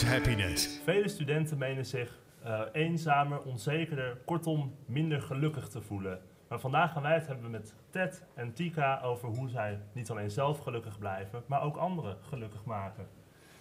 towards 0.00 0.24
happiness. 0.24 0.68
Vele 0.84 1.08
studenten 1.08 1.58
menen 1.58 1.86
zich 1.86 2.18
uh, 2.46 2.60
eenzamer, 2.72 3.40
onzekerder, 3.42 4.16
kortom 4.24 4.74
minder 4.86 5.22
gelukkig 5.22 5.68
te 5.68 5.80
voelen. 5.80 6.20
Maar 6.48 6.60
vandaag 6.60 6.92
gaan 6.92 7.02
wij 7.02 7.14
het 7.14 7.26
hebben 7.26 7.50
met 7.50 7.74
Ted 7.90 8.22
en 8.34 8.52
Tika 8.52 9.00
over 9.00 9.28
hoe 9.28 9.48
zij 9.48 9.78
niet 9.92 10.10
alleen 10.10 10.30
zelf 10.30 10.58
gelukkig 10.58 10.98
blijven, 10.98 11.42
maar 11.46 11.62
ook 11.62 11.76
anderen 11.76 12.16
gelukkig 12.28 12.64
maken. 12.64 13.06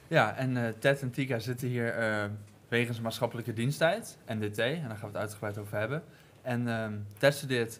Ja, 0.08 0.36
en 0.36 0.56
uh, 0.56 0.68
Ted 0.80 1.02
en 1.02 1.12
Tika 1.12 1.40
zitten 1.40 1.68
hier 1.68 2.00
uh, 2.00 2.26
wegens 2.68 3.02
maatschappelijke 3.02 3.54
diensttijd, 3.54 4.18
NDT, 4.28 4.58
en 4.58 4.88
daar 4.88 4.98
gaan 4.98 5.00
we 5.00 5.06
het 5.06 5.18
uitgebreid 5.18 5.58
over 5.58 5.78
hebben. 5.78 6.04
En 6.42 6.62
uh, 6.68 6.86
Ted 7.18 7.34
studeert 7.34 7.80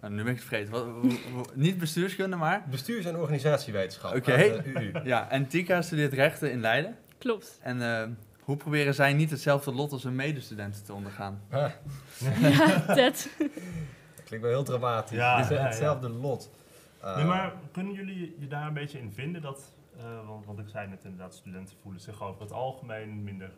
nou, 0.00 0.14
nu 0.14 0.22
ben 0.22 0.32
ik 0.32 0.38
het 0.38 0.48
vergeten. 0.48 0.72
Wat, 0.72 1.56
niet 1.56 1.78
bestuurskunde, 1.78 2.36
maar? 2.36 2.64
Bestuurs- 2.70 3.04
en 3.04 3.16
organisatiewetenschap. 3.16 4.14
Oké. 4.16 4.32
Okay. 4.32 4.92
ja, 5.04 5.30
en 5.30 5.46
Tika 5.46 5.82
studeert 5.82 6.12
rechten 6.12 6.50
in 6.50 6.60
Leiden. 6.60 6.96
Klopt. 7.18 7.58
En 7.62 7.76
uh, 7.76 8.02
hoe 8.40 8.56
proberen 8.56 8.94
zij 8.94 9.12
niet 9.12 9.30
hetzelfde 9.30 9.72
lot 9.72 9.92
als 9.92 10.02
hun 10.02 10.14
medestudenten 10.14 10.84
te 10.84 10.92
ondergaan? 10.92 11.42
Ah. 11.50 11.70
ja, 12.40 12.80
Ted. 12.94 13.30
Dat 13.38 14.24
klinkt 14.24 14.46
wel 14.46 14.54
heel 14.54 14.64
dramatisch. 14.64 15.16
Ja, 15.16 15.36
het 15.36 15.50
is 15.50 15.58
hetzelfde 15.58 16.08
lot. 16.08 16.50
Uh, 17.04 17.16
nee, 17.16 17.24
maar 17.24 17.52
kunnen 17.72 17.92
jullie 17.92 18.36
je 18.38 18.46
daar 18.46 18.66
een 18.66 18.74
beetje 18.74 18.98
in 18.98 19.12
vinden? 19.12 19.42
Dat, 19.42 19.72
uh, 19.96 20.26
want, 20.26 20.46
want 20.46 20.58
ik 20.58 20.68
zei 20.68 20.88
net 20.88 21.04
inderdaad, 21.04 21.34
studenten 21.34 21.76
voelen 21.82 22.00
zich 22.00 22.22
over 22.22 22.40
het 22.40 22.52
algemeen 22.52 23.24
minder 23.24 23.50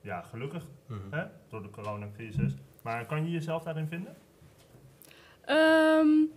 ja, 0.00 0.22
gelukkig 0.22 0.66
-hmm. 0.86 1.00
hè, 1.10 1.24
door 1.48 1.62
de 1.62 1.70
coronacrisis. 1.70 2.52
Maar 2.82 3.06
kan 3.06 3.24
je 3.24 3.30
jezelf 3.30 3.62
daarin 3.62 3.88
vinden? 3.88 4.16
Um, 5.48 6.32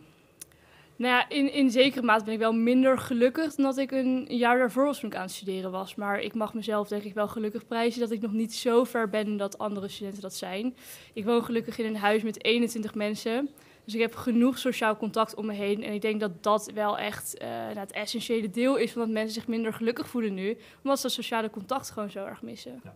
nou 0.99 1.13
ja, 1.13 1.29
in, 1.29 1.53
in 1.53 1.71
zekere 1.71 2.05
mate 2.05 2.23
ben 2.23 2.33
ik 2.33 2.39
wel 2.39 2.53
minder 2.53 2.97
gelukkig 2.97 3.55
dan 3.55 3.65
dat 3.65 3.77
ik 3.77 3.91
een 3.91 4.25
jaar 4.29 4.57
daarvoor 4.57 4.85
was 4.85 4.99
toen 4.99 5.09
ik 5.09 5.15
aan 5.15 5.21
het 5.21 5.31
studeren 5.31 5.71
was. 5.71 5.95
Maar 5.95 6.19
ik 6.19 6.33
mag 6.33 6.53
mezelf 6.53 6.87
denk 6.87 7.03
ik 7.03 7.13
wel 7.13 7.27
gelukkig 7.27 7.67
prijzen 7.67 7.99
dat 7.99 8.11
ik 8.11 8.21
nog 8.21 8.31
niet 8.31 8.55
zo 8.55 8.83
ver 8.83 9.09
ben 9.09 9.37
dat 9.37 9.57
andere 9.57 9.87
studenten 9.87 10.21
dat 10.21 10.35
zijn. 10.35 10.75
Ik 11.13 11.25
woon 11.25 11.43
gelukkig 11.43 11.77
in 11.77 11.85
een 11.85 11.95
huis 11.95 12.23
met 12.23 12.43
21 12.43 12.95
mensen. 12.95 13.49
Dus 13.83 13.93
ik 13.93 13.99
heb 13.99 14.15
genoeg 14.15 14.57
sociaal 14.57 14.97
contact 14.97 15.35
om 15.35 15.45
me 15.45 15.53
heen. 15.53 15.83
En 15.83 15.93
ik 15.93 16.01
denk 16.01 16.19
dat 16.19 16.43
dat 16.43 16.71
wel 16.73 16.97
echt 16.97 17.41
uh, 17.41 17.47
nou, 17.47 17.77
het 17.79 17.91
essentiële 17.91 18.49
deel 18.49 18.75
is 18.75 18.91
van 18.91 19.01
dat 19.01 19.11
mensen 19.11 19.33
zich 19.33 19.47
minder 19.47 19.73
gelukkig 19.73 20.07
voelen 20.09 20.33
nu. 20.33 20.57
Omdat 20.83 20.97
ze 20.97 21.03
dat 21.03 21.11
sociale 21.11 21.49
contact 21.49 21.89
gewoon 21.89 22.09
zo 22.09 22.25
erg 22.25 22.41
missen. 22.41 22.81
Ja, 22.83 22.95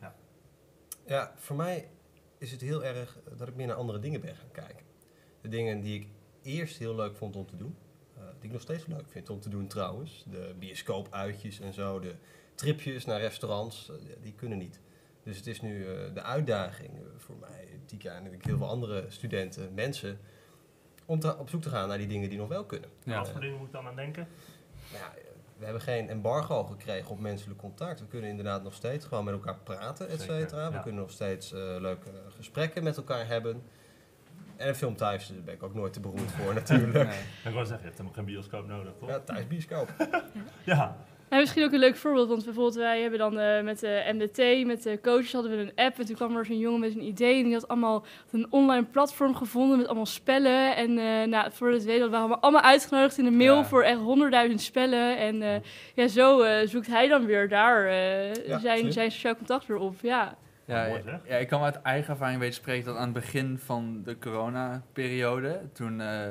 ja. 0.00 0.14
ja 1.06 1.32
voor 1.36 1.56
mij 1.56 1.88
is 2.38 2.50
het 2.50 2.60
heel 2.60 2.84
erg 2.84 3.18
dat 3.36 3.48
ik 3.48 3.54
meer 3.54 3.66
naar 3.66 3.76
andere 3.76 3.98
dingen 3.98 4.20
ben 4.20 4.36
gaan 4.36 4.50
kijken 4.52 4.84
de 5.44 5.50
dingen 5.50 5.80
die 5.80 6.00
ik 6.00 6.06
eerst 6.44 6.78
heel 6.78 6.94
leuk 6.94 7.16
vond 7.16 7.36
om 7.36 7.46
te 7.46 7.56
doen. 7.56 7.76
Uh, 8.16 8.22
die 8.24 8.44
ik 8.44 8.52
nog 8.52 8.60
steeds 8.60 8.86
leuk 8.86 9.08
vind 9.08 9.30
om 9.30 9.40
te 9.40 9.48
doen 9.48 9.66
trouwens. 9.66 10.24
De 10.30 10.54
bioscoopuitjes 10.58 11.60
en 11.60 11.72
zo. 11.72 12.00
De 12.00 12.14
tripjes 12.54 13.04
naar 13.04 13.20
restaurants. 13.20 13.90
Uh, 13.90 13.96
die 14.22 14.34
kunnen 14.34 14.58
niet. 14.58 14.80
Dus 15.22 15.36
het 15.36 15.46
is 15.46 15.60
nu 15.60 15.78
uh, 15.78 16.14
de 16.14 16.22
uitdaging 16.22 16.90
voor 17.16 17.36
mij, 17.40 17.68
Tika 17.86 18.14
en 18.14 18.32
ik 18.32 18.44
heel 18.44 18.58
veel 18.58 18.68
andere 18.68 19.04
studenten, 19.08 19.74
mensen. 19.74 20.18
Om 21.06 21.20
te, 21.20 21.36
op 21.38 21.48
zoek 21.48 21.62
te 21.62 21.68
gaan 21.68 21.88
naar 21.88 21.98
die 21.98 22.06
dingen 22.06 22.28
die 22.28 22.38
nog 22.38 22.48
wel 22.48 22.64
kunnen. 22.64 22.90
Ja. 23.04 23.18
Wat 23.18 23.28
voor 23.28 23.40
dingen 23.40 23.58
moet 23.58 23.66
ik 23.66 23.72
dan 23.72 23.86
aan 23.86 23.96
denken? 23.96 24.28
Nou 24.92 25.04
ja, 25.04 25.12
we 25.56 25.64
hebben 25.64 25.82
geen 25.82 26.08
embargo 26.08 26.64
gekregen 26.64 27.10
op 27.10 27.20
menselijk 27.20 27.58
contact. 27.58 28.00
We 28.00 28.06
kunnen 28.06 28.30
inderdaad 28.30 28.62
nog 28.62 28.74
steeds 28.74 29.06
gewoon 29.06 29.24
met 29.24 29.34
elkaar 29.34 29.58
praten, 29.58 30.08
et 30.08 30.20
cetera. 30.20 30.72
We 30.72 30.80
kunnen 30.80 31.00
nog 31.00 31.10
steeds 31.10 31.50
leuke 31.50 32.10
gesprekken 32.36 32.82
met 32.82 32.96
elkaar 32.96 33.26
hebben. 33.26 33.62
En 34.56 34.68
een 34.68 34.74
film 34.74 34.96
thuis, 34.96 35.26
daar 35.26 35.42
ben 35.44 35.54
ik 35.54 35.62
ook 35.62 35.74
nooit 35.74 35.92
te 35.92 36.00
beroerd 36.00 36.30
voor 36.30 36.54
natuurlijk. 36.54 37.08
Nee. 37.08 37.18
Ik 37.44 37.52
wou 37.52 37.66
zeggen, 37.66 37.78
je 37.78 37.84
hebt 37.84 37.96
helemaal 37.96 38.12
geen 38.12 38.24
bioscoop 38.24 38.66
nodig, 38.66 38.92
toch? 38.98 39.08
Ja, 39.08 39.20
thuis 39.20 39.46
bioscoop. 39.46 39.88
ja. 40.64 40.96
En 41.28 41.40
misschien 41.40 41.64
ook 41.64 41.72
een 41.72 41.78
leuk 41.78 41.96
voorbeeld, 41.96 42.28
want 42.28 42.44
bijvoorbeeld 42.44 42.74
wij 42.74 43.00
hebben 43.00 43.18
dan 43.18 43.38
uh, 43.38 43.62
met 43.62 43.80
de 43.80 44.10
MDT, 44.12 44.66
met 44.66 44.82
de 44.82 45.00
coaches 45.02 45.32
hadden 45.32 45.50
we 45.50 45.56
een 45.56 45.72
app. 45.74 45.98
En 45.98 46.06
toen 46.06 46.16
kwam 46.16 46.36
er 46.36 46.46
zo'n 46.46 46.58
jongen 46.58 46.80
met 46.80 46.94
een 46.94 47.06
idee 47.06 47.38
en 47.38 47.44
die 47.44 47.52
had 47.52 47.68
allemaal 47.68 48.04
een 48.30 48.46
online 48.50 48.84
platform 48.84 49.34
gevonden 49.34 49.76
met 49.76 49.86
allemaal 49.86 50.06
spellen. 50.06 50.76
En 50.76 50.90
uh, 50.98 51.24
nou, 51.24 51.52
voor 51.52 51.70
het 51.70 51.84
weten 51.84 52.10
waren 52.10 52.28
we 52.28 52.38
allemaal 52.38 52.62
uitgenodigd 52.62 53.18
in 53.18 53.24
de 53.24 53.30
mail 53.30 53.56
ja. 53.56 53.64
voor 53.64 53.82
echt 53.82 53.98
honderdduizend 53.98 54.60
spellen. 54.60 55.18
En 55.18 55.42
uh, 55.42 55.54
ja, 55.94 56.08
zo 56.08 56.44
zoekt 56.64 56.86
hij 56.86 57.08
dan 57.08 57.24
weer 57.24 57.48
daar 57.48 57.92
ja, 58.46 58.58
zijn, 58.58 58.92
zijn 58.92 59.10
sociaal 59.10 59.36
contact 59.36 59.66
weer 59.66 59.78
op, 59.78 59.94
ja. 60.02 60.36
Ja, 60.64 61.00
ja, 61.24 61.36
ik 61.36 61.48
kan 61.48 61.62
uit 61.62 61.82
eigen 61.82 62.10
ervaring 62.10 62.40
weten 62.40 62.54
spreken 62.54 62.84
dat 62.84 62.96
aan 62.96 63.02
het 63.02 63.12
begin 63.12 63.58
van 63.58 64.02
de 64.04 64.18
corona-periode, 64.18 65.60
toen 65.72 66.00
uh, 66.00 66.28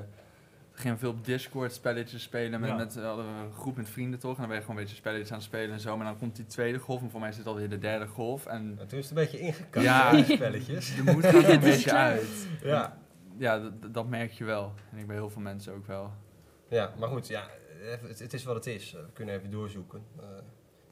gingen 0.72 0.94
we 0.94 1.00
veel 1.00 1.10
op 1.10 1.26
Discord 1.26 1.74
spelletjes 1.74 2.24
spelen 2.24 2.60
met, 2.60 2.70
ja. 2.70 2.76
met 2.76 2.96
hadden 2.96 3.26
we 3.26 3.42
een 3.44 3.52
groep 3.52 3.76
met 3.76 3.90
vrienden 3.90 4.20
toch, 4.20 4.32
en 4.32 4.38
dan 4.38 4.48
ben 4.48 4.56
je 4.56 4.62
gewoon 4.62 4.78
een 4.78 4.84
beetje 4.84 4.98
spelletjes 4.98 5.32
aan 5.32 5.38
het 5.38 5.46
spelen 5.46 5.72
en 5.72 5.80
zo, 5.80 5.98
maar 5.98 6.06
dan 6.06 6.18
komt 6.18 6.36
die 6.36 6.46
tweede 6.46 6.80
golf, 6.80 7.02
en 7.02 7.10
voor 7.10 7.20
mij 7.20 7.32
zit 7.32 7.48
alweer 7.48 7.70
de 7.70 7.78
derde 7.78 8.08
golf. 8.08 8.46
En, 8.46 8.76
en 8.80 8.88
toen 8.88 9.00
is 9.00 9.10
het 9.10 9.18
een 9.18 9.24
beetje 9.24 9.40
ingekakt, 9.40 9.86
ja, 9.86 10.24
spelletjes. 10.24 10.96
De 10.96 11.12
moed 11.12 11.26
gaat 11.26 11.44
er 11.44 11.50
een 11.50 11.60
beetje 11.72 11.94
uit. 11.94 12.48
Ja, 12.64 12.98
ja 13.38 13.72
dat 13.92 14.08
merk 14.08 14.32
je 14.32 14.44
wel, 14.44 14.74
en 14.92 14.98
ik 14.98 15.08
bij 15.08 15.16
heel 15.16 15.30
veel 15.30 15.42
mensen 15.42 15.74
ook 15.74 15.88
wel. 15.88 16.12
Ja, 16.68 16.94
maar 17.00 17.10
goed, 17.10 17.28
ja, 17.28 17.48
het, 17.84 18.20
het 18.20 18.34
is 18.34 18.44
wat 18.44 18.56
het 18.56 18.66
is. 18.66 18.92
We 18.92 19.12
kunnen 19.14 19.36
even 19.36 19.52
doorzoeken. 19.52 20.02
Uh, 20.20 20.24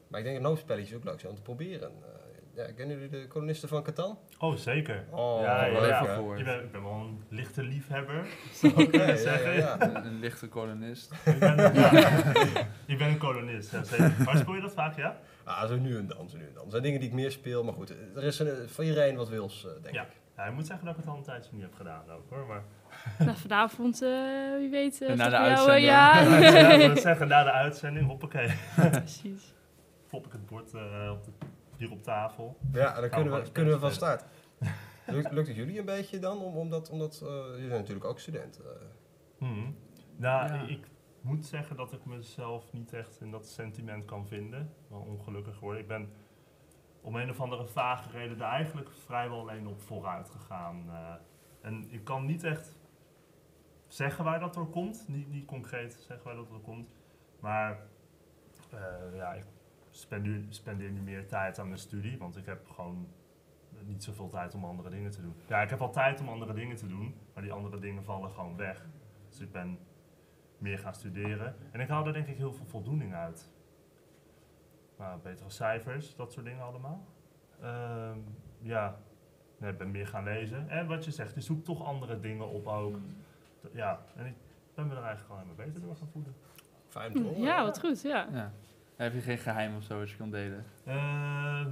maar 0.07 0.19
ik 0.19 0.25
denk 0.25 0.41
dat 0.41 0.51
no-spelletjes 0.51 0.97
ook 0.97 1.03
leuk 1.03 1.19
zijn 1.19 1.31
om 1.31 1.37
te 1.37 1.43
proberen. 1.43 1.91
Uh, 1.91 2.20
ja, 2.55 2.71
kennen 2.71 2.99
jullie 2.99 3.09
de 3.09 3.27
kolonisten 3.27 3.69
van 3.69 3.83
Catan? 3.83 4.19
Oh, 4.39 4.55
zeker. 4.55 5.05
Oh, 5.09 5.41
ja, 5.41 5.65
ja, 5.65 5.85
ja. 5.85 6.15
Voor. 6.15 6.37
Je 6.37 6.43
bent, 6.43 6.63
ik 6.63 6.71
ben 6.71 6.83
wel 6.83 6.93
een 6.93 7.23
lichte 7.29 7.63
liefhebber, 7.63 8.25
zou 8.53 8.83
ik 8.83 9.17
zeggen. 9.17 9.53
Ja, 9.53 9.81
een, 9.81 10.05
een, 10.05 10.19
lichte 10.19 10.47
kolonist. 10.47 11.11
ik 11.25 11.39
ben, 11.39 11.57
je 12.85 12.95
bent 12.97 13.11
een 13.11 13.17
kolonist, 13.17 13.71
ja, 13.71 13.83
zeker. 13.83 14.13
Maar 14.25 14.37
speel 14.37 14.55
je 14.55 14.61
dat 14.61 14.73
vaak, 14.73 14.97
ja? 14.97 15.17
Ah, 15.43 15.67
zo 15.67 15.77
nu 15.77 15.97
en 15.97 16.07
dan, 16.07 16.29
zo 16.29 16.37
nu 16.37 16.43
en 16.43 16.53
dan. 16.53 16.65
Er 16.65 16.71
zijn 16.71 16.83
dingen 16.83 16.99
die 16.99 17.09
ik 17.09 17.15
meer 17.15 17.31
speel, 17.31 17.63
maar 17.63 17.73
goed, 17.73 17.93
er 18.15 18.23
is 18.23 18.39
een, 18.39 18.69
voor 18.69 18.83
iedereen 18.83 19.15
wat 19.15 19.29
wils, 19.29 19.65
uh, 19.65 19.71
denk 19.83 19.95
ja. 19.95 20.01
ik. 20.01 20.19
Ja, 20.37 20.43
ik 20.43 20.53
moet 20.53 20.65
zeggen 20.65 20.85
dat 20.85 20.95
ik 20.95 21.01
het 21.01 21.09
al 21.11 21.17
een 21.17 21.23
tijdje 21.23 21.49
niet 21.53 21.61
heb 21.61 21.75
gedaan 21.75 22.03
ook, 22.11 22.29
hoor. 22.29 22.45
Maar... 22.45 22.63
Nou, 23.25 23.37
vanavond, 23.37 24.01
uh, 24.01 24.57
wie 24.57 24.69
weet, 24.69 25.01
uh, 25.01 25.13
na 25.13 25.29
de 25.29 25.37
uitzending. 25.37 25.85
ja. 25.85 26.21
ja, 26.21 26.71
ik 26.71 26.97
zeggen, 26.97 27.27
na 27.27 27.43
de 27.43 27.51
uitzending, 27.51 28.07
hoppakee. 28.07 28.53
Precies. 28.91 29.53
Fop 30.07 30.25
ik 30.25 30.31
het 30.31 30.45
bord 30.45 30.73
uh, 30.73 31.11
op 31.11 31.23
de 31.23 31.31
hier 31.81 31.91
op 31.91 32.03
tafel. 32.03 32.57
Ja, 32.71 33.01
dan 33.01 33.09
kunnen 33.09 33.33
we, 33.33 33.51
kunnen 33.51 33.73
we 33.73 33.79
van 33.79 33.91
start. 33.91 34.25
Lukt, 35.05 35.31
lukt 35.31 35.47
het 35.47 35.55
jullie 35.55 35.79
een 35.79 35.85
beetje 35.85 36.19
dan? 36.19 36.37
Om, 36.37 36.55
omdat, 36.55 36.89
omdat 36.89 37.21
uh, 37.23 37.29
jullie 37.29 37.67
zijn 37.67 37.79
natuurlijk 37.79 38.05
ook 38.05 38.19
studenten. 38.19 38.63
Hmm. 39.37 39.75
Nou, 40.15 40.53
ja. 40.53 40.67
ik 40.67 40.87
moet 41.21 41.45
zeggen 41.45 41.75
dat 41.75 41.93
ik 41.93 42.05
mezelf 42.05 42.73
niet 42.73 42.93
echt 42.93 43.21
in 43.21 43.31
dat 43.31 43.47
sentiment 43.47 44.05
kan 44.05 44.27
vinden. 44.27 44.73
Wel 44.87 44.99
ongelukkig 44.99 45.59
worden. 45.59 45.81
Ik 45.81 45.87
ben 45.87 46.09
om 47.01 47.15
een 47.15 47.29
of 47.29 47.39
andere 47.39 47.67
vage 47.67 48.09
reden 48.09 48.37
er 48.37 48.47
eigenlijk 48.47 48.89
vrijwel 48.91 49.39
alleen 49.39 49.67
op 49.67 49.81
vooruit 49.81 50.29
gegaan. 50.29 50.85
Uh, 50.87 51.13
en 51.61 51.85
ik 51.89 52.03
kan 52.03 52.25
niet 52.25 52.43
echt 52.43 52.75
zeggen 53.87 54.23
waar 54.23 54.39
dat 54.39 54.53
door 54.53 54.69
komt. 54.69 55.05
Niet, 55.07 55.29
niet 55.29 55.45
concreet 55.45 55.93
zeggen 55.93 56.25
waar 56.25 56.35
dat 56.35 56.49
door 56.49 56.61
komt. 56.61 56.93
Maar 57.39 57.79
uh, 58.73 59.15
ja, 59.15 59.33
ik 59.33 59.45
spendeer, 59.91 60.45
spendeer 60.49 60.91
nu 60.91 61.01
meer 61.01 61.27
tijd 61.27 61.59
aan 61.59 61.67
mijn 61.67 61.79
studie, 61.79 62.17
want 62.17 62.37
ik 62.37 62.45
heb 62.45 62.69
gewoon 62.69 63.07
niet 63.85 64.03
zoveel 64.03 64.29
tijd 64.29 64.55
om 64.55 64.65
andere 64.65 64.89
dingen 64.89 65.11
te 65.11 65.21
doen. 65.21 65.35
Ja, 65.47 65.61
ik 65.61 65.69
heb 65.69 65.81
al 65.81 65.91
tijd 65.91 66.21
om 66.21 66.29
andere 66.29 66.53
dingen 66.53 66.75
te 66.75 66.87
doen, 66.87 67.15
maar 67.33 67.43
die 67.43 67.51
andere 67.51 67.79
dingen 67.79 68.03
vallen 68.03 68.31
gewoon 68.31 68.55
weg. 68.55 68.85
Dus 69.29 69.39
ik 69.39 69.51
ben 69.51 69.79
meer 70.57 70.79
gaan 70.79 70.93
studeren. 70.93 71.55
En 71.71 71.79
ik 71.79 71.87
haal 71.87 72.07
er 72.07 72.13
denk 72.13 72.27
ik 72.27 72.37
heel 72.37 72.53
veel 72.53 72.65
voldoening 72.65 73.13
uit. 73.13 73.49
Nou, 74.97 75.19
betere 75.19 75.49
cijfers, 75.49 76.15
dat 76.15 76.31
soort 76.31 76.45
dingen 76.45 76.63
allemaal. 76.63 77.05
Uh, 77.61 78.11
ja, 78.61 78.97
nee, 79.57 79.71
ik 79.71 79.77
ben 79.77 79.91
meer 79.91 80.07
gaan 80.07 80.23
lezen. 80.23 80.69
En 80.69 80.87
wat 80.87 81.05
je 81.05 81.11
zegt, 81.11 81.33
je 81.33 81.41
zoekt 81.41 81.65
toch 81.65 81.85
andere 81.85 82.19
dingen 82.19 82.47
op 82.49 82.67
ook. 82.67 82.97
Ja, 83.71 84.05
en 84.15 84.25
ik 84.25 84.35
ben 84.73 84.87
me 84.87 84.95
er 84.95 85.03
eigenlijk 85.03 85.25
gewoon 85.25 85.41
helemaal 85.41 85.65
beter 85.65 85.81
door 85.81 85.95
gaan 85.95 86.07
voelen. 86.07 86.35
Fijn 86.87 87.13
toch? 87.13 87.37
Ja, 87.37 87.63
wat 87.63 87.79
goed, 87.79 88.01
ja. 88.01 88.27
ja. 88.31 88.51
Heb 89.01 89.13
je 89.13 89.21
geen 89.21 89.37
geheim 89.37 89.75
of 89.77 89.83
zo 89.83 89.99
wat 89.99 90.09
je 90.09 90.15
kan 90.15 90.31
delen? 90.31 90.65
Uh, 90.87 91.65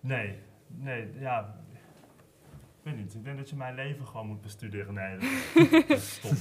nee, 0.00 0.38
nee, 0.66 1.08
ja. 1.20 1.54
Ik 2.54 2.82
weet 2.82 2.96
niet. 2.96 3.14
Ik 3.14 3.24
denk 3.24 3.38
dat 3.38 3.50
je 3.50 3.56
mijn 3.56 3.74
leven 3.74 4.06
gewoon 4.06 4.26
moet 4.26 4.40
bestuderen. 4.40 4.94
Nee, 4.94 5.18
dat 5.70 5.88
is 5.88 6.14
stom. 6.16 6.36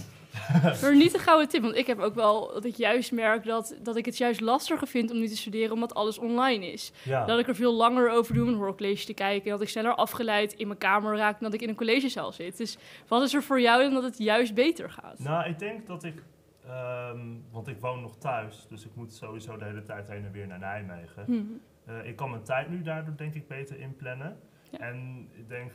Maar 0.81 0.95
niet 0.95 1.13
een 1.13 1.19
gouden 1.19 1.49
tip, 1.49 1.61
want 1.61 1.75
ik 1.75 1.87
heb 1.87 1.99
ook 1.99 2.15
wel 2.15 2.53
dat 2.53 2.65
ik 2.65 2.75
juist 2.75 3.11
merk 3.11 3.43
dat, 3.43 3.75
dat 3.83 3.95
ik 3.95 4.05
het 4.05 4.17
juist 4.17 4.41
lastiger 4.41 4.87
vind 4.87 5.11
om 5.11 5.19
nu 5.19 5.27
te 5.27 5.37
studeren 5.37 5.71
omdat 5.71 5.93
alles 5.93 6.17
online 6.17 6.71
is. 6.71 6.91
Ja. 7.03 7.25
Dat 7.25 7.39
ik 7.39 7.47
er 7.47 7.55
veel 7.55 7.73
langer 7.73 8.09
over 8.09 8.33
doe 8.33 8.43
om 8.43 8.49
een 8.49 8.59
hoorcollege 8.59 9.05
te 9.05 9.13
kijken 9.13 9.45
en 9.45 9.51
dat 9.51 9.61
ik 9.61 9.69
sneller 9.69 9.95
afgeleid 9.95 10.53
in 10.53 10.67
mijn 10.67 10.79
kamer 10.79 11.17
raak 11.17 11.39
dan 11.39 11.43
dat 11.43 11.53
ik 11.53 11.61
in 11.61 11.69
een 11.69 11.75
collegezaal 11.75 12.31
zit. 12.31 12.57
Dus 12.57 12.77
wat 13.07 13.21
is 13.21 13.33
er 13.33 13.43
voor 13.43 13.61
jou 13.61 13.83
dan 13.83 13.93
dat 13.93 14.03
het 14.03 14.17
juist 14.17 14.53
beter 14.53 14.89
gaat? 14.89 15.19
Nou, 15.19 15.49
ik 15.49 15.59
denk 15.59 15.87
dat 15.87 16.03
ik 16.03 16.23
Um, 16.69 17.45
want 17.51 17.67
ik 17.67 17.79
woon 17.79 18.01
nog 18.01 18.17
thuis, 18.17 18.65
dus 18.69 18.85
ik 18.85 18.95
moet 18.95 19.13
sowieso 19.13 19.57
de 19.57 19.65
hele 19.65 19.83
tijd 19.83 20.07
heen 20.07 20.25
en 20.25 20.31
weer 20.31 20.47
naar 20.47 20.59
Nijmegen. 20.59 21.25
Hmm. 21.25 21.61
Uh, 21.89 22.05
ik 22.05 22.15
kan 22.15 22.29
mijn 22.29 22.43
tijd 22.43 22.69
nu 22.69 22.81
daardoor 22.81 23.17
denk 23.17 23.33
ik 23.33 23.47
beter 23.47 23.79
inplannen. 23.79 24.39
Ja. 24.71 24.79
En 24.79 25.29
ik 25.31 25.49
denk 25.49 25.71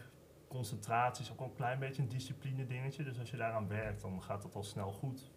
concentratie 0.48 1.24
is 1.24 1.32
ook 1.32 1.40
een 1.40 1.54
klein 1.54 1.78
beetje 1.78 2.02
een 2.02 2.08
discipline 2.08 2.66
dingetje. 2.66 3.04
Dus 3.04 3.18
als 3.18 3.30
je 3.30 3.36
daaraan 3.36 3.68
werkt, 3.68 4.00
dan 4.00 4.22
gaat 4.22 4.42
dat 4.42 4.54
al 4.54 4.62
snel 4.62 4.92
goed, 4.92 5.30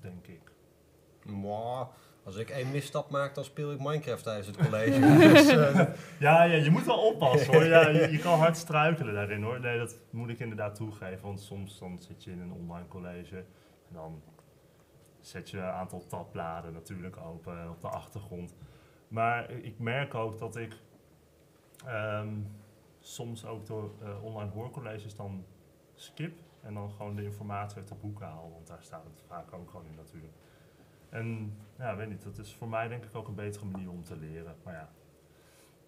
denk 0.00 0.26
ik. 0.26 0.52
Mwah, 1.24 1.88
als 2.24 2.36
ik 2.36 2.50
één 2.50 2.70
misstap 2.70 3.10
maak, 3.10 3.34
dan 3.34 3.44
speel 3.44 3.72
ik 3.72 3.78
Minecraft 3.78 4.22
tijdens 4.22 4.46
het 4.46 4.56
college. 4.56 5.00
dus, 5.32 5.48
eh, 5.48 5.80
Ja, 6.18 6.42
ja, 6.42 6.56
je 6.64 6.70
moet 6.70 6.84
wel 6.84 7.06
oppassen 7.06 7.52
hoor. 7.52 7.64
Ja, 7.74 7.88
je, 7.88 8.10
je 8.10 8.18
kan 8.18 8.38
hard 8.38 8.56
struikelen 8.56 9.14
daarin 9.14 9.42
hoor. 9.42 9.60
Nee, 9.60 9.78
dat 9.78 9.96
moet 10.10 10.28
ik 10.28 10.38
inderdaad 10.38 10.74
toegeven. 10.74 11.22
Want 11.22 11.40
soms 11.40 11.78
dan 11.78 11.98
zit 11.98 12.24
je 12.24 12.30
in 12.30 12.40
een 12.40 12.52
online 12.52 12.88
college 12.88 13.36
en 13.36 13.94
dan 13.94 14.22
zet 15.30 15.50
je 15.50 15.58
een 15.58 15.64
aantal 15.64 16.06
tabbladen 16.06 16.72
natuurlijk 16.72 17.16
open 17.16 17.70
op 17.70 17.80
de 17.80 17.88
achtergrond. 17.88 18.54
Maar 19.08 19.50
ik 19.50 19.78
merk 19.78 20.14
ook 20.14 20.38
dat 20.38 20.56
ik 20.56 20.76
ehm, 21.86 22.34
soms 23.00 23.44
ook 23.44 23.66
door 23.66 23.90
eh, 24.02 24.24
online 24.24 24.50
hoorcolleges 24.50 25.14
dan 25.14 25.44
skip 25.94 26.38
en 26.62 26.74
dan 26.74 26.90
gewoon 26.90 27.14
de 27.16 27.24
informatie 27.24 27.78
uit 27.78 27.88
de 27.88 27.94
boeken 27.94 28.26
haal. 28.26 28.50
Want 28.54 28.66
daar 28.66 28.82
staat 28.82 29.04
het 29.04 29.22
vaak 29.26 29.52
ook 29.52 29.70
gewoon 29.70 29.86
in 29.86 29.94
natuurlijk. 29.94 30.32
En 31.08 31.56
ja, 31.78 31.96
weet 31.96 32.08
niet, 32.08 32.22
dat 32.22 32.38
is 32.38 32.54
voor 32.54 32.68
mij 32.68 32.88
denk 32.88 33.04
ik 33.04 33.14
ook 33.14 33.28
een 33.28 33.34
betere 33.34 33.64
manier 33.64 33.90
om 33.90 34.02
te 34.04 34.16
leren. 34.16 34.54
Maar 34.64 34.74
ja, 34.74 34.88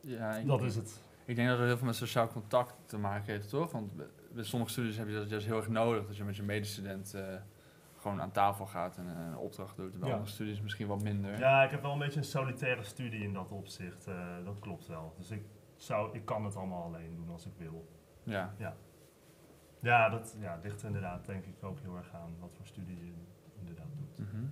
Ja, 0.01 0.37
ik, 0.37 0.47
dat 0.47 0.63
is 0.63 0.75
het. 0.77 1.01
Ik 1.25 1.37
denk 1.37 1.49
dat 1.49 1.59
het 1.59 1.67
heel 1.67 1.77
veel 1.77 1.87
met 1.87 1.97
sociaal 1.97 2.29
contact 2.29 2.75
te 2.87 2.99
maken 2.99 3.33
heeft, 3.33 3.49
toch? 3.49 3.73
Want 3.73 3.97
bij- 3.97 4.07
bij 4.33 4.45
sommige 4.45 4.73
studies 4.73 4.97
heb 4.97 5.09
je 5.09 5.15
dat 5.15 5.31
juist 5.31 5.47
heel 5.47 5.57
erg 5.57 5.69
nodig. 5.69 6.07
Dat 6.07 6.17
je 6.17 6.25
met 6.25 6.37
je 6.37 6.43
medestudent 6.43 7.15
eh, 7.15 7.35
gewoon 8.03 8.21
aan 8.21 8.31
tafel 8.31 8.67
gaat 8.67 8.97
en 8.97 9.07
eh, 9.07 9.27
een 9.27 9.37
opdracht 9.37 9.77
doet. 9.77 9.99
Bij 9.99 10.09
Ja. 10.09 10.15
andere 10.15 10.33
studies 10.33 10.61
misschien 10.61 10.87
wat 10.87 11.03
minder. 11.03 11.39
Ja, 11.39 11.63
ik 11.63 11.71
heb 11.71 11.83
wel 11.83 11.93
een 11.93 11.99
beetje 11.99 12.19
een 12.19 12.25
solitaire 12.25 12.83
studie 12.83 13.23
in 13.23 13.33
dat 13.33 13.51
opzicht. 13.51 14.07
eh, 14.07 14.45
dat 14.45 14.59
klopt 14.59 14.87
wel. 14.87 15.15
Dus 15.17 15.31
ik, 15.31 15.43
zou, 15.77 16.15
ik 16.15 16.25
kan 16.25 16.45
het 16.45 16.57
allemaal 16.57 16.83
alleen 16.83 17.15
doen 17.17 17.31
als 17.31 17.47
ik 17.47 17.53
wil. 17.57 17.89
Ja. 18.23 18.55
Ja, 19.81 20.09
dat 20.09 20.37
ja, 20.41 20.59
ligt 20.63 20.81
er 20.81 20.87
inderdaad 20.87 21.27
denk 21.27 21.45
ik 21.45 21.65
ook 21.65 21.79
heel 21.81 21.97
erg 21.97 22.15
aan 22.15 22.35
wat 22.41 22.53
voor 22.57 22.67
studie 22.67 22.97
je 23.07 23.13
inderdaad 23.59 23.87
doet. 23.97 24.19
Mhm. 24.19 24.45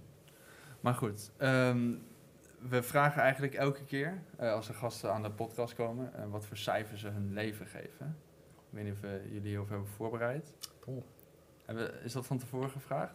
Maar 0.81 0.95
goed, 0.95 1.33
ehm, 1.37 1.93
we 2.69 2.83
vragen 2.83 3.23
eigenlijk 3.23 3.55
elke 3.55 3.85
keer 3.85 4.23
eh, 4.37 4.53
als 4.53 4.69
er 4.69 4.75
gasten 4.75 5.13
aan 5.13 5.23
de 5.23 5.31
podcast 5.31 5.75
komen, 5.75 6.31
wat 6.31 6.47
voor 6.47 6.57
cijfer 6.57 6.99
ze 6.99 7.09
hun 7.09 7.33
leven 7.33 7.67
geven. 7.67 8.17
Ik 8.57 8.77
weet 8.77 8.85
niet 8.85 8.93
of 8.93 9.01
we 9.01 9.23
jullie 9.33 9.49
hierover 9.49 9.73
hebben 9.73 9.91
voorbereid. 9.91 10.55
Hebben, 11.65 12.03
is 12.03 12.13
dat 12.13 12.27
van 12.27 12.39
tevoren 12.39 12.71
gevraagd? 12.71 13.15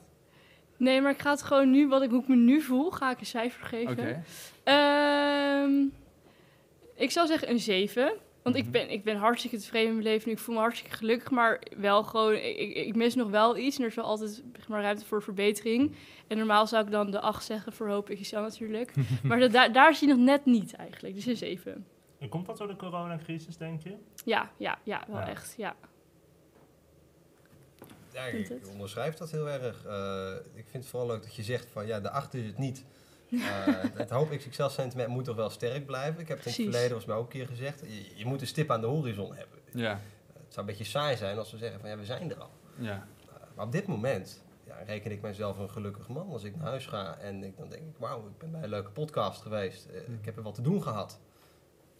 Nee, 0.77 1.01
maar 1.01 1.11
ik 1.11 1.19
ga 1.19 1.29
het 1.29 1.41
gewoon 1.41 1.71
nu, 1.71 1.87
wat 1.87 2.01
ik, 2.01 2.09
hoe 2.09 2.21
ik 2.21 2.27
me 2.27 2.35
nu 2.35 2.61
voel, 2.61 2.91
ga 2.91 3.11
ik 3.11 3.19
een 3.19 3.25
cijfer 3.25 3.65
geven. 3.65 3.91
Oké. 3.99 4.23
Ehm, 4.63 5.71
ik 6.95 7.11
zou 7.11 7.27
zeggen 7.27 7.49
een 7.49 7.59
7. 7.59 8.13
Want 8.43 8.55
Mhm. 8.57 8.65
ik, 8.65 8.71
ben, 8.71 8.89
ik 8.91 9.03
ben 9.03 9.15
hartstikke 9.17 9.57
tevreden 9.57 9.87
met 9.93 10.03
mijn 10.03 10.13
leven 10.13 10.27
nu. 10.29 10.33
Ik 10.33 10.39
voel 10.41 10.55
me 10.55 10.61
hartstikke 10.61 10.95
gelukkig. 10.95 11.31
Maar 11.31 11.61
wel 11.77 12.03
gewoon, 12.03 12.33
ik, 12.33 12.73
ik, 12.75 12.95
mis 12.95 13.15
nog 13.15 13.29
wel 13.29 13.57
iets. 13.57 13.75
En 13.77 13.81
er 13.83 13.89
is 13.89 13.95
wel 13.95 14.05
altijd 14.05 14.43
zeg 14.55 14.67
maar, 14.67 14.81
ruimte 14.81 15.05
voor 15.05 15.21
verbetering. 15.23 15.95
En 16.27 16.37
normaal 16.37 16.67
zou 16.67 16.85
ik 16.85 16.91
dan 16.91 17.11
de 17.11 17.19
8 17.19 17.45
zeggen 17.45 17.73
voor 17.73 17.87
hoop 17.89 18.09
ik 18.09 18.25
zo 18.25 18.41
natuurlijk. 18.41 18.93
maar 19.23 19.39
dat- 19.39 19.51
daar, 19.51 19.71
daar 19.71 19.95
zie 19.95 20.07
je 20.07 20.13
nog 20.13 20.23
net 20.23 20.45
niet 20.45 20.73
eigenlijk. 20.75 21.15
Dus 21.15 21.25
een 21.25 21.37
7. 21.37 21.85
En 22.19 22.29
komt 22.29 22.45
dat 22.45 22.57
door 22.57 22.67
de 22.67 22.75
coronacrisis, 22.75 23.57
denk 23.57 23.81
je? 23.83 23.95
Ja, 24.25 24.51
ja, 24.57 24.77
ja, 24.83 25.03
wel 25.07 25.19
Ja. 25.19 25.27
echt. 25.29 25.53
Ja. 25.57 25.75
Ja, 28.15 28.25
ik 28.25 28.67
onderschrijf 28.71 29.15
dat 29.15 29.31
heel 29.31 29.49
erg. 29.49 29.85
Eh, 29.85 30.31
ik 30.53 30.65
vind 30.69 30.83
het 30.83 30.85
vooral 30.85 31.07
leuk 31.09 31.23
dat 31.23 31.35
je 31.35 31.43
zegt 31.43 31.67
van 31.71 31.85
ja, 31.87 31.99
de 31.99 32.09
achter 32.09 32.39
is 32.39 32.45
het 32.45 32.57
niet. 32.57 32.83
Eh, 33.29 33.39
het 33.93 34.09
hoop 34.09 34.29
XXL 34.37 34.67
sentiment 34.67 35.09
moet 35.09 35.25
toch 35.25 35.35
wel 35.35 35.49
sterk 35.49 35.85
blijven. 35.85 36.21
Ik 36.21 36.27
heb 36.27 36.37
het 36.37 36.45
in 36.45 36.51
het 36.51 36.61
verleden 36.61 36.87
volgens 36.87 37.05
mij 37.05 37.15
ook 37.15 37.23
een 37.23 37.39
keer 37.39 37.47
gezegd. 37.47 37.79
Je, 37.79 38.17
je 38.17 38.25
moet 38.25 38.41
een 38.41 38.47
stip 38.47 38.71
aan 38.71 38.81
de 38.81 38.87
horizon 38.87 39.35
hebben. 39.35 39.59
Ja, 39.71 39.99
Het 40.33 40.53
zou 40.53 40.59
een 40.59 40.65
beetje 40.65 40.83
saai 40.91 41.17
zijn 41.17 41.37
als 41.37 41.51
we 41.51 41.57
zeggen 41.57 41.79
van 41.79 41.89
ja, 41.89 41.97
we 41.97 42.05
zijn 42.05 42.31
er 42.31 42.37
al. 42.37 42.51
ja. 42.77 43.07
Uh, 43.27 43.33
maar 43.55 43.65
op 43.65 43.71
dit 43.71 43.87
moment 43.87 44.43
ja, 44.65 44.77
reken 44.85 45.11
ik 45.11 45.21
mijzelf 45.21 45.57
een 45.57 45.69
gelukkig 45.69 46.07
man. 46.07 46.31
Als 46.31 46.43
ik 46.43 46.55
naar 46.55 46.65
huis 46.67 46.87
ga 46.87 47.17
en 47.17 47.43
ik, 47.43 47.57
dan 47.57 47.69
denk 47.69 47.81
ik, 47.81 47.97
wauw, 47.97 48.27
ik 48.27 48.37
ben 48.37 48.51
bij 48.51 48.63
een 48.63 48.69
leuke 48.69 48.91
podcast 48.91 49.41
geweest. 49.41 49.85
Eh, 49.85 50.13
ik 50.13 50.25
heb 50.25 50.37
er 50.37 50.43
wat 50.43 50.55
te 50.55 50.61
doen 50.61 50.83
gehad. 50.83 51.19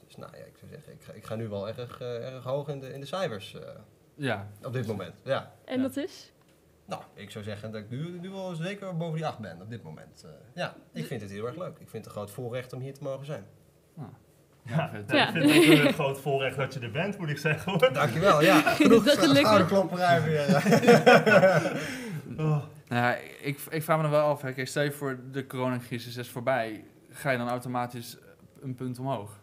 Dus 0.06 0.16
nou 0.16 0.38
ja, 0.38 0.44
ik 0.44 0.58
zou 0.58 0.72
zeggen, 0.72 0.94
ik 0.94 1.02
ga, 1.02 1.14
ik 1.14 1.26
ga 1.26 1.36
nu 1.36 1.48
wel 1.48 1.68
erg, 1.68 2.02
eh, 2.02 2.34
erg 2.34 2.44
hoog 2.44 2.68
in 2.68 2.80
de, 2.80 2.94
in 2.94 3.00
de 3.00 3.06
cijfers 3.06 3.54
eh, 3.54 3.70
Ja, 4.16 4.48
op 4.64 4.74
dit 4.74 4.88
moment. 4.88 5.14
Ja. 5.24 5.52
En 5.66 5.76
Ja. 5.78 5.82
dat 5.82 5.98
is? 5.98 6.32
Nou, 6.86 7.02
ik 7.14 7.32
zou 7.32 7.44
zeggen 7.44 7.72
dat 7.72 7.82
ik 7.82 7.90
nu, 7.90 8.20
nu 8.20 8.30
wel 8.30 8.56
zeker 8.56 8.98
boven 8.98 9.16
die 9.16 9.26
8 9.26 9.40
ben 9.40 9.62
op 9.62 9.70
dit 9.70 9.84
moment. 9.84 10.24
Eh, 10.26 10.32
ja, 10.54 10.76
ik 10.94 11.06
vind 11.06 11.22
het 11.22 11.32
heel 11.32 11.46
erg 11.48 11.56
leuk. 11.58 11.78
Ik 11.80 11.90
vind 11.90 11.92
het 11.92 12.06
een 12.06 12.12
groot 12.12 12.32
voorrecht 12.32 12.74
om 12.74 12.80
hier 12.82 12.94
te 12.94 13.04
mogen 13.04 13.26
zijn. 13.26 13.46
Ja, 14.68 14.90
vet. 14.90 15.12
ik 15.12 15.32
vind 15.32 15.54
het 15.70 15.80
ook 15.80 15.86
een 15.86 15.94
groot 15.94 16.20
voorrecht 16.20 16.58
dat 16.58 16.74
je 16.74 16.80
er 16.80 16.92
bent, 16.92 17.18
moet 17.18 17.30
ik 17.30 17.38
zeggen 17.38 17.72
hoor. 17.72 17.94
Dankjewel, 17.94 18.42
ja. 18.42 18.60
Genoeg 18.76 19.04
Dat 19.04 19.18
gelukkig. 19.18 19.46
schouderklopperij 19.46 20.22
weer. 20.24 20.46
Oh. 22.38 22.64
Nou 22.88 23.02
ja, 23.04 23.16
ik, 23.42 23.60
ik 23.70 23.84
vraag 23.84 23.98
me 23.98 24.04
nog 24.04 24.12
wel 24.12 24.26
af, 24.28 24.42
hè. 24.42 24.54
Kijk, 24.54 24.68
stel 24.68 24.84
je 24.84 24.92
voor 24.92 25.20
de 25.32 25.48
coronacrisis 25.48 26.16
is 26.18 26.30
voorbij, 26.30 26.84
ga 27.10 27.32
je 27.32 27.38
dan 27.38 27.48
automatisch 27.50 28.18
een 28.62 28.76
punt 28.76 29.00
omhoog? 29.00 29.40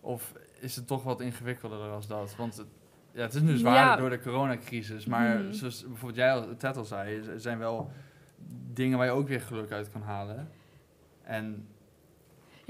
Of 0.00 0.32
is 0.60 0.76
het 0.76 0.86
toch 0.86 1.02
wat 1.02 1.20
ingewikkelder 1.20 1.90
als 1.90 2.06
dat? 2.06 2.36
Want 2.36 2.56
het, 2.56 2.66
ja, 3.12 3.20
het 3.22 3.34
is 3.34 3.40
nu 3.40 3.56
zwaar 3.56 3.74
Ja. 3.74 3.96
door 3.96 4.10
de 4.10 4.20
coronacrisis, 4.20 5.06
maar 5.06 5.38
Mhm. 5.38 5.52
zoals 5.52 5.82
bijvoorbeeld 5.86 6.16
jij 6.16 6.54
Ted 6.58 6.76
al 6.76 6.84
zei, 6.84 7.28
er 7.28 7.40
zijn 7.40 7.58
wel 7.58 7.90
dingen 8.72 8.98
waar 8.98 9.06
je 9.06 9.12
ook 9.12 9.28
weer 9.28 9.40
geluk 9.40 9.70
uit 9.72 9.90
kan 9.90 10.02
halen. 10.02 10.48
En 11.22 11.66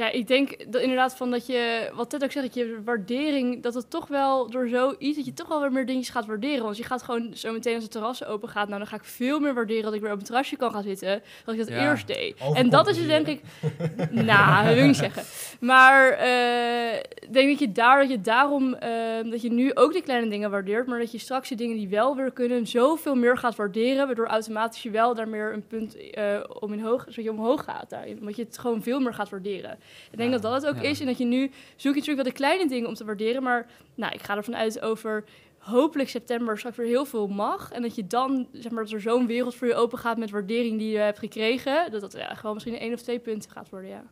Ja, 0.00 0.10
ik 0.10 0.28
denk 0.28 0.72
dat 0.72 0.82
inderdaad 0.82 1.16
van 1.16 1.30
dat 1.30 1.46
je, 1.46 1.90
wat 1.94 2.10
Ted 2.10 2.24
ook 2.24 2.32
zegt, 2.32 2.46
dat 2.46 2.54
je 2.54 2.80
waardering, 2.84 3.62
dat 3.62 3.74
het 3.74 3.90
toch 3.90 4.06
wel 4.06 4.50
door 4.50 4.68
zoiets, 4.68 5.16
dat 5.16 5.24
je 5.24 5.32
toch 5.32 5.48
wel 5.48 5.60
weer 5.60 5.72
meer 5.72 5.86
dingetjes 5.86 6.14
gaat 6.14 6.26
waarderen. 6.26 6.64
Want 6.64 6.76
je 6.76 6.84
gaat 6.84 7.02
gewoon 7.02 7.30
zo 7.34 7.52
meteen 7.52 7.74
als 7.74 7.82
het 7.82 7.92
terras 7.92 8.24
open 8.24 8.48
gaat, 8.48 8.66
nou 8.66 8.78
dan 8.78 8.88
ga 8.88 8.96
ik 8.96 9.04
veel 9.04 9.40
meer 9.40 9.54
waarderen 9.54 9.84
dat 9.84 9.94
ik 9.94 10.00
weer 10.00 10.10
op 10.10 10.16
het 10.16 10.26
terrasje 10.26 10.56
kan 10.56 10.70
gaan 10.70 10.82
zitten, 10.82 11.22
dan 11.44 11.54
ik 11.54 11.60
dat 11.60 11.68
Ja. 11.68 11.90
eerst 11.90 12.06
deed. 12.06 12.36
En 12.54 12.68
dat 12.68 12.88
is 12.88 12.96
het 12.98 13.06
denk 13.06 13.26
ik, 13.26 13.40
nou, 14.10 14.64
dat 14.64 14.74
wil 14.74 14.82
ik 14.82 14.86
niet 14.86 14.96
zeggen. 14.96 15.22
Maar 15.60 16.10
eh, 16.10 16.94
ik 16.96 17.32
denk 17.32 17.48
dat 17.48 17.58
je 17.58 17.72
daar, 17.72 18.00
dat 18.00 18.10
je 18.10 18.20
daarom, 18.20 18.74
eh, 18.74 19.30
dat 19.30 19.42
je 19.42 19.52
nu 19.52 19.74
ook 19.74 19.92
de 19.92 20.02
kleine 20.02 20.28
dingen 20.28 20.50
waardeert, 20.50 20.86
maar 20.86 20.98
dat 20.98 21.12
je 21.12 21.18
straks 21.18 21.48
de 21.48 21.54
dingen 21.54 21.76
die 21.76 21.88
wel 21.88 22.16
weer 22.16 22.30
kunnen, 22.30 22.66
zoveel 22.66 23.14
meer 23.14 23.38
gaat 23.38 23.56
waarderen, 23.56 24.06
waardoor 24.06 24.26
automatisch 24.26 24.82
je 24.82 24.90
wel 24.90 25.14
daar 25.14 25.28
meer 25.28 25.52
een 25.52 25.66
punt 25.66 26.10
eh, 26.10 26.40
om 26.60 26.72
in 26.72 26.80
hoog, 26.80 27.00
zodat 27.08 27.24
je 27.24 27.30
omhoog 27.30 27.64
gaat 27.64 27.90
daarin. 27.90 28.18
Omdat 28.18 28.36
je 28.36 28.42
het 28.42 28.58
gewoon 28.58 28.82
veel 28.82 29.00
meer 29.00 29.14
gaat 29.14 29.28
waarderen. 29.28 29.78
Ik 30.10 30.16
denk 30.16 30.32
Ja, 30.32 30.38
dat 30.38 30.42
dat 30.42 30.62
het 30.62 30.76
ook 30.76 30.82
ja. 30.82 30.88
is 30.88 31.00
en 31.00 31.06
dat 31.06 31.18
je 31.18 31.24
nu 31.24 31.46
zoek 31.76 31.94
je 31.94 32.00
natuurlijk 32.00 32.16
wel 32.16 32.24
de 32.24 32.32
kleine 32.32 32.68
dingen 32.68 32.88
om 32.88 32.94
te 32.94 33.04
waarderen, 33.04 33.42
maar 33.42 33.66
nou, 33.94 34.12
ik 34.12 34.22
ga 34.22 34.36
ervan 34.36 34.56
uit 34.56 34.80
over 34.80 35.24
hopelijk 35.58 36.08
september 36.08 36.58
straks 36.58 36.76
weer 36.76 36.86
heel 36.86 37.04
veel 37.04 37.26
mag. 37.28 37.72
En 37.72 37.82
dat 37.82 37.94
je 37.94 38.06
dan, 38.06 38.48
zeg 38.52 38.72
maar, 38.72 38.82
dat 38.82 38.92
er 38.92 39.00
zo'n 39.00 39.26
wereld 39.26 39.54
voor 39.54 39.66
je 39.66 39.74
open 39.74 39.98
gaat 39.98 40.18
met 40.18 40.30
waardering 40.30 40.78
die 40.78 40.90
je 40.90 40.98
hebt 40.98 41.18
gekregen. 41.18 41.90
Dat 41.90 42.00
dat 42.00 42.12
ja, 42.12 42.34
gewoon 42.34 42.54
misschien 42.54 42.78
één 42.78 42.92
of 42.92 43.02
twee 43.02 43.18
punten 43.18 43.50
gaat 43.50 43.68
worden, 43.68 43.90
ja. 43.90 44.02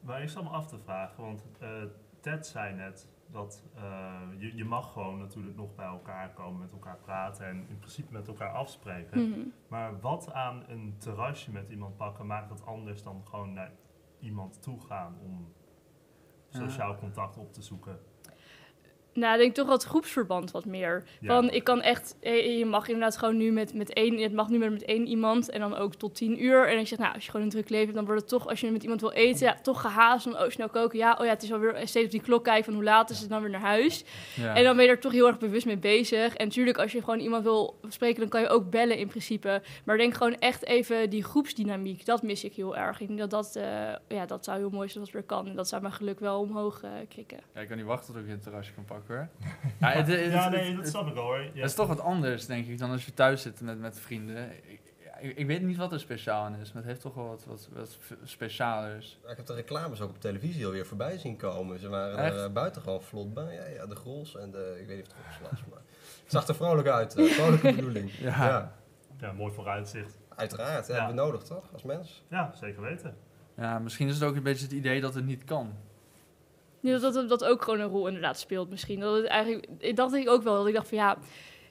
Maar 0.00 0.22
ik 0.22 0.28
zat 0.28 0.42
me 0.42 0.48
af 0.48 0.66
te 0.66 0.78
vragen, 0.78 1.22
want 1.24 1.44
eh, 1.58 1.68
Ted 2.20 2.46
zei 2.46 2.74
net 2.74 3.08
dat 3.32 3.62
eh, 3.74 4.20
je, 4.38 4.56
je 4.56 4.64
mag 4.64 4.92
gewoon 4.92 5.18
natuurlijk 5.18 5.56
nog 5.56 5.74
bij 5.74 5.86
elkaar 5.86 6.30
komen, 6.34 6.60
met 6.60 6.72
elkaar 6.72 6.98
praten 7.04 7.46
en 7.46 7.66
in 7.68 7.78
principe 7.78 8.12
met 8.12 8.28
elkaar 8.28 8.52
afspreken. 8.52 9.28
Mhm. 9.28 9.40
Maar 9.68 10.00
wat 10.00 10.32
aan 10.32 10.64
een 10.68 10.94
terrasje 10.98 11.52
met 11.52 11.68
iemand 11.68 11.96
pakken 11.96 12.26
maakt 12.26 12.48
dat 12.48 12.66
anders 12.66 13.02
dan 13.02 13.22
gewoon 13.24 13.52
naar 13.52 13.70
iemand 14.20 14.62
toe 14.62 14.80
gaan 14.80 15.18
om 15.20 15.52
sociaal 16.48 16.96
contact 16.96 17.36
op 17.36 17.52
te 17.52 17.62
zoeken? 17.62 17.98
Nou, 19.16 19.34
ik 19.34 19.40
denk 19.40 19.54
toch 19.54 19.68
dat 19.68 19.84
groepsverband 19.84 20.50
wat 20.50 20.64
meer. 20.64 21.04
Ja. 21.20 21.34
Van, 21.34 21.50
ik 21.50 21.64
kan 21.64 21.80
echt, 21.80 22.16
eh, 22.20 22.58
je 22.58 22.64
mag 22.64 22.88
inderdaad 22.88 23.16
gewoon 23.16 23.36
nu 23.36 23.52
met, 23.52 23.74
met 23.74 23.92
één, 23.92 24.18
het 24.18 24.32
mag 24.32 24.48
nu 24.48 24.58
met, 24.58 24.70
met 24.70 24.84
één 24.84 25.06
iemand 25.06 25.50
en 25.50 25.60
dan 25.60 25.76
ook 25.76 25.94
tot 25.94 26.14
tien 26.14 26.44
uur. 26.44 26.68
En 26.68 26.78
ik 26.78 26.86
zeg, 26.86 26.98
nou, 26.98 27.14
als 27.14 27.24
je 27.24 27.30
gewoon 27.30 27.46
een 27.46 27.52
druk 27.52 27.68
leven 27.68 27.84
hebt, 27.84 27.96
dan 27.96 28.04
wordt 28.04 28.20
het 28.20 28.30
toch, 28.30 28.48
als 28.48 28.60
je 28.60 28.70
met 28.70 28.82
iemand 28.82 29.00
wil 29.00 29.12
eten, 29.12 29.46
ja, 29.46 29.58
toch 29.62 29.80
gehaast. 29.80 30.22
Van, 30.22 30.38
oh, 30.38 30.48
snel 30.48 30.68
koken. 30.68 30.98
Ja, 30.98 31.16
oh 31.18 31.24
ja, 31.24 31.30
het 31.30 31.42
is 31.42 31.52
alweer 31.52 31.80
steeds 31.84 32.04
op 32.04 32.10
die 32.10 32.20
klok 32.20 32.44
kijken 32.44 32.64
van 32.64 32.74
hoe 32.74 32.84
laat 32.84 33.10
is 33.10 33.20
het 33.20 33.28
dan 33.28 33.40
weer 33.40 33.50
naar 33.50 33.60
huis. 33.60 34.04
ja. 34.34 34.54
En 34.54 34.64
dan 34.64 34.76
ben 34.76 34.84
je 34.84 34.90
er 34.90 35.00
toch 35.00 35.12
heel 35.12 35.26
erg 35.26 35.38
bewust 35.38 35.66
mee 35.66 35.78
bezig. 35.78 36.34
En 36.34 36.46
natuurlijk, 36.46 36.78
als 36.78 36.92
je 36.92 37.00
gewoon 37.00 37.18
iemand 37.18 37.42
wil 37.42 37.78
spreken, 37.88 38.20
dan 38.20 38.28
kan 38.28 38.40
je 38.40 38.48
ook 38.48 38.70
bellen 38.70 38.98
in 38.98 39.08
principe. 39.08 39.62
Maar 39.84 39.96
denk 39.96 40.14
gewoon 40.14 40.38
echt 40.38 40.64
even 40.64 41.10
die 41.10 41.24
groepsdynamiek, 41.24 42.04
dat 42.04 42.22
mis 42.22 42.44
ik 42.44 42.54
heel 42.54 42.76
erg. 42.76 43.00
Ik 43.00 43.06
denk 43.06 43.18
dat 43.18 43.30
dat, 43.30 43.56
eh, 43.56 43.64
ja, 44.08 44.26
dat 44.26 44.44
zou 44.44 44.58
heel 44.58 44.70
mooi 44.70 44.88
zijn 44.88 45.04
als 45.04 45.12
het 45.12 45.20
weer 45.20 45.36
kan. 45.36 45.46
En 45.48 45.56
dat 45.56 45.68
zou 45.68 45.82
mijn 45.82 45.94
geluk 45.94 46.20
wel 46.20 46.40
omhoog 46.40 46.82
eh, 46.82 46.90
krikken. 47.08 47.38
Ja, 47.54 47.60
ik 47.60 47.68
kan 47.68 47.76
niet 47.76 47.86
wachten 47.86 48.14
tot 48.14 48.22
ik 48.22 48.30
een 48.30 48.40
terrasje 48.40 48.72
kan 48.72 48.84
pakken 48.84 49.05
hoor. 49.08 49.28
Ja, 49.80 49.88
het, 49.90 50.06
het- 50.06 50.32
ja, 50.32 50.42
het- 50.42 50.52
nee, 50.52 50.64
het- 50.68 50.76
dat 50.76 50.86
snap 50.86 51.06
ik 51.08 51.14
wel 51.14 51.22
hoor. 51.24 51.40
Ja. 51.40 51.46
Het 51.54 51.64
is 51.64 51.74
toch 51.74 51.86
wat 51.88 52.00
anders, 52.00 52.46
denk 52.46 52.66
ik, 52.66 52.78
dan 52.78 52.90
als 52.90 53.04
je 53.04 53.14
thuis 53.14 53.42
zit 53.42 53.60
met, 53.60 53.78
met 53.80 54.00
vrienden. 54.00 54.50
Ik, 54.68 54.80
ik, 55.20 55.36
ik 55.36 55.46
weet 55.46 55.62
niet 55.62 55.76
wat 55.76 55.92
er 55.92 56.00
speciaal 56.00 56.44
aan 56.44 56.54
is, 56.56 56.72
maar 56.72 56.82
het 56.82 56.90
heeft 56.90 57.00
toch 57.00 57.14
wel 57.14 57.26
wat, 57.28 57.44
wat, 57.46 57.68
wat 57.72 57.98
specialers. 58.24 59.18
Ik 59.30 59.36
heb 59.36 59.46
de 59.46 59.54
reclames 59.54 60.00
ook 60.00 60.10
op 60.10 60.20
televisie 60.20 60.64
alweer 60.66 60.86
voorbij 60.86 61.18
zien 61.18 61.36
komen. 61.36 61.78
Ze 61.78 61.88
waren 61.88 62.18
Echt? 62.18 62.36
er 62.36 62.44
uh, 62.46 62.52
buitengewoon 62.52 63.02
vlot 63.02 63.34
bij. 63.34 63.54
Ja, 63.54 63.64
ja, 63.66 63.86
de 63.86 63.94
Grols 63.96 64.36
en 64.36 64.50
de, 64.50 64.76
ik 64.80 64.86
weet 64.86 64.96
niet 64.96 65.06
of 65.06 65.12
het 65.16 65.34
Grols 65.36 65.50
was, 65.50 65.60
maar 65.70 65.78
het 66.22 66.32
zag 66.32 66.46
er 66.48 66.54
vrolijk 66.54 66.88
uit. 66.88 67.18
Uh, 67.18 67.30
vrolijke 67.32 67.72
bedoeling. 67.74 68.10
Ja. 68.12 68.46
Ja. 68.46 68.72
ja, 69.20 69.32
mooi 69.32 69.52
vooruitzicht. 69.54 70.18
Uiteraard, 70.36 70.86
Ja. 70.86 70.92
hebben 70.94 71.14
we 71.14 71.20
nodig 71.20 71.42
toch, 71.42 71.72
als 71.72 71.82
mens? 71.82 72.24
Ja, 72.30 72.52
zeker 72.54 72.82
weten. 72.82 73.16
Ja, 73.56 73.78
misschien 73.78 74.08
is 74.08 74.14
het 74.14 74.22
ook 74.22 74.36
een 74.36 74.42
beetje 74.42 74.64
het 74.64 74.72
idee 74.74 75.00
dat 75.00 75.14
het 75.14 75.24
niet 75.26 75.44
kan. 75.44 75.72
Dat, 76.92 77.14
dat 77.14 77.28
dat 77.28 77.44
ook 77.44 77.62
gewoon 77.62 77.80
een 77.80 77.88
rol 77.88 78.06
inderdaad 78.06 78.38
speelt 78.38 78.70
misschien. 78.70 79.00
Dat 79.00 79.16
het 79.16 79.24
eigenlijk, 79.26 79.66
ik 79.78 79.96
dacht 79.96 80.14
ik 80.14 80.28
ook 80.28 80.42
wel, 80.42 80.56
dat 80.56 80.66
ik 80.66 80.74
dacht 80.74 80.88
van 80.88 80.98
ja, 80.98 81.16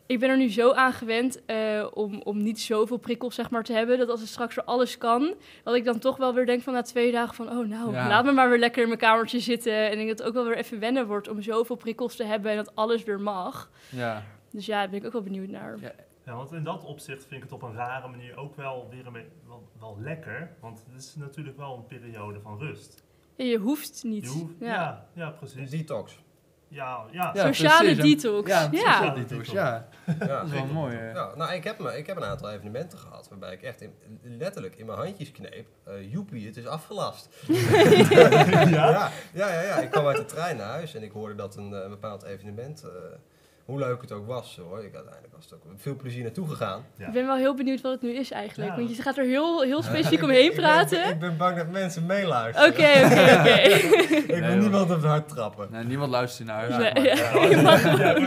ik 0.05 0.19
ben 0.19 0.29
er 0.29 0.37
nu 0.37 0.49
zo 0.51 0.71
aan 0.71 0.93
gewend 0.93 1.45
eh, 1.45 1.87
om, 1.93 2.21
om 2.21 2.43
niet 2.43 2.61
zoveel 2.61 2.97
prikkels 2.97 3.35
zeg 3.35 3.49
maar, 3.49 3.63
te 3.63 3.73
hebben. 3.73 3.97
Dat 3.97 4.09
als 4.09 4.19
het 4.19 4.29
straks 4.29 4.55
weer 4.55 4.65
alles 4.65 4.97
kan, 4.97 5.33
dat 5.63 5.75
ik 5.75 5.85
dan 5.85 5.99
toch 5.99 6.17
wel 6.17 6.33
weer 6.33 6.45
denk 6.45 6.61
van 6.61 6.73
na 6.73 6.81
twee 6.81 7.11
dagen 7.11 7.35
van... 7.35 7.49
oh 7.49 7.67
nou, 7.67 7.91
Ja. 7.91 8.07
laat 8.07 8.25
me 8.25 8.31
maar 8.31 8.49
weer 8.49 8.59
lekker 8.59 8.81
in 8.81 8.87
mijn 8.87 8.99
kamertje 8.99 9.39
zitten. 9.39 9.73
En 9.73 9.91
ik 9.91 9.95
denk 9.97 10.07
dat 10.09 10.17
het 10.17 10.27
ook 10.27 10.33
wel 10.33 10.45
weer 10.45 10.57
even 10.57 10.79
wennen 10.79 11.07
wordt 11.07 11.27
om 11.29 11.41
zoveel 11.41 11.75
prikkels 11.75 12.15
te 12.15 12.23
hebben 12.23 12.51
en 12.51 12.57
dat 12.57 12.75
alles 12.75 13.03
weer 13.03 13.19
mag. 13.19 13.69
Ja. 13.89 14.23
Dus 14.51 14.65
ja, 14.65 14.79
daar 14.79 14.89
ben 14.89 14.99
ik 14.99 15.05
ook 15.05 15.13
wel 15.13 15.21
benieuwd 15.21 15.49
naar. 15.49 15.77
Ja. 15.81 15.91
Ja, 16.25 16.35
want 16.35 16.51
in 16.51 16.63
dat 16.63 16.83
opzicht 16.83 17.21
vind 17.25 17.33
ik 17.35 17.41
het 17.41 17.51
op 17.51 17.61
een 17.61 17.73
rare 17.75 18.07
manier 18.07 18.37
ook 18.37 18.55
wel 18.55 18.87
weer 18.89 19.05
een 19.07 19.13
beetje 19.13 19.29
wel, 19.47 19.67
wel 19.79 19.97
lekker. 20.01 20.55
Want 20.59 20.83
het 20.91 21.01
is 21.03 21.15
natuurlijk 21.15 21.57
wel 21.57 21.75
een 21.75 21.85
periode 21.99 22.39
van 22.39 22.57
rust. 22.59 23.03
Je 23.37 23.57
hoeft 23.57 24.03
niet. 24.03 24.23
Je 24.23 24.29
hoeft, 24.29 24.53
ja. 24.59 24.67
ja. 24.67 25.05
ja, 25.13 25.29
precies. 25.29 25.69
detox. 25.69 26.23
Ja, 26.67 27.03
ja. 27.11 27.31
Ja, 27.33 27.45
Sociale 27.45 27.93
precies. 27.95 28.21
detox. 28.21 28.49
Ja, 28.49 28.63
sociale 28.71 29.05
Ja. 29.05 29.13
detox, 29.13 29.51
ja. 29.51 29.87
Ja. 30.19 30.25
Dat 30.27 30.45
is 30.45 30.51
wel 30.51 30.65
mooi. 30.65 30.95
hè. 30.95 31.11
Ja, 31.11 31.35
nou, 31.35 31.53
ik 31.53 31.63
heb, 31.63 31.79
me, 31.79 31.97
ik 31.97 32.07
heb 32.07 32.17
een 32.17 32.23
aantal 32.23 32.51
evenementen 32.51 32.99
gehad 32.99 33.27
waarbij 33.29 33.53
ik 33.53 33.61
echt 33.61 33.81
in, 33.81 33.93
letterlijk 34.23 34.75
in 34.75 34.85
mijn 34.85 34.97
handjes 34.97 35.31
kneep. 35.31 35.67
eh 35.83 36.11
joepie, 36.11 36.45
het 36.47 36.57
is 36.57 36.65
afgelast. 36.67 37.29
ja. 37.47 38.67
Ja, 38.69 39.11
ja, 39.33 39.49
ja, 39.49 39.61
ja. 39.61 39.75
Ik 39.75 39.89
kwam 39.91 40.05
uit 40.07 40.17
de 40.17 40.25
trein 40.25 40.57
naar 40.57 40.67
huis 40.69 40.95
en 40.95 41.03
ik 41.03 41.11
hoorde 41.11 41.35
dat 41.35 41.55
een, 41.55 41.73
eh, 41.73 41.89
bepaald 41.89 42.23
evenement, 42.23 42.83
eh, 42.83 42.89
hoe 43.65 43.79
leuk 43.79 44.01
het 44.01 44.11
ook 44.11 44.27
was 44.27 44.57
hoor, 44.57 44.83
ik 44.83 44.93
uiteindelijk 44.95 45.33
was 45.35 45.43
het 45.43 45.53
ook 45.53 45.63
met 45.65 45.81
veel 45.81 45.95
plezier 45.95 46.23
naartoe 46.23 46.47
gegaan. 46.47 46.85
Ja. 46.97 47.07
Ik 47.07 47.13
ben 47.13 47.25
wel 47.25 47.35
heel 47.35 47.55
benieuwd 47.55 47.81
wat 47.81 47.91
het 47.91 48.01
nu 48.01 48.09
is 48.13 48.31
eigenlijk. 48.31 48.69
Ja. 48.69 48.75
Want 48.77 48.95
je 48.95 49.01
gaat 49.01 49.17
er 49.17 49.25
heel, 49.25 49.61
heel 49.61 49.81
specifiek 49.83 50.23
omheen 50.27 50.43
Ik 50.43 50.49
ben- 50.51 50.59
praten. 50.61 51.09
Ik 51.09 51.19
ben 51.19 51.37
bang 51.37 51.57
dat 51.57 51.67
mensen 51.69 52.05
meeluisteren. 52.05 52.69
Oké, 52.69 52.81
oké, 53.05 53.39
oké. 53.39 53.53
Ik 54.35 54.43
wil 54.43 54.55
niemand 54.65 54.83
op 54.83 54.89
het 54.95 55.03
hart 55.05 55.27
trappen. 55.27 55.67
Nee, 55.71 55.83
niemand 55.83 56.11
luistert 56.11 56.47
naar 56.47 56.69
huis. 56.69 56.93
Nee, 56.93 57.03
ja. 57.03 57.15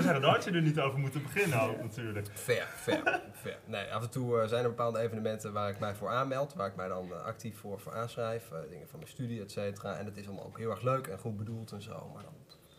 Zeggen, 0.02 0.21
daar 0.21 0.30
had 0.30 0.45
je 0.45 0.50
er 0.50 0.62
niet 0.62 0.80
over 0.80 0.99
moeten 0.99 1.23
beginnen 1.23 1.61
ook 1.61 1.83
natuurlijk. 1.83 2.26
Fair, 2.35 2.66
fair, 2.76 3.21
fair. 3.42 3.57
Nee, 3.64 3.92
af 3.92 4.02
en 4.02 4.11
toe 4.11 4.40
eh, 4.40 4.49
zijn 4.49 4.62
er 4.62 4.68
bepaalde 4.68 4.99
evenementen 4.99 5.52
waar 5.52 5.71
ik 5.71 5.78
mij 5.78 5.95
voor 5.95 6.09
aanmeld, 6.09 6.54
waar 6.54 6.68
ik 6.68 6.76
mij 6.76 6.88
dan 6.88 7.12
eh, 7.12 7.25
actief 7.25 7.59
voor, 7.59 7.80
voor 7.80 7.95
aanschrijf, 7.95 8.50
eh, 8.52 8.59
dingen 8.71 8.88
van 8.88 8.99
mijn 8.99 9.11
studie, 9.11 9.40
et 9.42 9.52
cetera. 9.52 9.97
En 9.97 10.04
dat 10.04 10.16
is 10.16 10.26
allemaal 10.26 10.45
ook 10.47 10.59
heel 10.59 10.71
erg 10.71 10.83
leuk 10.83 11.07
en 11.07 11.18
goed 11.18 11.37
bedoeld 11.37 11.73
en 11.73 11.83
zo, 11.83 12.11
maar 12.14 12.23
dan 12.23 12.33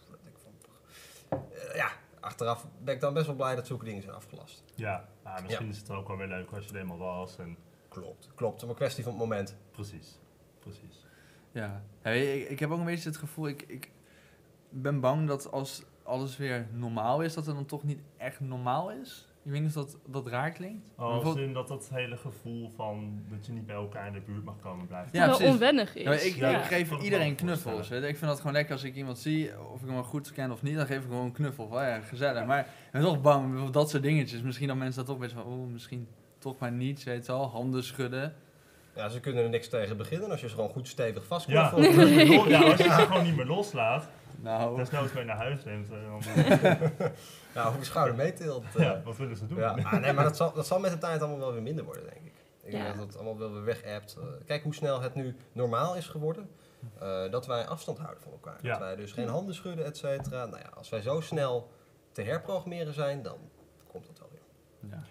dat 0.09 0.19
ik 0.25 0.37
van, 1.29 1.43
ja, 1.75 1.89
achteraf 2.19 2.67
ben 2.83 2.93
ik 2.95 3.01
dan 3.01 3.13
best 3.13 3.25
wel 3.25 3.35
blij 3.35 3.55
dat 3.55 3.67
zulke 3.67 3.85
dingen 3.85 4.01
zijn 4.01 4.15
afgelast. 4.15 4.63
Ja, 4.75 5.05
maar 5.23 5.43
misschien 5.43 5.69
is 5.69 5.77
het 5.77 5.89
ook 5.89 6.07
wel 6.07 6.17
weer 6.17 6.27
leuk 6.27 6.51
als 6.51 6.65
je 6.65 6.73
er 6.73 6.79
eenmaal 6.79 6.97
was. 6.97 7.37
En 7.37 7.57
Klopt, 7.89 8.29
klopt. 8.35 8.53
Het 8.53 8.55
is 8.55 8.61
maar 8.61 8.69
een 8.69 8.75
kwestie 8.75 9.03
van 9.03 9.11
het 9.11 9.21
moment. 9.21 9.55
precies, 9.71 10.17
precies. 10.59 11.05
Ja, 11.51 11.83
Ja, 12.03 12.09
ik, 12.11 12.49
ik 12.49 12.59
heb 12.59 12.69
ook 12.71 12.79
een 12.79 12.85
beetje 12.85 13.09
het 13.09 13.17
gevoel, 13.17 13.47
ik, 13.47 13.61
ik 13.61 13.91
ben 14.69 14.99
bang 14.99 15.27
dat 15.27 15.51
als 15.51 15.83
alles 16.03 16.37
weer 16.37 16.67
normaal 16.71 17.21
is, 17.21 17.33
dat 17.33 17.45
het 17.45 17.55
dan 17.55 17.65
toch 17.65 17.83
niet 17.83 18.01
echt 18.17 18.39
normaal 18.39 18.91
is. 18.91 19.27
Ik 19.49 19.55
weet 19.55 19.63
niet 19.63 19.77
of 19.77 19.83
dat, 19.85 19.97
dat 20.07 20.27
raar 20.27 20.51
klinkt. 20.51 20.89
Oh, 20.97 21.11
Bijvoorbeeld- 21.13 21.47
in 21.47 21.53
dat 21.53 21.67
dat 21.67 21.89
hele 21.93 22.17
gevoel 22.17 22.71
van 22.75 23.21
dat 23.29 23.45
je 23.45 23.51
niet 23.51 23.65
bij 23.65 23.75
elkaar 23.75 24.07
in 24.07 24.13
de 24.13 24.19
buurt 24.25 24.43
mag 24.43 24.55
komen 24.61 24.87
blijft. 24.87 25.11
Ja, 25.13 25.19
Ja, 25.21 25.27
wel 25.27 25.35
precies. 25.37 25.53
onwennig 25.53 25.95
is. 25.95 26.03
Ja, 26.03 26.11
ik, 26.11 26.35
Ja, 26.35 26.49
ik 26.49 26.55
ja. 26.55 26.61
geef 26.61 26.91
iedereen 27.01 27.35
knuffels. 27.35 27.89
Ik 27.91 28.03
vind 28.17 28.19
dat 28.21 28.37
gewoon 28.37 28.53
lekker 28.53 28.73
als 28.73 28.83
ik 28.83 28.95
iemand 28.95 29.17
zie, 29.19 29.51
of 29.73 29.79
ik 29.81 29.85
hem 29.85 29.93
wel 29.93 30.03
goed 30.03 30.31
ken 30.31 30.51
of 30.51 30.61
niet, 30.61 30.75
dan 30.75 30.85
geef 30.85 30.97
ik 30.97 31.03
gewoon 31.03 31.25
een 31.25 31.31
knuffel. 31.31 31.67
Van, 31.67 31.83
ja, 31.83 31.99
gezellig. 31.99 32.45
Maar 32.45 32.59
ik 32.59 32.91
ben 32.91 33.01
toch 33.01 33.21
bang 33.21 33.59
voor 33.59 33.71
dat 33.71 33.89
soort 33.89 34.03
dingetjes. 34.03 34.41
Misschien 34.41 34.67
dat 34.67 34.77
mensen 34.77 34.97
dat 35.05 35.09
toch 35.15 35.19
best 35.19 35.33
van, 35.33 35.43
oh, 35.43 35.71
misschien 35.71 36.07
toch 36.37 36.59
maar 36.59 36.71
niet, 36.71 37.03
weet 37.03 37.25
je 37.25 37.31
wel. 37.31 37.49
Handen 37.49 37.83
schudden. 37.83 38.33
Ja, 38.95 39.09
ze 39.09 39.19
kunnen 39.19 39.43
er 39.43 39.49
niks 39.49 39.69
tegen 39.69 39.97
beginnen 39.97 40.31
als 40.31 40.41
je 40.41 40.47
ze 40.49 40.55
gewoon 40.55 40.69
goed 40.69 40.87
stevig 40.87 41.21
Ja, 41.21 41.27
vastknuffelt. 41.27 41.85
ja, 42.49 42.61
als 42.61 42.77
je 42.77 42.83
ze 42.83 42.89
gewoon 43.07 43.23
niet 43.23 43.35
meer 43.35 43.45
loslaat, 43.45 44.09
Nou, 44.41 44.75
desnoods 44.77 45.13
mee 45.13 45.23
naar 45.23 45.35
huis 45.37 45.63
neemt. 45.63 45.89
en 45.89 46.01
Dan, 46.09 46.21
Ja, 47.53 47.67
of 47.67 47.77
je 47.77 47.83
schouder 47.83 48.15
meetilt. 48.15 48.75
eh. 48.75 48.81
ja, 48.83 49.01
wat 49.03 49.17
willen 49.17 49.37
ze 49.37 49.45
doen? 49.47 49.57
Ja, 49.57 49.69
ah, 49.83 49.93
nee, 49.99 50.13
maar 50.13 50.23
dat 50.23 50.37
zal, 50.37 50.53
dat 50.53 50.67
zal 50.67 50.79
met 50.79 50.91
de 50.91 50.97
tijd 50.97 51.19
allemaal 51.21 51.39
wel 51.39 51.53
weer 51.53 51.61
minder 51.61 51.85
worden, 51.85 52.03
denk 52.03 52.25
ik. 52.25 52.33
Ik 52.63 52.71
Ja. 52.71 52.83
denk 52.83 52.95
dat 52.97 53.05
het 53.07 53.15
allemaal 53.15 53.37
wel 53.37 53.53
weer 53.53 53.63
weg 53.63 53.83
appt. 53.85 54.17
kijk 54.45 54.63
hoe 54.63 54.73
snel 54.73 55.01
het 55.01 55.15
nu 55.15 55.35
normaal 55.51 55.95
is 55.95 56.07
geworden. 56.07 56.49
eh, 56.99 57.31
dat 57.31 57.45
wij 57.47 57.67
afstand 57.67 57.97
houden 57.97 58.21
van 58.23 58.31
elkaar. 58.31 58.57
Ja. 58.61 58.69
Dat 58.69 58.79
wij 58.79 58.95
dus 58.95 59.11
geen 59.11 59.27
handen 59.27 59.55
schudden, 59.55 59.85
et 59.85 59.97
cetera. 59.97 60.45
Nou 60.45 60.59
ja, 60.63 60.69
als 60.77 60.89
wij 60.89 61.01
zo 61.01 61.19
snel 61.21 61.71
te 62.11 62.21
herprogrammeren 62.21 62.93
zijn, 62.93 63.21
dan 63.21 63.37
komt 63.91 64.05
dat 64.07 64.19
wel 64.19 64.29
weer. 64.31 64.91
ja. 64.91 65.03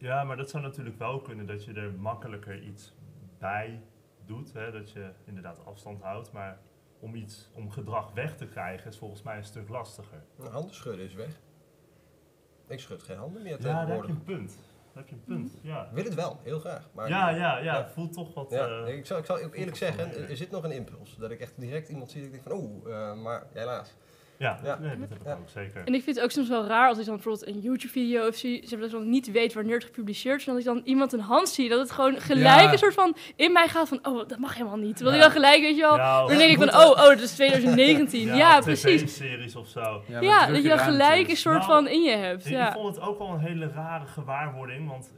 Ja, 0.00 0.24
maar 0.24 0.36
dat 0.36 0.50
zou 0.50 0.62
natuurlijk 0.62 0.98
wel 0.98 1.20
kunnen 1.20 1.46
dat 1.46 1.64
je 1.64 1.72
er 1.72 1.92
makkelijker 1.92 2.62
iets 2.62 2.94
bij 3.38 3.82
doet. 4.26 4.52
Hè? 4.52 4.70
Dat 4.72 4.90
je 4.90 5.10
inderdaad 5.24 5.64
afstand 5.64 6.02
houdt. 6.02 6.32
Maar 6.32 6.58
om 7.00 7.14
iets, 7.14 7.48
om 7.54 7.70
gedrag 7.70 8.12
weg 8.12 8.36
te 8.36 8.46
krijgen 8.46 8.90
is 8.90 8.98
volgens 8.98 9.22
mij 9.22 9.36
een 9.36 9.44
stuk 9.44 9.68
lastiger. 9.68 10.22
Nou, 10.36 10.50
handen 10.50 10.74
schudden 10.74 11.04
is 11.04 11.14
weg. 11.14 11.40
Ik 12.66 12.80
schud 12.80 13.02
geen 13.02 13.16
handen 13.16 13.42
meer 13.42 13.52
Ja, 13.52 13.58
daar 13.58 13.72
heb 13.72 13.80
je 13.80 13.86
tegenwoordig. 13.86 14.10
een 14.16 14.22
punt. 14.36 14.58
Daar 14.92 15.02
heb 15.02 15.08
je 15.08 15.14
een 15.14 15.24
punt, 15.24 15.58
ja. 15.62 15.84
Ik 15.84 15.92
wil 15.92 16.04
het 16.04 16.14
wel, 16.14 16.38
heel 16.42 16.58
graag. 16.60 16.88
Maar 16.92 17.08
Ja, 17.08 17.28
ja, 17.28 17.36
ja, 17.58 17.62
Ja. 17.62 17.88
voelt 17.88 18.12
toch 18.12 18.34
wat... 18.34 18.50
Ja, 18.50 18.84
eh, 18.84 18.96
ik, 18.96 19.06
zal, 19.06 19.18
ik 19.18 19.24
zal 19.24 19.38
eerlijk 19.38 19.76
zeggen, 19.76 20.28
er, 20.28 20.36
zit 20.36 20.50
nog 20.50 20.64
een 20.64 20.72
impuls. 20.72 21.16
Dat 21.16 21.30
ik 21.30 21.40
echt 21.40 21.52
direct 21.56 21.88
iemand 21.88 22.10
zie 22.10 22.20
dat 22.22 22.32
ik 22.34 22.44
denk 22.44 22.48
van, 22.58 22.58
oeh, 22.64 22.94
eh, 23.10 23.14
maar 23.22 23.46
helaas. 23.52 23.94
Ja, 24.38 24.58
Ja. 24.64 24.78
Nee, 24.80 24.98
dat 24.98 25.08
heb 25.08 25.18
ik 25.18 25.24
Ja. 25.26 25.32
ook 25.32 25.48
zeker. 25.48 25.82
En 25.84 25.94
ik 25.94 26.02
vind 26.02 26.16
het 26.16 26.24
ook 26.24 26.30
soms 26.30 26.48
wel 26.48 26.66
raar 26.66 26.88
als 26.88 26.98
ik 26.98 27.04
dan 27.04 27.14
bijvoorbeeld 27.14 27.46
een 27.46 27.60
YouTube-video 27.60 28.26
of 28.26 28.34
zie, 28.34 28.66
maar, 28.70 28.80
dat 28.80 28.90
dan 28.90 29.08
niet 29.08 29.30
weet 29.30 29.54
wanneer 29.54 29.74
het 29.74 29.84
gepubliceerd 29.84 30.40
is, 30.40 30.46
en 30.46 30.52
dat 30.52 30.60
ik 30.60 30.66
dan 30.68 30.80
iemand 30.84 31.12
een 31.12 31.20
hand 31.20 31.48
zie, 31.48 31.68
dat 31.68 31.78
het 31.78 31.90
gewoon 31.90 32.20
gelijk 32.20 32.62
Ja. 32.66 32.72
een 32.72 32.78
soort 32.78 32.94
van 32.94 33.16
in 33.36 33.52
mij 33.52 33.68
gaat 33.68 33.88
van, 33.88 33.98
oh, 34.02 34.28
dat 34.28 34.38
mag 34.38 34.54
helemaal 34.54 34.76
niet. 34.78 34.98
Ja. 34.98 35.12
ik 35.14 35.20
dan 35.20 35.30
gelijk, 35.30 35.60
weet 35.60 35.74
je 35.76 35.80
wel, 35.82 35.96
Ja, 35.96 36.26
dan 36.26 36.36
denk 36.36 36.50
ik 36.50 36.56
van, 36.70 36.80
oh, 36.80 36.90
oh, 36.90 36.96
dat 36.96 37.20
is 37.20 37.34
2019. 37.34 38.36
Ja, 38.36 38.60
precies. 38.60 39.02
tv-series 39.02 39.56
of 39.56 39.68
zo. 39.68 40.02
Ja, 40.20 40.46
dat 40.46 40.62
je 40.62 40.68
dan 40.68 40.78
gelijk 40.78 41.28
een 41.28 41.36
soort 41.36 41.54
Nou, 41.58 41.66
van 41.70 41.88
in 41.88 42.02
je 42.02 42.16
hebt. 42.16 42.44
Ik, 42.46 42.52
Ja. 42.52 42.66
ik 42.68 42.72
vond 42.72 42.94
het 42.96 43.04
ook 43.04 43.18
wel 43.18 43.28
een 43.28 43.40
hele 43.40 43.68
rare 43.68 44.06
gewaarwording, 44.06 44.88
want 44.88 45.10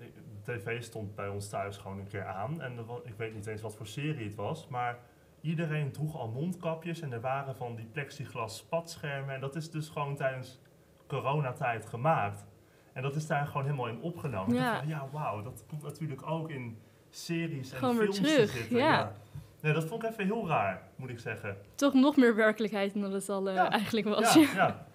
de 0.44 0.52
tv 0.58 0.82
stond 0.82 1.14
bij 1.14 1.28
ons 1.28 1.48
thuis 1.48 1.76
gewoon 1.76 1.98
een 1.98 2.08
keer 2.08 2.24
aan. 2.24 2.62
En 2.62 2.72
ik 3.04 3.14
weet 3.16 3.34
niet 3.34 3.46
eens 3.46 3.62
wat 3.62 3.74
voor 3.76 3.86
serie 3.86 4.24
het 4.24 4.34
was, 4.34 4.66
maar 4.68 4.98
iedereen 5.40 5.92
droeg 5.92 6.16
al 6.16 6.28
mondkapjes 6.28 7.00
en 7.00 7.12
er 7.12 7.20
waren 7.20 7.56
van 7.56 7.74
die 7.76 7.86
plexiglas 7.92 8.56
spatschermen. 8.56 9.34
En 9.34 9.40
dat 9.40 9.56
is 9.56 9.70
dus 9.70 9.88
gewoon 9.88 10.16
tijdens 10.16 10.60
coronatijd 11.06 11.86
gemaakt. 11.86 12.44
En 12.92 13.02
dat 13.02 13.14
is 13.14 13.26
daar 13.26 13.46
gewoon 13.46 13.62
helemaal 13.64 13.88
in 13.88 14.00
opgenomen. 14.00 14.54
Ja. 14.54 14.78
van, 14.78 14.88
ja, 14.88 15.08
wauw, 15.12 15.42
dat 15.42 15.64
komt 15.68 15.82
natuurlijk 15.82 16.26
ook 16.26 16.50
in 16.50 16.78
series 17.10 17.72
en 17.72 17.78
Gewoon 17.78 17.96
weer 17.96 18.12
films 18.12 18.18
te 18.28 18.34
terug, 18.34 18.50
zitten. 18.50 18.76
ja. 18.76 19.12
Nee, 19.60 19.72
dat 19.72 19.84
vond 19.84 20.02
ik 20.04 20.10
even 20.10 20.24
heel 20.24 20.48
raar, 20.48 20.82
moet 20.96 21.10
ik 21.10 21.18
zeggen. 21.18 21.56
Toch 21.74 21.94
nog 21.94 22.16
meer 22.16 22.34
werkelijkheid 22.34 22.94
dan 23.00 23.12
het 23.12 23.28
al 23.28 23.48
eh, 23.48 23.54
Ja. 23.54 23.70
eigenlijk 23.70 24.06
was. 24.06 24.34
Ja, 24.34 24.40
Ja. 24.40 24.46
ja. 24.54 24.86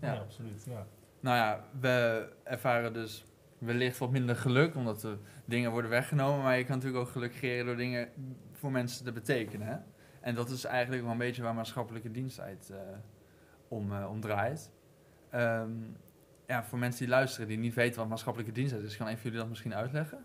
Ja. 0.00 0.12
ja 0.12 0.20
absoluut. 0.20 0.64
Ja. 0.68 0.86
Nou 1.20 1.36
ja, 1.36 1.64
we 1.80 2.28
ervaren 2.44 2.92
dus 2.92 3.24
wellicht 3.58 3.98
wat 3.98 4.10
minder 4.10 4.36
geluk, 4.36 4.74
omdat 4.74 5.02
er 5.02 5.18
dingen 5.44 5.70
worden 5.70 5.90
weggenomen. 5.90 6.42
Maar 6.42 6.58
je 6.58 6.64
kan 6.64 6.76
natuurlijk 6.76 7.04
ook 7.04 7.10
geluk 7.10 7.32
creëren 7.32 7.66
door 7.66 7.76
dingen 7.76 8.08
voor 8.52 8.70
mensen 8.70 9.04
te 9.04 9.12
betekenen. 9.12 9.66
Hè? 9.66 9.76
En 10.20 10.34
dat 10.34 10.50
is 10.50 10.64
eigenlijk 10.64 11.02
wel 11.02 11.12
een 11.12 11.18
beetje 11.18 11.42
waar 11.42 11.54
maatschappelijke 11.54 12.10
diensttijd 12.10 12.70
eh, 12.70 12.78
om, 13.68 13.92
eh, 13.92 14.10
om 14.10 14.20
draait. 14.20 14.70
Ehm, 15.30 15.70
ja, 16.46 16.64
voor 16.64 16.78
mensen 16.78 17.00
die 17.00 17.08
luisteren, 17.08 17.48
die 17.48 17.58
niet 17.58 17.74
weten 17.74 17.98
wat 17.98 18.08
maatschappelijke 18.08 18.52
diensttijd 18.52 18.82
is, 18.82 18.96
kan 18.96 19.06
een 19.06 19.14
van 19.14 19.22
jullie 19.22 19.38
dat 19.38 19.48
misschien 19.48 19.74
uitleggen? 19.74 20.18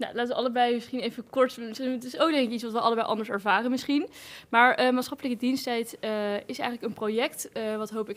Nou, 0.00 0.14
laten 0.14 0.28
we 0.28 0.38
allebei 0.40 0.74
misschien 0.74 1.00
even 1.00 1.30
kort. 1.30 1.56
Het 1.56 2.04
is 2.04 2.18
ook 2.18 2.30
denk 2.30 2.46
ik 2.46 2.50
iets 2.50 2.62
wat 2.62 2.72
we 2.72 2.80
allebei 2.80 3.06
anders 3.06 3.28
ervaren 3.28 3.70
misschien. 3.70 4.08
Maar 4.48 4.74
eh, 4.74 4.90
maatschappelijke 4.90 5.38
diensttijd 5.38 5.98
eh, 6.00 6.34
is 6.34 6.58
eigenlijk 6.58 6.82
een 6.82 6.92
project 6.92 7.52
eh, 7.52 7.76
wat 7.76 7.90
Hoop 7.90 8.08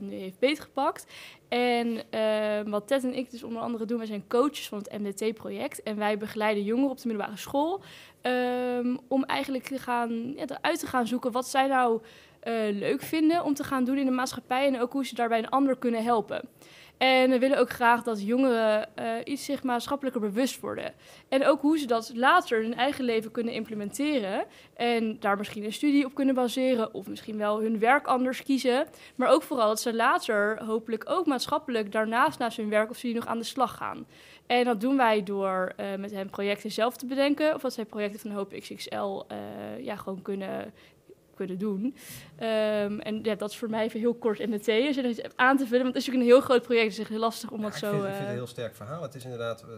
nu 0.00 0.14
heeft 0.14 0.38
beetgepakt. 0.38 1.06
En 1.48 2.02
wat 2.70 2.86
Ted 2.86 3.04
en 3.04 3.14
ik 3.14 3.30
dus 3.30 3.42
onder 3.42 3.62
andere 3.62 3.84
doen, 3.84 3.98
wij 3.98 4.06
zijn 4.06 4.28
coaches 4.28 4.68
van 4.68 4.78
het 4.78 4.98
MDT-project. 4.98 5.82
En 5.82 5.96
wij 5.96 6.18
begeleiden 6.18 6.64
jongeren 6.64 6.90
op 6.90 7.00
de 7.00 7.08
middelbare 7.08 7.38
school 7.38 7.82
ehm, 8.20 8.96
om 9.08 9.24
eigenlijk 9.24 9.64
te 9.64 9.78
gaan, 9.78 10.32
ja, 10.36 10.44
eruit 10.46 10.78
te 10.78 10.86
gaan 10.86 11.06
zoeken 11.06 11.32
wat 11.32 11.48
zij 11.48 11.66
nou 11.66 12.00
leuk 12.72 13.02
vinden 13.02 13.44
om 13.44 13.54
te 13.54 13.64
gaan 13.64 13.84
doen 13.84 13.98
in 13.98 14.04
de 14.04 14.10
maatschappij. 14.10 14.66
En 14.66 14.80
ook 14.80 14.92
hoe 14.92 15.06
ze 15.06 15.14
daarbij 15.14 15.38
een 15.38 15.50
ander 15.50 15.76
kunnen 15.76 16.02
helpen. 16.02 16.48
En 16.98 17.30
we 17.30 17.38
willen 17.38 17.58
ook 17.58 17.70
graag 17.70 18.02
dat 18.02 18.22
jongeren 18.22 18.96
eh, 18.96 19.06
iets 19.24 19.44
zich 19.44 19.62
maatschappelijker 19.62 20.20
bewust 20.20 20.60
worden. 20.60 20.94
En 21.28 21.46
ook 21.46 21.60
hoe 21.60 21.78
ze 21.78 21.86
dat 21.86 22.12
later 22.14 22.58
in 22.58 22.68
hun 22.68 22.78
eigen 22.78 23.04
leven 23.04 23.30
kunnen 23.30 23.54
implementeren. 23.54 24.44
En 24.74 25.20
daar 25.20 25.36
misschien 25.36 25.64
een 25.64 25.72
studie 25.72 26.04
op 26.04 26.14
kunnen 26.14 26.34
baseren. 26.34 26.94
Of 26.94 27.06
misschien 27.06 27.36
wel 27.36 27.60
hun 27.60 27.78
werk 27.78 28.06
anders 28.06 28.42
kiezen. 28.42 28.86
Maar 29.16 29.28
ook 29.28 29.42
vooral 29.42 29.68
dat 29.68 29.80
ze 29.80 29.94
later 29.94 30.64
hopelijk 30.64 31.10
ook 31.10 31.26
maatschappelijk 31.26 31.92
daarnaast 31.92 32.38
naast 32.38 32.56
hun 32.56 32.68
werk 32.68 32.90
of 32.90 32.96
studie 32.96 33.16
nog 33.16 33.26
aan 33.26 33.38
de 33.38 33.44
slag 33.44 33.76
gaan. 33.76 34.06
En 34.46 34.64
dat 34.64 34.80
doen 34.80 34.96
wij 34.96 35.22
door 35.22 35.72
eh, 35.76 35.94
met 35.98 36.10
hen 36.10 36.30
projecten 36.30 36.70
zelf 36.70 36.96
te 36.96 37.06
bedenken. 37.06 37.54
Of 37.54 37.60
dat 37.60 37.72
zij 37.72 37.84
projecten 37.84 38.20
van 38.20 38.30
Hoop 38.30 38.52
XXL 38.58 39.22
eh, 39.28 39.38
ja, 39.84 39.96
gewoon 39.96 40.22
kunnen, 40.22 40.72
kunnen 41.46 41.58
doen. 41.58 41.96
Ehm, 42.36 42.98
en 42.98 43.22
ja, 43.22 43.34
dat 43.34 43.50
is 43.50 43.56
voor 43.56 43.70
mij 43.70 43.84
even 43.84 44.00
heel 44.00 44.14
kort 44.14 44.38
MDT. 44.38 44.68
Als 44.68 44.96
je 44.96 45.02
er 45.02 45.08
iets 45.08 45.36
aan 45.36 45.56
te 45.56 45.66
vullen. 45.66 45.82
Want 45.82 45.94
het 45.94 46.02
is 46.02 46.06
natuurlijk 46.06 46.30
een 46.30 46.36
heel 46.36 46.40
groot 46.40 46.62
project. 46.62 46.86
Dus 46.86 46.96
het 46.96 47.06
is 47.06 47.12
heel 47.12 47.24
lastig 47.24 47.50
om 47.50 47.60
Ja, 47.60 47.64
dat 47.64 47.74
ik, 47.74 47.78
zo... 47.78 47.90
vind, 47.90 48.02
ik 48.02 48.08
vind 48.08 48.18
het 48.18 48.26
eh, 48.26 48.32
een 48.32 48.36
heel 48.36 48.46
sterk 48.46 48.74
verhaal. 48.74 49.02
Het 49.02 49.14
is 49.14 49.24
inderdaad 49.24 49.62
eh, 49.62 49.68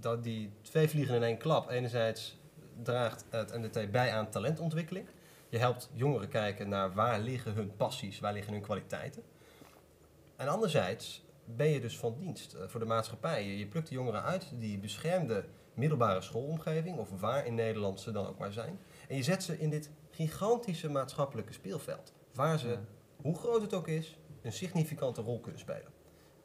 dat 0.00 0.24
die 0.24 0.50
twee 0.62 0.88
vliegen 0.88 1.14
in 1.14 1.22
één 1.22 1.38
klap. 1.38 1.70
Enerzijds 1.70 2.40
draagt 2.82 3.24
het 3.30 3.58
MDT 3.58 3.90
bij 3.90 4.12
aan 4.12 4.30
talentontwikkeling. 4.30 5.06
Je 5.48 5.58
helpt 5.58 5.90
jongeren 5.92 6.28
kijken 6.28 6.68
naar 6.68 6.92
waar 6.92 7.20
liggen 7.20 7.52
hun 7.52 7.76
passies, 7.76 8.20
waar 8.20 8.32
liggen 8.32 8.52
hun 8.52 8.62
kwaliteiten. 8.62 9.22
En 10.36 10.48
anderzijds 10.48 11.24
ben 11.44 11.68
je 11.68 11.80
dus 11.80 11.98
van 11.98 12.14
dienst 12.18 12.54
eh, 12.54 12.62
voor 12.66 12.80
de 12.80 12.86
maatschappij. 12.86 13.46
Je, 13.46 13.58
je 13.58 13.66
plukt 13.66 13.88
de 13.88 13.94
jongeren 13.94 14.22
uit 14.22 14.52
die 14.58 14.78
beschermde 14.78 15.44
middelbare 15.74 16.20
schoolomgeving, 16.20 16.98
of 16.98 17.20
waar 17.20 17.46
in 17.46 17.54
Nederland 17.54 18.00
ze 18.00 18.12
dan 18.12 18.26
ook 18.26 18.38
maar 18.38 18.52
zijn. 18.52 18.78
En 19.08 19.16
je 19.16 19.22
zet 19.22 19.42
ze 19.42 19.58
in 19.58 19.70
dit 19.70 19.90
gigantische 20.12 20.88
maatschappelijke 20.90 21.52
speelveld, 21.52 22.12
waar 22.34 22.58
ze, 22.58 22.78
hoe 23.22 23.38
groot 23.38 23.62
het 23.62 23.74
ook 23.74 23.88
is, 23.88 24.16
een 24.42 24.52
significante 24.52 25.20
rol 25.22 25.40
kunnen 25.40 25.60
spelen. 25.60 25.92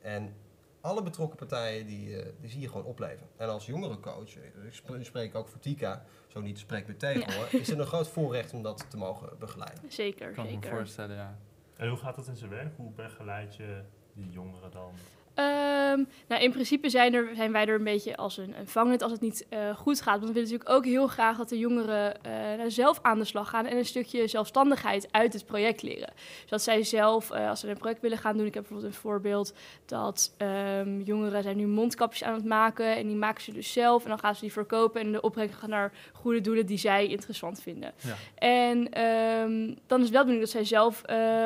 En 0.02 0.34
alle 0.82 1.04
betrokken 1.04 1.38
partijen, 1.38 1.86
die, 1.86 2.18
eh, 2.22 2.32
die 2.42 2.50
zie 2.50 2.60
je 2.62 2.68
gewoon 2.68 2.86
opleven. 2.86 3.28
En 3.38 3.50
als 3.50 3.66
jongerencoach, 3.66 4.36
eh, 4.36 4.66
ik 4.66 4.74
sp- 4.74 4.98
spreek 5.02 5.36
ook 5.36 5.48
voor 5.48 5.60
Tika, 5.60 6.06
zo 6.28 6.42
niet 6.42 6.60
spreek 6.60 6.88
me 6.88 6.98
tegen 6.98 7.34
hoor, 7.34 7.48
is 7.62 7.68
het 7.68 7.80
een 7.80 7.86
groot 7.86 8.08
voorrecht 8.08 8.54
om 8.54 8.62
dat 8.62 8.86
te 8.90 8.98
mogen 8.98 9.38
begeleiden. 9.40 9.92
Zeker, 10.02 10.32
kan 10.32 10.46
ik 10.46 10.56
me 10.56 10.62
zeker. 10.62 10.78
voorstellen, 10.78 11.16
ja. 11.16 11.38
En 11.76 11.90
hoe 11.90 11.98
gaat 11.98 12.16
dat 12.16 12.28
in 12.28 12.36
zijn 12.36 12.50
werk? 12.50 12.76
Hoe 12.78 12.92
begeleid 12.92 13.56
je 13.56 13.82
die 14.14 14.30
jongeren 14.30 14.72
dan? 14.72 14.92
Ehm, 15.38 16.04
nou, 16.28 16.42
in 16.42 16.52
principe 16.52 16.90
zijn, 16.90 17.14
er, 17.14 17.30
zijn 17.36 17.52
wij 17.52 17.66
er 17.66 17.76
een 17.76 17.84
beetje 17.84 18.16
als 18.16 18.38
een, 18.38 18.54
een 18.60 18.68
vangnet 18.68 19.02
als 19.02 19.12
het 19.12 19.22
niet 19.22 19.46
eh, 19.50 19.76
goed 19.76 20.02
gaat. 20.02 20.20
Want 20.20 20.28
we 20.28 20.34
willen 20.34 20.50
natuurlijk 20.50 20.78
ook 20.78 20.86
heel 20.86 21.08
graag 21.08 21.38
dat 21.38 21.50
de 21.50 21.58
jongeren 21.58 22.24
eh, 22.24 22.32
nou, 22.58 22.72
zelf 22.72 23.00
aan 23.02 23.18
de 23.18 23.26
slag 23.26 23.50
gaan 23.50 23.66
en 23.66 23.78
een 23.78 23.86
stukje 23.86 24.28
zelfstandigheid 24.28 25.08
uit 25.12 25.34
het 25.34 25.46
project 25.46 25.82
leren. 25.82 26.10
Dus 26.42 26.50
dat 26.50 26.62
zij 26.62 26.84
zelf, 26.84 27.32
eh, 27.32 27.50
als 27.50 27.60
ze 27.60 27.70
een 27.70 27.78
project 27.78 28.02
willen 28.02 28.18
gaan 28.18 28.38
doen, 28.38 28.46
ik 28.46 28.54
heb 28.54 28.64
bijvoorbeeld 28.64 28.94
een 28.94 29.00
voorbeeld 29.00 29.54
dat 29.86 30.34
ehm, 30.38 31.00
jongeren 31.00 31.44
zijn 31.44 31.58
nu 31.58 31.68
mondkapjes 31.68 32.24
aan 32.24 32.34
het 32.34 32.46
maken 32.46 32.96
en 32.96 33.08
die 33.08 33.16
maken 33.16 33.44
ze 33.44 33.52
dus 33.52 33.74
zelf 33.74 34.04
en 34.04 34.10
dan 34.10 34.20
gaan 34.20 34.36
ze 34.36 34.42
die 34.42 34.52
verkopen 34.52 35.02
en 35.02 35.12
de 35.12 35.22
opbrengst 35.22 35.56
gaat 35.56 35.70
naar 35.70 35.92
goede 36.14 36.42
doelen 36.42 36.66
die 36.66 36.78
zij 36.78 37.08
interessant 37.08 37.62
vinden. 37.62 37.94
Ja. 37.98 38.16
En 38.36 38.92
ehm, 38.92 39.76
dan 39.88 40.00
is 40.00 40.06
het 40.06 40.14
wel 40.14 40.26
bedoeling 40.26 40.40
dat 40.40 40.50
zij 40.50 40.64
zelf 40.64 41.02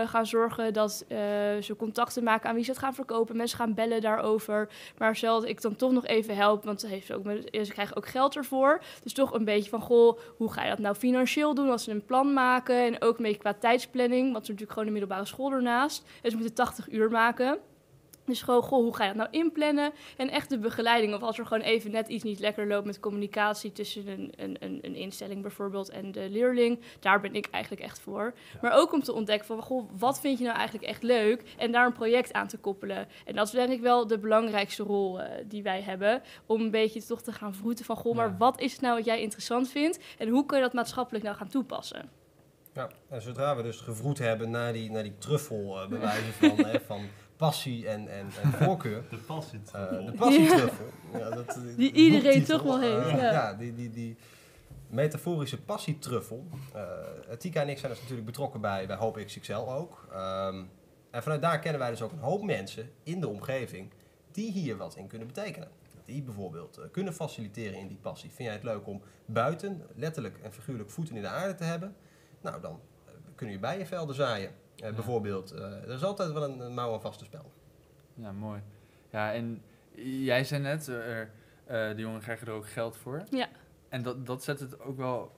gaan 0.05 0.25
zorgen 0.25 0.74
dat 0.74 1.05
ze 1.62 1.75
contacten 1.77 2.24
maken 2.24 2.50
aan 2.50 2.55
wie 2.55 2.63
ze 2.63 2.71
het 2.71 2.79
gaan 2.79 2.93
verkopen. 2.93 3.38
Mensen 3.38 3.57
gaan 3.57 3.74
daarover. 3.89 4.69
Maar 4.97 5.19
dat 5.21 5.45
ik 5.45 5.61
dan 5.61 5.75
toch 5.75 5.91
nog 5.91 6.05
even 6.05 6.35
help, 6.35 6.63
want 6.63 6.79
ze, 6.79 6.88
heeft 6.88 7.13
ook 7.13 7.23
met, 7.23 7.47
ze 7.51 7.71
krijgen 7.71 7.95
ook 7.95 8.07
geld 8.07 8.35
ervoor. 8.35 8.81
Dus 9.03 9.13
toch 9.13 9.33
een 9.33 9.45
beetje 9.45 9.69
van, 9.69 9.81
goh, 9.81 10.19
hoe 10.38 10.51
ga 10.51 10.63
je 10.63 10.69
dat 10.69 10.79
nou 10.79 10.95
financieel 10.95 11.53
doen 11.53 11.69
als 11.69 11.83
ze 11.83 11.91
een 11.91 12.05
plan 12.05 12.33
maken? 12.33 12.75
En 12.75 13.01
ook 13.01 13.17
een 13.17 13.23
beetje 13.23 13.39
qua 13.39 13.53
tijdsplanning, 13.53 14.31
want 14.31 14.45
ze 14.45 14.51
natuurlijk 14.51 14.71
gewoon 14.71 14.85
de 14.85 15.00
middelbare 15.00 15.25
school 15.25 15.51
ernaast. 15.51 16.05
En 16.21 16.31
ze 16.31 16.38
moeten 16.38 16.55
80 16.55 16.91
uur 16.91 17.09
maken. 17.09 17.59
Dus 18.31 18.41
gewoon, 18.41 18.61
goh, 18.63 18.83
hoe 18.83 18.95
ga 18.95 19.03
je 19.03 19.13
dat 19.13 19.17
nou 19.17 19.43
inplannen? 19.43 19.91
En 20.17 20.29
echt 20.29 20.50
de 20.50 20.57
begeleiding. 20.59 21.13
Of 21.13 21.21
als 21.21 21.39
er 21.39 21.45
gewoon 21.45 21.63
even 21.63 21.91
net 21.91 22.07
iets 22.07 22.23
niet 22.23 22.39
lekker 22.39 22.67
loopt 22.67 22.85
met 22.85 23.00
communicatie 23.00 23.71
tussen 23.71 24.07
een, 24.07 24.33
een, 24.38 24.57
een, 24.59 24.79
een 24.81 24.95
instelling 24.95 25.41
bijvoorbeeld 25.41 25.89
en 25.89 26.11
de 26.11 26.29
leerling. 26.29 26.79
Daar 27.00 27.21
ben 27.21 27.35
ik 27.35 27.47
eigenlijk 27.51 27.83
echt 27.83 28.00
voor. 28.00 28.33
Maar 28.61 28.71
ook 28.73 28.93
om 28.93 29.03
te 29.03 29.13
ontdekken 29.13 29.47
van, 29.47 29.61
goh, 29.61 29.89
wat 29.97 30.19
vind 30.19 30.38
je 30.38 30.43
nou 30.43 30.55
eigenlijk 30.55 30.88
echt 30.88 31.03
leuk? 31.03 31.43
En 31.57 31.71
daar 31.71 31.85
een 31.85 31.93
project 31.93 32.33
aan 32.33 32.47
te 32.47 32.57
koppelen. 32.57 33.07
En 33.25 33.35
dat 33.35 33.45
is 33.45 33.51
denk 33.53 33.69
ik 33.69 33.81
wel 33.81 34.07
de 34.07 34.17
belangrijkste 34.19 34.83
rol 34.83 35.21
eh, 35.21 35.45
die 35.47 35.63
wij 35.63 35.81
hebben. 35.81 36.21
Om 36.45 36.61
een 36.61 36.71
beetje 36.71 37.03
toch 37.05 37.21
te 37.21 37.31
gaan 37.31 37.55
vroeten 37.55 37.85
van, 37.85 37.95
goh, 37.95 38.15
maar 38.15 38.27
Ja. 38.29 38.35
wat 38.38 38.59
is 38.59 38.71
het 38.71 38.81
nou 38.81 38.95
wat 38.95 39.05
jij 39.05 39.21
interessant 39.21 39.69
vindt? 39.69 40.00
En 40.17 40.27
hoe 40.27 40.45
kun 40.45 40.57
je 40.57 40.63
dat 40.63 40.73
maatschappelijk 40.73 41.23
nou 41.23 41.35
gaan 41.38 41.47
toepassen? 41.47 42.09
Ja, 42.73 42.89
en 43.09 43.21
zodra 43.21 43.55
we 43.55 43.63
dus 43.63 43.79
gevroed 43.79 44.17
hebben 44.17 44.50
naar 44.50 44.73
die, 44.73 44.91
naar 44.91 45.03
die 45.03 45.17
truffel 45.17 45.81
eh, 45.81 45.88
bewijzen 45.88 46.33
van, 46.33 46.65
hè, 46.71 46.79
van 46.79 47.01
passie 47.41 47.88
en, 47.88 48.07
en, 48.07 48.27
en 48.43 48.51
voorkeur. 48.65 49.03
De 49.10 49.17
passie. 49.17 49.60
eh, 49.74 50.05
de 50.05 50.13
passietruffel. 50.17 50.86
Ja. 51.13 51.29
dat, 51.29 51.60
Die 51.75 51.91
de 51.91 52.00
iedereen 52.00 52.43
toch 52.43 52.63
wel 52.63 52.79
heeft, 52.79 53.07
eh, 53.07 53.17
ja. 53.17 53.31
ja, 53.31 53.53
die, 53.53 53.74
die, 53.74 53.89
die 53.89 54.17
metaforische 54.88 55.62
passietruffel. 55.62 56.48
eh 56.74 57.35
Tika 57.37 57.61
en 57.61 57.70
ik 57.70 57.77
zijn 57.77 57.92
dus 57.92 58.01
natuurlijk 58.01 58.27
betrokken 58.27 58.61
bij, 58.61 58.87
bij 58.87 58.96
Hoop 58.96 59.15
XXL 59.25 59.53
ook. 59.53 60.07
Ehm, 60.11 60.63
en 61.11 61.24
vanuit 61.24 61.42
daar 61.42 61.59
kennen 61.59 61.79
wij 61.81 61.89
dus 61.89 62.01
ook 62.01 62.11
een 62.11 62.20
hoop 62.20 62.44
mensen 62.44 62.89
in 63.03 63.20
de 63.20 63.27
omgeving 63.27 63.92
die 64.31 64.51
hier 64.51 64.77
wat 64.77 64.96
in 64.96 65.07
kunnen 65.07 65.27
betekenen. 65.27 65.70
Die 66.05 66.22
bijvoorbeeld 66.22 66.79
kunnen 66.92 67.13
faciliteren 67.13 67.79
in 67.79 67.87
die 67.87 67.98
passie. 68.01 68.29
Vind 68.29 68.44
jij 68.48 68.53
het 68.57 68.63
leuk 68.63 68.87
om 68.87 69.01
buiten, 69.25 69.81
letterlijk 69.96 70.37
en 70.44 70.53
figuurlijk, 70.53 70.89
voeten 70.89 71.15
in 71.15 71.22
de 71.22 71.27
aarde 71.27 71.55
te 71.55 71.63
hebben? 71.63 71.96
Nou, 72.42 72.61
dan 72.61 72.79
eh, 73.05 73.13
kunnen 73.35 73.55
je 73.55 73.61
bijenvelden 73.61 74.15
zaaien. 74.15 74.51
Eh, 74.81 74.87
Ja. 74.89 74.96
Bijvoorbeeld, 74.96 75.51
eh, 75.51 75.61
er 75.63 75.89
is 75.89 76.03
altijd 76.03 76.31
wel 76.31 76.44
een, 76.44 76.59
een 76.59 76.74
mouw 76.74 76.94
aan 76.94 77.01
vaste 77.01 77.24
spel. 77.25 77.51
Ja, 78.15 78.31
mooi. 78.31 78.61
Ja, 79.11 79.33
en 79.33 79.61
jij 79.96 80.44
zei 80.44 80.61
net, 80.61 80.87
er, 80.87 81.29
eh 81.65 81.89
de 81.96 82.01
jongen 82.01 82.22
krijgen 82.22 82.48
er 82.48 82.53
ook 82.53 82.67
geld 82.67 82.98
voor. 82.98 83.24
Ja. 83.29 83.48
En 83.89 84.01
dat, 84.03 84.25
dat 84.25 84.44
zet 84.44 84.59
het 84.59 84.79
ook 84.81 84.98
wel 84.98 85.31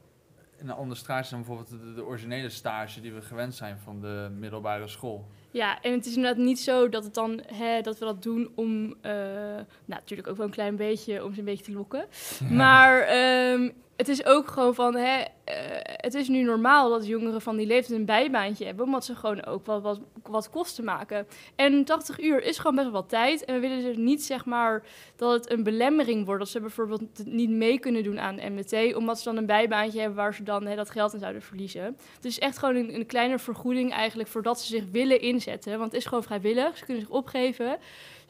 in 0.57 0.69
een 0.69 0.75
ander 0.75 0.97
straatje 0.97 1.29
dan 1.35 1.39
bijvoorbeeld 1.39 1.69
de, 1.81 1.93
de 1.93 2.03
originele 2.05 2.49
stage 2.49 3.01
die 3.01 3.13
we 3.13 3.21
gewend 3.21 3.55
zijn 3.55 3.77
van 3.79 4.01
de 4.01 4.29
middelbare 4.39 4.87
school. 4.87 5.27
Ja, 5.51 5.81
en 5.81 5.91
het 5.91 6.05
is 6.05 6.15
inderdaad 6.15 6.43
niet 6.43 6.59
zo 6.59 6.89
dat, 6.89 7.03
het 7.03 7.13
dan, 7.13 7.41
hè, 7.45 7.81
dat 7.81 7.99
we 7.99 8.05
dat 8.05 8.23
doen 8.23 8.51
om, 8.55 8.95
eh, 9.01 9.11
nou 9.11 9.65
natuurlijk 9.85 10.27
ook 10.29 10.37
wel 10.37 10.45
een 10.45 10.51
klein 10.51 10.75
beetje, 10.75 11.23
om 11.23 11.33
ze 11.33 11.39
een 11.39 11.45
beetje 11.45 11.63
te 11.65 11.71
lokken. 11.71 12.05
Maar 12.49 13.01
ehm, 13.01 13.69
het 13.95 14.07
is 14.07 14.25
ook 14.25 14.47
gewoon 14.47 14.75
van, 14.75 14.95
hè, 14.95 15.23
eh, 15.43 15.55
het 15.81 16.13
is 16.13 16.27
nu 16.27 16.41
normaal 16.41 16.89
dat 16.89 17.07
jongeren 17.07 17.41
van 17.41 17.57
die 17.57 17.67
leeftijd 17.67 17.99
een 17.99 18.05
bijbaantje 18.05 18.65
hebben, 18.65 18.85
omdat 18.85 19.05
ze 19.05 19.15
gewoon 19.15 19.45
ook 19.45 19.65
wat, 19.65 19.99
wat, 20.23 20.49
kosten 20.49 20.83
maken. 20.83 21.27
En 21.55 21.85
80 21.85 22.19
uur 22.19 22.43
is 22.43 22.57
gewoon 22.57 22.75
best 22.75 22.91
wel 22.91 23.05
tijd. 23.05 23.45
En 23.45 23.53
we 23.53 23.59
willen 23.59 23.83
dus 23.83 23.97
niet, 23.97 24.23
zeg 24.23 24.45
maar, 24.45 24.83
dat 25.15 25.31
het 25.31 25.51
een 25.51 25.63
belemmering 25.63 26.25
wordt. 26.25 26.39
Dat 26.39 26.49
ze 26.49 26.59
bijvoorbeeld 26.59 27.25
niet 27.25 27.49
mee 27.49 27.79
kunnen 27.79 28.03
doen 28.03 28.19
aan 28.19 28.53
MBT, 28.53 28.95
omdat 28.95 29.17
ze 29.17 29.23
dan 29.23 29.37
een 29.37 29.45
bijbaantje 29.45 29.99
hebben 29.99 30.17
waar 30.17 30.33
ze 30.33 30.43
dan 30.43 30.65
hè, 30.65 30.75
dat 30.75 30.89
geld 30.89 31.13
in 31.13 31.19
zouden 31.19 31.41
verliezen. 31.41 31.83
Het 32.15 32.25
is 32.25 32.39
echt 32.39 32.57
gewoon 32.57 32.75
een, 32.75 32.95
een 32.95 33.05
kleine 33.05 33.39
vergoeding 33.39 33.91
eigenlijk 33.91 34.29
voordat 34.29 34.61
ze 34.61 34.67
zich 34.67 34.83
willen 34.91 35.21
inzetten. 35.21 35.79
Want 35.79 35.91
het 35.91 36.01
is 36.01 36.07
gewoon 36.07 36.23
vrijwillig, 36.23 36.77
ze 36.77 36.85
kunnen 36.85 37.03
zich 37.03 37.13
opgeven. 37.13 37.77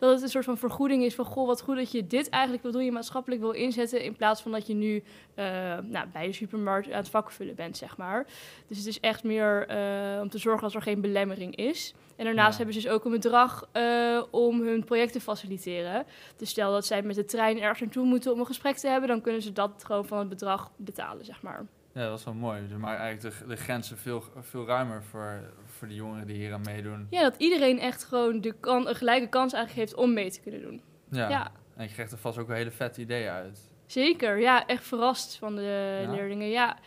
Dat 0.04 0.12
het 0.14 0.22
een 0.22 0.30
soort 0.30 0.46
van 0.46 0.58
vergoeding 0.58 1.04
is 1.04 1.16
van, 1.16 1.26
goh, 1.26 1.48
wat 1.48 1.62
goed 1.62 1.76
dat 1.76 1.92
je 1.92 2.08
dit 2.08 2.30
eigenlijk 2.30 2.64
wil 2.64 2.72
doen, 2.72 2.86
je 2.86 2.92
maatschappelijk 2.92 3.42
wil 3.42 3.52
inzetten, 3.52 4.02
in 4.04 4.16
plaats 4.16 4.42
van 4.42 4.52
dat 4.52 4.68
je 4.68 4.74
nu 4.74 5.04
eh, 5.36 5.46
nou, 5.84 6.08
bij 6.14 6.26
de 6.28 6.34
supermarkt 6.34 6.92
aan 6.92 6.98
het 6.98 7.10
vakvullen 7.10 7.56
bent, 7.56 7.78
zeg 7.78 7.98
maar. 7.98 8.26
Dus 8.68 8.78
het 8.78 8.88
is 8.88 9.00
echt 9.00 9.24
meer 9.24 9.68
eh, 9.68 10.22
om 10.22 10.30
te 10.30 10.38
zorgen 10.38 10.62
dat 10.64 10.74
er 10.74 10.82
geen 10.82 11.02
belemmering 11.02 11.56
is. 11.56 11.94
En 12.16 12.26
daarnaast 12.26 12.52
Ja. 12.52 12.58
hebben 12.58 12.74
ze 12.76 12.82
dus 12.82 12.90
ook 12.90 13.06
een 13.06 13.12
bedrag 13.12 13.68
eh, 13.72 14.22
om 14.32 14.62
hun 14.62 14.84
project 14.84 15.12
te 15.14 15.22
faciliteren. 15.22 16.06
Dus 16.38 16.50
stel 16.50 16.72
dat 16.72 16.86
zij 16.86 17.02
met 17.02 17.16
de 17.16 17.26
trein 17.26 17.62
ergens 17.62 17.80
naartoe 17.80 18.06
moeten 18.06 18.32
om 18.34 18.40
een 18.40 18.46
gesprek 18.46 18.76
te 18.78 18.88
hebben, 18.88 19.10
dan 19.10 19.22
kunnen 19.22 19.42
ze 19.42 19.52
dat 19.52 19.84
gewoon 19.86 20.06
van 20.06 20.18
het 20.20 20.30
bedrag 20.30 20.72
betalen, 20.78 21.26
zeg 21.26 21.42
maar. 21.42 21.66
Ja, 21.94 22.08
dat 22.10 22.20
is 22.20 22.26
wel 22.26 22.34
mooi. 22.34 22.68
Dus 22.68 22.78
maakt 22.78 23.00
eigenlijk 23.00 23.40
de, 23.40 23.48
de 23.48 23.56
grenzen 23.56 23.98
veel, 23.98 24.24
veel 24.42 24.66
ruimer 24.66 25.04
voor, 25.04 25.40
voor 25.84 25.92
de 25.92 25.98
jongeren 25.98 26.28
die 26.28 26.36
hier 26.36 26.54
aan 26.54 26.62
meedoen. 26.66 27.08
Ja, 27.10 27.22
dat 27.22 27.36
iedereen 27.38 27.80
echt 27.80 28.04
gewoon 28.04 28.42
de 28.42 28.54
kan, 28.60 28.88
een 28.88 28.96
gelijke 28.96 29.28
kans 29.30 29.54
eigenlijk 29.54 29.88
heeft 29.88 30.02
om 30.04 30.14
mee 30.14 30.32
te 30.32 30.42
kunnen 30.42 30.62
doen. 30.62 30.82
Ja. 31.10 31.30
Ja, 31.30 31.52
En 31.76 31.84
je 31.88 31.94
krijgt 31.94 32.12
er 32.12 32.18
vast 32.18 32.38
ook 32.38 32.48
wel 32.48 32.56
hele 32.58 32.72
vette 32.72 33.02
ideeën 33.02 33.30
uit. 33.30 33.60
zeker. 33.86 34.40
Ja, 34.40 34.66
echt 34.66 34.84
verrast 34.84 35.38
van 35.38 35.56
de 35.56 36.00
Ja? 36.04 36.12
leerlingen. 36.12 36.50
Ja. 36.50 36.78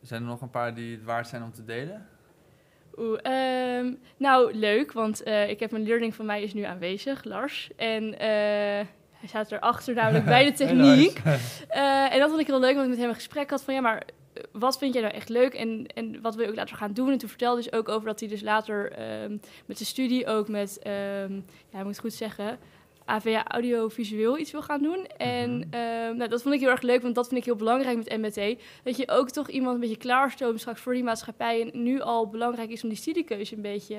Zijn 0.00 0.22
er 0.22 0.28
nog 0.28 0.40
een 0.40 0.50
paar 0.50 0.74
die 0.74 0.94
het 0.96 1.04
waard 1.04 1.28
zijn 1.28 1.42
om 1.42 1.52
te 1.52 1.64
delen? 1.64 2.06
Oeh, 2.98 3.18
ehm, 3.22 3.92
nou, 4.16 4.54
leuk, 4.54 4.92
want 4.92 5.22
eh, 5.22 5.48
ik 5.48 5.60
heb 5.60 5.72
een 5.72 5.82
leerling 5.82 6.14
van 6.14 6.26
mij 6.26 6.42
is 6.42 6.54
nu 6.54 6.62
aanwezig, 6.62 7.24
Lars. 7.24 7.70
En 7.76 8.18
eh, 8.18 8.28
hij 9.12 9.28
staat 9.28 9.52
erachter 9.52 9.94
namelijk 9.94 10.24
bij 10.34 10.44
de 10.44 10.52
techniek. 10.52 11.20
Eh, 11.68 12.12
en 12.12 12.18
dat 12.18 12.28
vond 12.28 12.40
ik 12.40 12.46
heel 12.46 12.60
leuk, 12.60 12.72
want 12.74 12.84
ik 12.84 12.90
met 12.90 12.98
hem 13.00 13.08
een 13.08 13.14
gesprek 13.14 13.50
had 13.50 13.62
van 13.62 13.74
ja, 13.74 13.80
maar 13.80 14.02
wat 14.52 14.78
vind 14.78 14.94
jij 14.94 15.02
nou 15.02 15.14
echt 15.14 15.28
leuk 15.28 15.54
en, 15.54 15.86
en 15.86 16.20
wat 16.20 16.34
wil 16.34 16.44
je 16.44 16.50
ook 16.50 16.56
later 16.56 16.76
gaan 16.76 16.92
doen? 16.92 17.10
En 17.10 17.18
toen 17.18 17.28
vertelde 17.28 17.60
hij 17.60 17.70
dus 17.70 17.78
ook 17.78 17.88
over 17.88 18.06
dat 18.06 18.20
hij 18.20 18.28
dus 18.28 18.42
later 18.42 18.92
ehm, 18.92 19.30
met 19.66 19.76
zijn 19.76 19.88
studie 19.88 20.26
ook 20.26 20.48
met, 20.48 20.78
ehm, 20.78 21.32
ja, 21.70 21.78
ik 21.78 21.84
moet 21.84 21.86
het 21.86 21.98
goed 21.98 22.12
zeggen, 22.12 22.58
AVA 23.04 23.46
audiovisueel 23.48 24.38
iets 24.38 24.50
wil 24.52 24.62
gaan 24.62 24.82
doen. 24.82 25.06
En 25.16 25.56
Mhm. 25.58 25.66
ehm, 25.70 26.16
nou, 26.16 26.28
dat 26.28 26.42
vond 26.42 26.54
ik 26.54 26.60
heel 26.60 26.70
erg 26.70 26.82
leuk, 26.82 27.02
want 27.02 27.14
dat 27.14 27.26
vind 27.28 27.40
ik 27.40 27.46
heel 27.46 27.56
belangrijk 27.56 27.96
met 27.96 28.16
MBT. 28.18 28.60
Dat 28.82 28.96
je 28.96 29.08
ook 29.08 29.30
toch 29.30 29.48
iemand 29.50 29.74
een 29.74 29.80
beetje 29.80 29.96
klaarstoomt 29.96 30.60
straks 30.60 30.80
voor 30.80 30.94
die 30.94 31.02
maatschappij. 31.02 31.60
En 31.72 31.82
nu 31.82 32.00
al 32.00 32.28
belangrijk 32.28 32.70
is 32.70 32.82
om 32.82 32.88
die 32.88 32.98
studiekeuze 32.98 33.54
een 33.54 33.62
beetje 33.62 33.96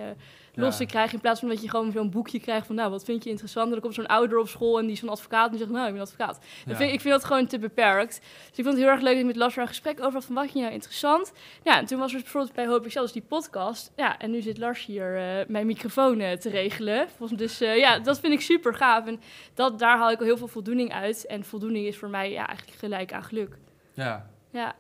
los 0.54 0.72
Ja. 0.74 0.78
te 0.80 0.86
krijgen. 0.86 1.14
In 1.14 1.20
plaats 1.20 1.40
van 1.40 1.50
dat 1.50 1.62
je 1.62 1.70
gewoon 1.70 1.92
zo'n 1.92 2.10
boekje 2.10 2.40
krijgt 2.40 2.66
van, 2.68 2.76
nou, 2.76 2.90
wat 2.92 3.04
vind 3.04 3.24
je 3.24 3.30
interessant? 3.30 3.66
En 3.66 3.72
dan 3.72 3.82
komt 3.82 3.94
zo'n 3.94 4.06
ouder 4.06 4.38
op 4.38 4.48
school 4.48 4.78
en 4.80 4.84
die 4.84 4.94
is 4.94 5.00
van 5.00 5.10
advocaat 5.10 5.46
en 5.46 5.50
die 5.52 5.60
zegt, 5.60 5.72
nou, 5.72 5.88
ik 5.88 5.94
ben 5.94 6.02
advocaat. 6.02 6.40
Ja. 6.42 6.48
Dat 6.66 6.78
vind, 6.78 6.94
ik 6.94 7.02
vind 7.02 7.14
dat 7.14 7.24
gewoon 7.26 7.48
te 7.48 7.60
beperkt. 7.60 8.20
Dus 8.50 8.58
ik 8.58 8.64
vond 8.64 8.68
het 8.68 8.78
heel 8.78 8.88
erg 8.88 9.02
leuk 9.02 9.12
dat 9.12 9.20
ik 9.22 9.26
met 9.26 9.36
Lars 9.36 9.54
daar 9.56 9.64
een 9.64 9.70
gesprek 9.70 10.00
over 10.00 10.14
had 10.14 10.26
van, 10.26 10.36
wat 10.36 10.44
vind 10.44 10.56
je 10.56 10.62
nou 10.62 10.74
interessant? 10.74 11.32
Ja, 11.64 11.78
en 11.80 11.86
toen 11.86 12.00
was 12.00 12.14
er 12.14 12.20
bijvoorbeeld 12.22 12.54
bij 12.54 12.66
Hoop 12.68 12.86
Excel 12.86 13.02
dus 13.02 13.12
die 13.12 13.22
podcast. 13.28 13.92
Ja, 13.96 14.20
en 14.20 14.32
nu 14.32 14.42
zit 14.42 14.58
Lars 14.58 14.86
hier 14.86 15.16
eh, 15.18 15.46
mijn 15.48 15.66
microfoon 15.66 16.20
eh, 16.20 16.32
te 16.38 16.50
regelen. 16.50 17.08
Volgens- 17.18 17.40
Dus 17.40 17.62
eh, 17.62 17.78
ja, 17.78 18.00
dat 18.00 18.20
vind 18.20 18.34
ik 18.34 18.42
super 18.42 18.74
gaaf. 18.76 18.95
En 19.04 19.20
dat, 19.54 19.80
daar 19.80 19.98
haal 19.98 20.12
ik 20.12 20.20
al 20.20 20.26
heel 20.26 20.38
veel 20.38 20.48
voldoening 20.48 20.94
uit. 20.94 21.26
En 21.26 21.44
voldoening 21.44 21.86
is 21.86 21.98
voor 21.98 22.10
mij 22.10 22.32
ja, 22.32 22.48
eigenlijk 22.48 22.78
gelijk 22.78 23.14
aan 23.14 23.24
geluk. 23.24 23.58
Ja. 23.94 24.30
Ja, 24.50 24.76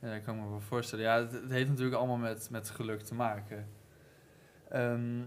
Ja, 0.00 0.12
dat 0.12 0.22
kan 0.22 0.34
ik 0.36 0.40
me 0.42 0.48
wel 0.48 0.60
voorstellen. 0.60 1.04
Ja, 1.04 1.16
het, 1.16 1.32
het 1.32 1.50
heeft 1.50 1.68
natuurlijk 1.68 1.96
allemaal 1.96 2.16
met, 2.16 2.48
met 2.50 2.70
geluk 2.70 3.00
te 3.00 3.14
maken. 3.14 3.68
Ehm, 4.68 5.20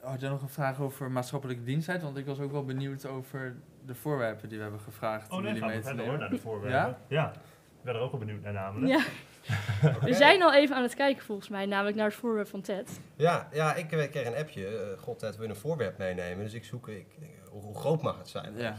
had 0.00 0.20
jij 0.20 0.30
nog 0.30 0.42
een 0.42 0.48
vraag 0.48 0.80
over 0.80 1.10
maatschappelijke 1.10 1.62
dienstheid? 1.62 2.02
Want 2.02 2.16
ik 2.16 2.26
was 2.26 2.40
ook 2.40 2.52
wel 2.52 2.64
benieuwd 2.64 3.06
over 3.06 3.56
de 3.86 3.94
voorwerpen 3.94 4.48
die 4.48 4.56
we 4.56 4.62
hebben 4.62 4.80
gevraagd 4.80 5.30
Oh 5.30 5.36
om 5.36 5.42
nee, 5.42 5.52
jullie 5.52 5.60
gaan 5.60 5.68
we 5.68 5.74
mee 5.74 5.82
te 5.82 5.88
verder 5.88 6.04
hoor, 6.06 6.14
nemen. 6.14 6.30
naar 6.30 6.38
de 6.38 6.44
voorwerpen. 6.44 6.98
Ja? 7.08 7.32
Ik 7.32 7.82
ben 7.88 7.94
er 7.94 8.00
ook 8.00 8.10
wel 8.10 8.20
benieuwd 8.20 8.42
naar 8.42 8.52
namelijk. 8.52 8.92
ja. 8.92 9.04
We 10.02 10.14
zijn 10.14 10.42
al 10.42 10.54
even 10.54 10.76
aan 10.76 10.82
het 10.82 10.94
kijken 10.94 11.24
volgens 11.24 11.48
mij, 11.48 11.66
namelijk 11.66 11.96
naar 11.96 12.06
het 12.06 12.14
voorwerp 12.14 12.48
van 12.48 12.60
Ted. 12.60 13.00
Ja, 13.16 13.48
ja 13.52 13.74
ik 13.74 13.92
eh, 13.92 14.10
kreeg 14.10 14.26
een 14.26 14.36
appje. 14.36 14.66
eh, 14.66 15.02
God, 15.02 15.18
Ted, 15.18 15.36
wil 15.36 15.44
je 15.44 15.50
een 15.50 15.56
voorwerp 15.60 15.98
meenemen? 15.98 16.44
Dus 16.44 16.52
ik 16.54 16.64
zoek, 16.64 16.88
ik, 16.88 17.06
denk, 17.18 17.32
hoe, 17.50 17.62
hoe 17.62 17.78
groot 17.78 18.02
mag 18.02 18.18
het 18.18 18.28
zijn? 18.28 18.52
Ja. 18.56 18.76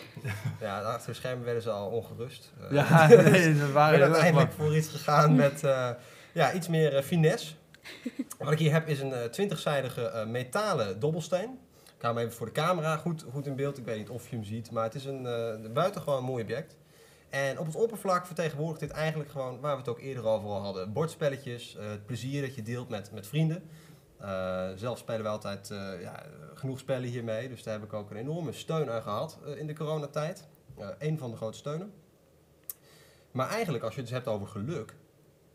ja, 0.60 0.80
achter 0.80 1.08
de 1.10 1.14
schermen 1.16 1.44
werden 1.44 1.62
ze 1.62 1.70
al 1.70 1.88
ongerust. 1.88 2.52
Eh, 2.60 2.70
Ja, 2.70 3.06
nee, 3.08 3.54
dat 3.54 3.68
ik 3.68 3.72
waren 3.72 3.98
ben 3.98 4.06
heel 4.06 4.12
uiteindelijk 4.14 4.52
voor 4.52 4.76
iets 4.76 4.88
gegaan 4.88 5.34
met 5.34 5.64
eh, 5.64 5.90
ja, 6.32 6.52
iets 6.52 6.68
meer 6.68 6.96
eh, 6.96 7.02
finesse. 7.02 7.54
Wat 8.38 8.52
ik 8.52 8.58
hier 8.58 8.72
heb 8.72 8.88
is 8.88 9.00
een 9.00 9.12
eh, 9.12 9.24
twintigzijdige 9.24 10.04
eh, 10.06 10.26
metalen 10.26 11.00
dobbelsteen. 11.00 11.58
Ik 11.96 12.02
hou 12.08 12.14
hem 12.14 12.24
even 12.26 12.36
voor 12.36 12.46
de 12.46 12.52
camera 12.52 12.96
goed, 12.96 13.24
goed 13.32 13.46
in 13.46 13.56
beeld. 13.56 13.78
Ik 13.78 13.84
weet 13.84 13.96
niet 13.98 14.08
of 14.08 14.28
je 14.28 14.36
hem 14.36 14.44
ziet, 14.44 14.70
maar 14.70 14.84
het 14.84 14.94
is 14.94 15.04
een 15.04 15.26
eh, 15.26 15.70
buitengewoon 15.72 16.24
mooi 16.24 16.42
object. 16.42 16.76
En 17.32 17.58
op 17.58 17.66
het 17.66 17.74
oppervlak 17.76 18.26
vertegenwoordigt 18.26 18.80
dit 18.80 18.90
eigenlijk 18.90 19.30
gewoon, 19.30 19.60
waar 19.60 19.72
we 19.72 19.78
het 19.78 19.88
ook 19.88 19.98
eerder 20.00 20.24
over 20.24 20.48
hadden, 20.48 20.92
bordspelletjes, 20.92 21.76
eh, 21.76 21.88
het 21.90 22.06
plezier 22.06 22.42
dat 22.42 22.54
je 22.54 22.62
deelt 22.62 22.88
met, 22.88 23.12
met 23.12 23.26
vrienden. 23.26 23.62
Eh, 24.18 24.70
zelf 24.76 24.98
spelen 24.98 25.22
we 25.22 25.28
altijd 25.28 25.70
eh, 25.70 26.00
ja, 26.00 26.22
genoeg 26.54 26.78
spellen 26.78 27.08
hiermee, 27.08 27.48
dus 27.48 27.62
daar 27.62 27.74
heb 27.74 27.84
ik 27.84 27.92
ook 27.92 28.10
een 28.10 28.16
enorme 28.16 28.52
steun 28.52 28.90
aan 28.90 29.02
gehad 29.02 29.38
eh, 29.46 29.58
in 29.58 29.66
de 29.66 29.74
coronatijd. 29.74 30.48
Een 30.98 31.18
van 31.18 31.30
de 31.30 31.36
grote 31.36 31.58
steunen. 31.58 31.92
Maar 33.30 33.48
eigenlijk, 33.48 33.84
als 33.84 33.94
je 33.94 34.00
het 34.00 34.08
dus 34.08 34.18
hebt 34.18 34.28
over 34.30 34.46
geluk, 34.46 34.94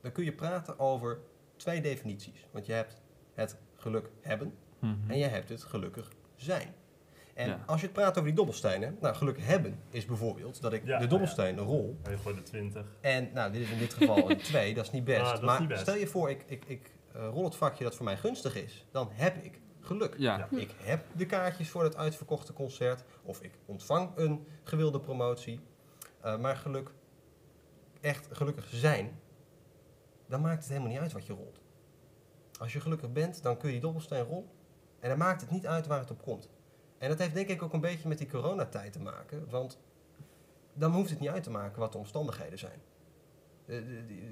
dan 0.01 0.11
kun 0.11 0.23
je 0.23 0.33
praten 0.33 0.79
over 0.79 1.19
twee 1.55 1.81
definities. 1.81 2.47
Want 2.51 2.65
je 2.65 2.73
hebt 2.73 3.01
het 3.33 3.57
geluk 3.75 4.09
hebben 4.21 4.53
Mhm. 4.79 5.11
en 5.11 5.17
je 5.17 5.25
hebt 5.25 5.49
het 5.49 5.63
gelukkig 5.63 6.11
zijn. 6.35 6.73
En 7.37 7.47
Ja. 7.49 7.63
als 7.65 7.79
je 7.79 7.85
het 7.85 7.95
praat 7.95 8.09
over 8.11 8.23
die 8.23 8.33
dobbelstenen, 8.33 8.97
nou 9.01 9.15
geluk 9.15 9.39
hebben 9.41 9.79
is 9.89 10.05
bijvoorbeeld 10.05 10.61
dat 10.61 10.73
ik 10.73 10.85
Ja, 10.85 10.99
de 10.99 11.07
dobbelsteen 11.07 11.57
rol 11.59 11.97
En 12.03 12.11
je 12.11 12.17
gooit 12.17 12.35
de 12.35 12.43
20. 12.43 12.85
en 13.01 13.29
nou, 13.33 13.51
dit 13.51 13.61
is 13.61 13.69
in 13.71 13.77
dit 13.77 13.93
geval 13.93 14.29
een 14.31 14.37
2, 14.51 14.73
dat 14.73 14.85
is 14.85 14.91
niet 14.91 15.03
best. 15.03 15.21
Ah, 15.31 15.41
maar 15.41 15.59
niet 15.59 15.69
best. 15.69 15.81
stel 15.81 15.95
je 15.95 16.07
voor, 16.07 16.29
ik, 16.29 16.43
ik, 16.47 16.65
ik 16.65 16.91
eh, 17.13 17.27
rol 17.31 17.43
het 17.43 17.55
vakje 17.55 17.83
dat 17.83 17.95
voor 17.95 18.05
mij 18.05 18.17
gunstig 18.17 18.55
is, 18.55 18.85
dan 18.91 19.09
heb 19.11 19.43
ik 19.43 19.59
geluk. 19.79 20.15
Ja. 20.17 20.37
Ja. 20.37 20.57
Ik 20.57 20.71
heb 20.77 21.05
de 21.15 21.25
kaartjes 21.25 21.69
voor 21.69 21.83
het 21.83 21.95
uitverkochte 21.95 22.53
concert, 22.53 23.03
of 23.23 23.41
ik 23.41 23.51
ontvang 23.65 24.11
een 24.15 24.47
gewilde 24.63 24.99
promotie. 24.99 25.59
Eh, 26.21 26.37
maar 26.37 26.55
geluk, 26.55 26.91
echt 28.01 28.27
gelukkig 28.31 28.67
zijn, 28.71 29.19
dan 30.27 30.41
maakt 30.41 30.59
het 30.59 30.67
helemaal 30.67 30.89
niet 30.91 30.99
uit 30.99 31.11
wat 31.13 31.25
je 31.25 31.33
rolt. 31.33 31.59
Als 32.59 32.73
je 32.73 32.79
gelukkig 32.79 33.11
bent, 33.11 33.43
dan 33.43 33.57
kun 33.57 33.67
je 33.67 33.73
die 33.73 33.83
dobbelsteen 33.83 34.23
rollen. 34.23 34.49
En 34.99 35.09
dan 35.09 35.17
maakt 35.17 35.41
het 35.41 35.51
niet 35.51 35.67
uit 35.67 35.87
waar 35.87 35.99
het 35.99 36.11
op 36.11 36.21
komt. 36.21 36.49
En 36.97 37.09
dat 37.09 37.17
heeft 37.19 37.33
denk 37.33 37.47
ik 37.49 37.61
ook 37.63 37.73
een 37.73 37.81
beetje 37.81 38.07
met 38.07 38.17
die 38.17 38.27
coronatijd 38.29 38.93
te 38.93 38.99
maken. 39.01 39.49
Want 39.49 39.79
dan 40.73 40.91
hoeft 40.91 41.09
het 41.09 41.19
niet 41.19 41.29
uit 41.29 41.43
te 41.43 41.49
maken 41.51 41.79
wat 41.79 41.91
de 41.91 41.97
omstandigheden 41.97 42.59
zijn. 42.59 42.79
Eh, 43.65 43.75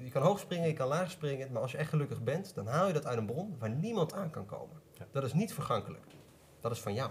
Je 0.04 0.10
kan 0.10 0.22
hoog 0.22 0.38
springen, 0.38 0.68
je 0.68 0.72
kan 0.74 0.88
laag 0.88 1.10
springen. 1.10 1.52
Maar 1.52 1.62
als 1.62 1.72
je 1.72 1.78
echt 1.78 1.88
gelukkig 1.90 2.22
bent, 2.22 2.54
dan 2.54 2.66
haal 2.66 2.86
je 2.86 2.92
dat 2.92 3.06
uit 3.06 3.18
een 3.18 3.26
bron 3.26 3.56
waar 3.58 3.70
niemand 3.70 4.12
aan 4.12 4.30
kan 4.30 4.46
komen. 4.46 4.80
Ja. 4.98 5.06
Dat 5.12 5.24
is 5.24 5.32
niet 5.32 5.54
vergankelijk. 5.54 6.04
Dat 6.60 6.70
is 6.72 6.80
van 6.80 6.94
jou. 6.94 7.10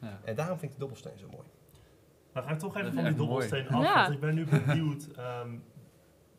Ja. 0.00 0.20
En 0.24 0.34
daarom 0.34 0.58
vind 0.58 0.70
ik 0.72 0.78
de 0.78 0.78
dobbelsteen 0.80 1.18
zo 1.18 1.26
mooi. 1.30 1.46
Dan 2.32 2.42
ga 2.42 2.50
ik 2.50 2.58
toch 2.58 2.76
even 2.76 2.92
van 2.92 3.04
die 3.04 3.12
mooi. 3.12 3.16
dobbelsteen 3.16 3.68
af, 3.68 3.82
Ja. 3.82 3.94
want 4.02 4.14
ik 4.14 4.20
ben 4.20 4.34
nu 4.34 4.44
benieuwd 4.46 5.08
ehm, 5.16 5.58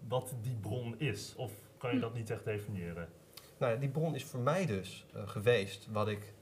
wat 0.08 0.36
die 0.42 0.56
bron 0.56 1.00
is. 1.00 1.36
Of 1.36 1.52
kan 1.78 1.94
je 1.94 2.00
dat 2.00 2.14
niet 2.14 2.30
echt 2.30 2.46
definiëren? 2.46 3.08
Nou, 3.58 3.74
ja, 3.74 3.80
die 3.80 3.90
bron 3.90 4.16
is 4.16 4.24
voor 4.26 4.40
mij 4.40 4.66
dus 4.66 5.06
eh, 5.14 5.28
geweest 5.28 5.88
wat 5.92 6.08
ik 6.08 6.34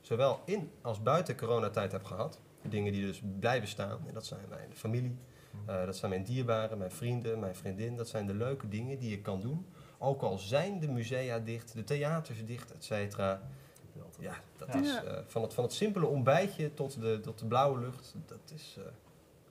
zowel 0.00 0.40
in 0.44 0.70
als 0.82 1.02
buiten 1.02 1.36
coronatijd 1.36 1.92
heb 1.92 2.04
gehad. 2.04 2.40
De 2.62 2.68
dingen 2.68 2.92
die 2.92 3.06
dus 3.06 3.22
blijven 3.38 3.68
staan. 3.68 3.98
En 4.06 4.14
dat 4.14 4.26
zijn 4.26 4.40
mijn 4.48 4.74
familie, 4.74 5.16
eh, 5.66 5.84
dat 5.84 5.96
zijn 5.96 6.10
mijn 6.10 6.24
dierbaren, 6.24 6.78
mijn 6.78 6.90
vrienden, 6.90 7.38
mijn 7.38 7.54
vriendin. 7.54 7.96
Dat 7.96 8.08
zijn 8.08 8.26
de 8.26 8.34
leuke 8.34 8.68
dingen 8.68 8.98
die 8.98 9.10
je 9.10 9.20
kan 9.20 9.40
doen. 9.40 9.66
Ook 9.98 10.22
al 10.22 10.38
zijn 10.38 10.80
de 10.80 10.88
musea 10.88 11.38
dicht, 11.38 11.74
de 11.74 11.84
theaters 11.84 12.44
dicht, 12.44 12.72
et 12.74 12.84
cetera. 12.84 13.40
Ja, 14.18 14.34
dat 14.56 14.68
Ja. 14.72 14.80
is 14.80 14.94
eh, 15.04 15.12
van, 15.26 15.42
het, 15.42 15.54
van 15.54 15.64
het 15.64 15.72
simpele 15.72 16.06
ontbijtje 16.06 16.74
tot 16.74 17.00
de, 17.00 17.20
tot 17.22 17.38
de 17.38 17.46
blauwe 17.46 17.80
lucht. 17.80 18.14
Dat 18.26 18.52
is 18.54 18.76
eh, 18.78 18.84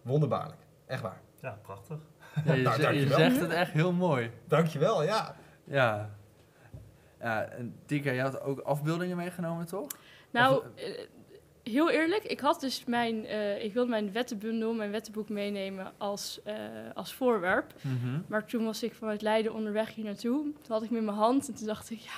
wonderbaarlijk. 0.01 0.61
Echt 0.85 1.01
waar. 1.01 1.21
Ja, 1.41 1.59
prachtig. 1.61 1.97
Ja, 2.45 2.53
je, 2.53 2.61
Nou, 2.79 2.93
je 2.93 3.07
zegt 3.07 3.39
het 3.39 3.49
echt 3.51 3.71
heel 3.71 3.91
mooi. 3.91 4.31
Dankjewel, 4.47 5.03
ja. 5.03 5.35
Ja. 5.63 6.09
Ja, 7.19 7.43
en 7.43 7.75
Tika, 7.85 8.11
je 8.11 8.21
had 8.21 8.41
ook 8.41 8.59
afbeeldingen 8.59 9.17
meegenomen, 9.17 9.65
toch? 9.65 9.87
Nou, 10.31 10.57
Of- 10.57 10.63
eh, 10.83 10.99
heel 11.63 11.89
eerlijk, 11.89 12.23
ik 12.23 12.39
had 12.39 12.59
dus 12.61 12.85
mijn, 12.85 13.25
eh, 13.25 13.63
ik 13.63 13.73
wilde 13.73 13.89
mijn 13.89 14.11
wettenbundel, 14.11 14.73
mijn 14.73 14.91
wettenboek 14.91 15.29
meenemen 15.29 15.91
als, 15.97 16.39
eh, 16.43 16.55
als 16.93 17.13
voorwerp. 17.13 17.73
Mhm. 17.81 18.19
Maar 18.27 18.45
toen 18.45 18.65
was 18.65 18.83
ik 18.83 18.93
vanuit 18.93 19.21
Leiden 19.21 19.53
onderweg 19.53 19.95
hier 19.95 20.05
naartoe. 20.05 20.41
Toen 20.43 20.53
had 20.67 20.83
ik 20.83 20.89
hem 20.89 20.97
in 20.97 21.05
mijn 21.05 21.17
hand 21.17 21.47
en 21.47 21.55
toen 21.55 21.67
dacht 21.67 21.89
ik, 21.89 21.99
ja, 21.99 22.11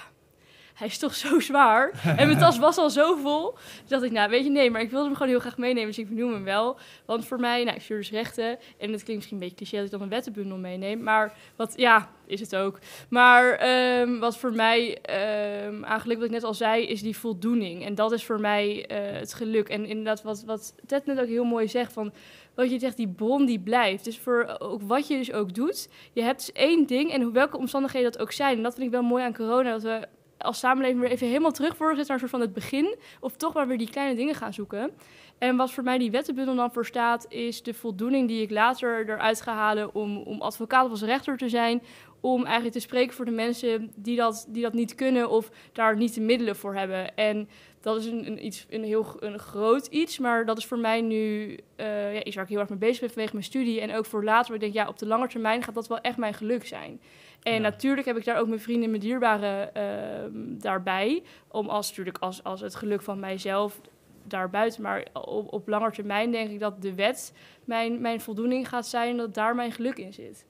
hij 0.73 0.87
is 0.87 0.97
toch 0.97 1.15
zo 1.15 1.39
zwaar. 1.39 1.91
en 2.17 2.27
mijn 2.27 2.39
tas 2.39 2.59
was 2.59 2.77
al 2.77 2.89
zo 2.89 3.15
vol. 3.15 3.51
Toen 3.51 3.59
dacht 3.87 4.03
ik, 4.03 4.11
nou 4.11 4.29
weet 4.29 4.43
je, 4.43 4.49
nee, 4.49 4.71
maar 4.71 4.81
ik 4.81 4.89
wilde 4.89 5.05
hem 5.05 5.13
gewoon 5.13 5.31
heel 5.31 5.39
graag 5.39 5.57
meenemen. 5.57 5.87
Dus 5.87 5.97
ik 5.97 6.09
benoem 6.09 6.33
hem 6.33 6.43
wel. 6.43 6.77
Want 7.05 7.25
voor 7.25 7.39
mij, 7.39 7.63
nou, 7.63 7.75
ik 7.75 7.81
stuur 7.81 7.97
dus 7.97 8.11
rechten. 8.11 8.47
En 8.77 8.91
het 8.91 9.03
klinkt 9.03 9.07
misschien 9.07 9.37
een 9.37 9.43
beetje 9.43 9.55
cliché 9.55 9.75
dat 9.75 9.85
ik 9.85 9.91
dan 9.91 10.01
een 10.01 10.09
wettenbundel 10.09 10.57
meeneem. 10.57 11.03
Maar 11.03 11.33
wat, 11.55 11.73
ja, 11.75 12.09
is 12.25 12.39
het 12.39 12.55
ook. 12.55 12.79
Maar 13.09 13.51
ehm, 13.51 14.19
wat 14.19 14.37
voor 14.37 14.53
mij, 14.53 14.97
ehm 15.01 15.83
eigenlijk 15.83 16.19
wat 16.19 16.29
ik 16.29 16.35
net 16.35 16.43
al 16.43 16.53
zei, 16.53 16.87
is 16.87 17.01
die 17.01 17.17
voldoening. 17.17 17.85
En 17.85 17.95
dat 17.95 18.11
is 18.11 18.25
voor 18.25 18.39
mij 18.39 18.85
eh, 18.85 19.19
het 19.19 19.33
geluk. 19.33 19.69
En 19.69 19.85
inderdaad, 19.85 20.23
wat, 20.23 20.43
wat 20.43 20.75
Ted 20.85 21.05
net 21.05 21.19
ook 21.19 21.27
heel 21.27 21.43
mooi 21.43 21.67
zegt, 21.67 21.93
van 21.93 22.13
wat 22.55 22.71
je 22.71 22.79
zegt, 22.79 22.97
die 22.97 23.07
bron 23.07 23.45
die 23.45 23.59
blijft. 23.59 24.03
Dus 24.03 24.19
voor 24.19 24.55
ook 24.59 24.81
wat 24.81 25.07
je 25.07 25.17
dus 25.17 25.31
ook 25.31 25.53
doet, 25.53 25.89
je 26.13 26.21
hebt 26.21 26.39
dus 26.39 26.51
één 26.51 26.85
ding 26.85 27.11
en 27.11 27.33
welke 27.33 27.57
omstandigheden 27.57 28.11
dat 28.11 28.21
ook 28.21 28.31
zijn. 28.31 28.57
En 28.57 28.63
dat 28.63 28.73
vind 28.73 28.85
ik 28.85 28.91
wel 28.91 29.03
mooi 29.03 29.23
aan 29.23 29.35
corona, 29.35 29.71
dat 29.71 29.83
we 29.83 30.07
als 30.41 30.59
samenleving 30.59 31.01
weer 31.01 31.11
even 31.11 31.27
helemaal 31.27 31.51
terug 31.51 31.77
worden 31.77 31.97
gezet 31.97 32.07
naar 32.07 32.21
een 32.21 32.29
soort 32.29 32.41
van 32.41 32.41
het 32.41 32.53
begin. 32.53 32.95
Of 33.19 33.35
toch 33.35 33.53
maar 33.53 33.67
weer 33.67 33.77
die 33.77 33.89
kleine 33.89 34.15
dingen 34.15 34.35
gaan 34.35 34.53
zoeken. 34.53 34.91
En 35.37 35.55
wat 35.55 35.71
voor 35.71 35.83
mij 35.83 35.97
die 35.97 36.11
wettenbundel 36.11 36.55
dan 36.55 36.71
voor 36.71 36.85
staat, 36.85 37.25
is 37.29 37.63
de 37.63 37.73
voldoening 37.73 38.27
die 38.27 38.41
ik 38.41 38.51
later 38.51 39.09
eruit 39.09 39.41
ga 39.41 39.53
halen 39.53 39.95
om, 39.95 40.17
om 40.17 40.41
advocaat 40.41 40.85
of 40.85 40.91
als 40.91 41.01
rechter 41.01 41.37
te 41.37 41.49
zijn. 41.49 41.81
Om 42.19 42.43
eigenlijk 42.43 42.73
te 42.73 42.79
spreken 42.79 43.15
voor 43.15 43.25
de 43.25 43.31
mensen 43.31 43.91
die 43.95 44.15
dat, 44.15 44.45
die 44.49 44.61
dat 44.61 44.73
niet 44.73 44.95
kunnen 44.95 45.29
of 45.29 45.49
daar 45.71 45.97
niet 45.97 46.13
de 46.13 46.21
middelen 46.21 46.55
voor 46.55 46.75
hebben. 46.75 47.15
En 47.15 47.49
dat 47.81 47.97
is 47.97 48.05
een, 48.05 48.27
een, 48.27 48.45
iets, 48.45 48.65
een 48.69 48.83
heel 48.83 49.15
een 49.19 49.39
groot 49.39 49.87
iets, 49.87 50.19
maar 50.19 50.45
dat 50.45 50.57
is 50.57 50.65
voor 50.65 50.79
mij 50.79 51.01
nu 51.01 51.57
eh, 51.75 52.13
ja, 52.13 52.23
iets 52.23 52.35
waar 52.35 52.43
ik 52.43 52.49
heel 52.49 52.59
erg 52.59 52.69
mee 52.69 52.77
bezig 52.77 52.99
ben 52.99 53.09
vanwege 53.09 53.33
mijn 53.33 53.45
studie. 53.45 53.81
En 53.81 53.95
ook 53.95 54.05
voor 54.05 54.23
later, 54.23 54.53
ik 54.53 54.59
denk, 54.59 54.73
ja, 54.73 54.87
op 54.87 54.97
de 54.97 55.07
lange 55.07 55.27
termijn 55.27 55.63
gaat 55.63 55.75
dat 55.75 55.87
wel 55.87 56.01
echt 56.01 56.17
mijn 56.17 56.33
geluk 56.33 56.67
zijn. 56.67 57.01
En 57.43 57.53
Ja. 57.53 57.59
natuurlijk 57.59 58.07
heb 58.07 58.17
ik 58.17 58.25
daar 58.25 58.39
ook 58.39 58.47
mijn 58.47 58.59
vrienden 58.59 58.83
en 58.83 58.89
mijn 58.89 59.01
dierbaren 59.01 59.73
ehm, 59.73 60.31
daarbij. 60.59 61.23
Om 61.47 61.69
als, 61.69 61.87
natuurlijk 61.89 62.17
als, 62.17 62.43
als 62.43 62.61
het 62.61 62.75
geluk 62.75 63.01
van 63.01 63.19
mijzelf 63.19 63.81
daarbuiten. 64.23 64.81
Maar 64.81 65.07
op, 65.13 65.53
op 65.53 65.67
lange 65.67 65.91
termijn 65.91 66.31
denk 66.31 66.49
ik 66.49 66.59
dat 66.59 66.81
de 66.81 66.95
wet 66.95 67.33
mijn, 67.65 68.01
mijn 68.01 68.21
voldoening 68.21 68.69
gaat 68.69 68.87
zijn. 68.87 69.17
Dat 69.17 69.33
daar 69.33 69.55
mijn 69.55 69.71
geluk 69.71 69.97
in 69.97 70.13
zit. 70.13 70.45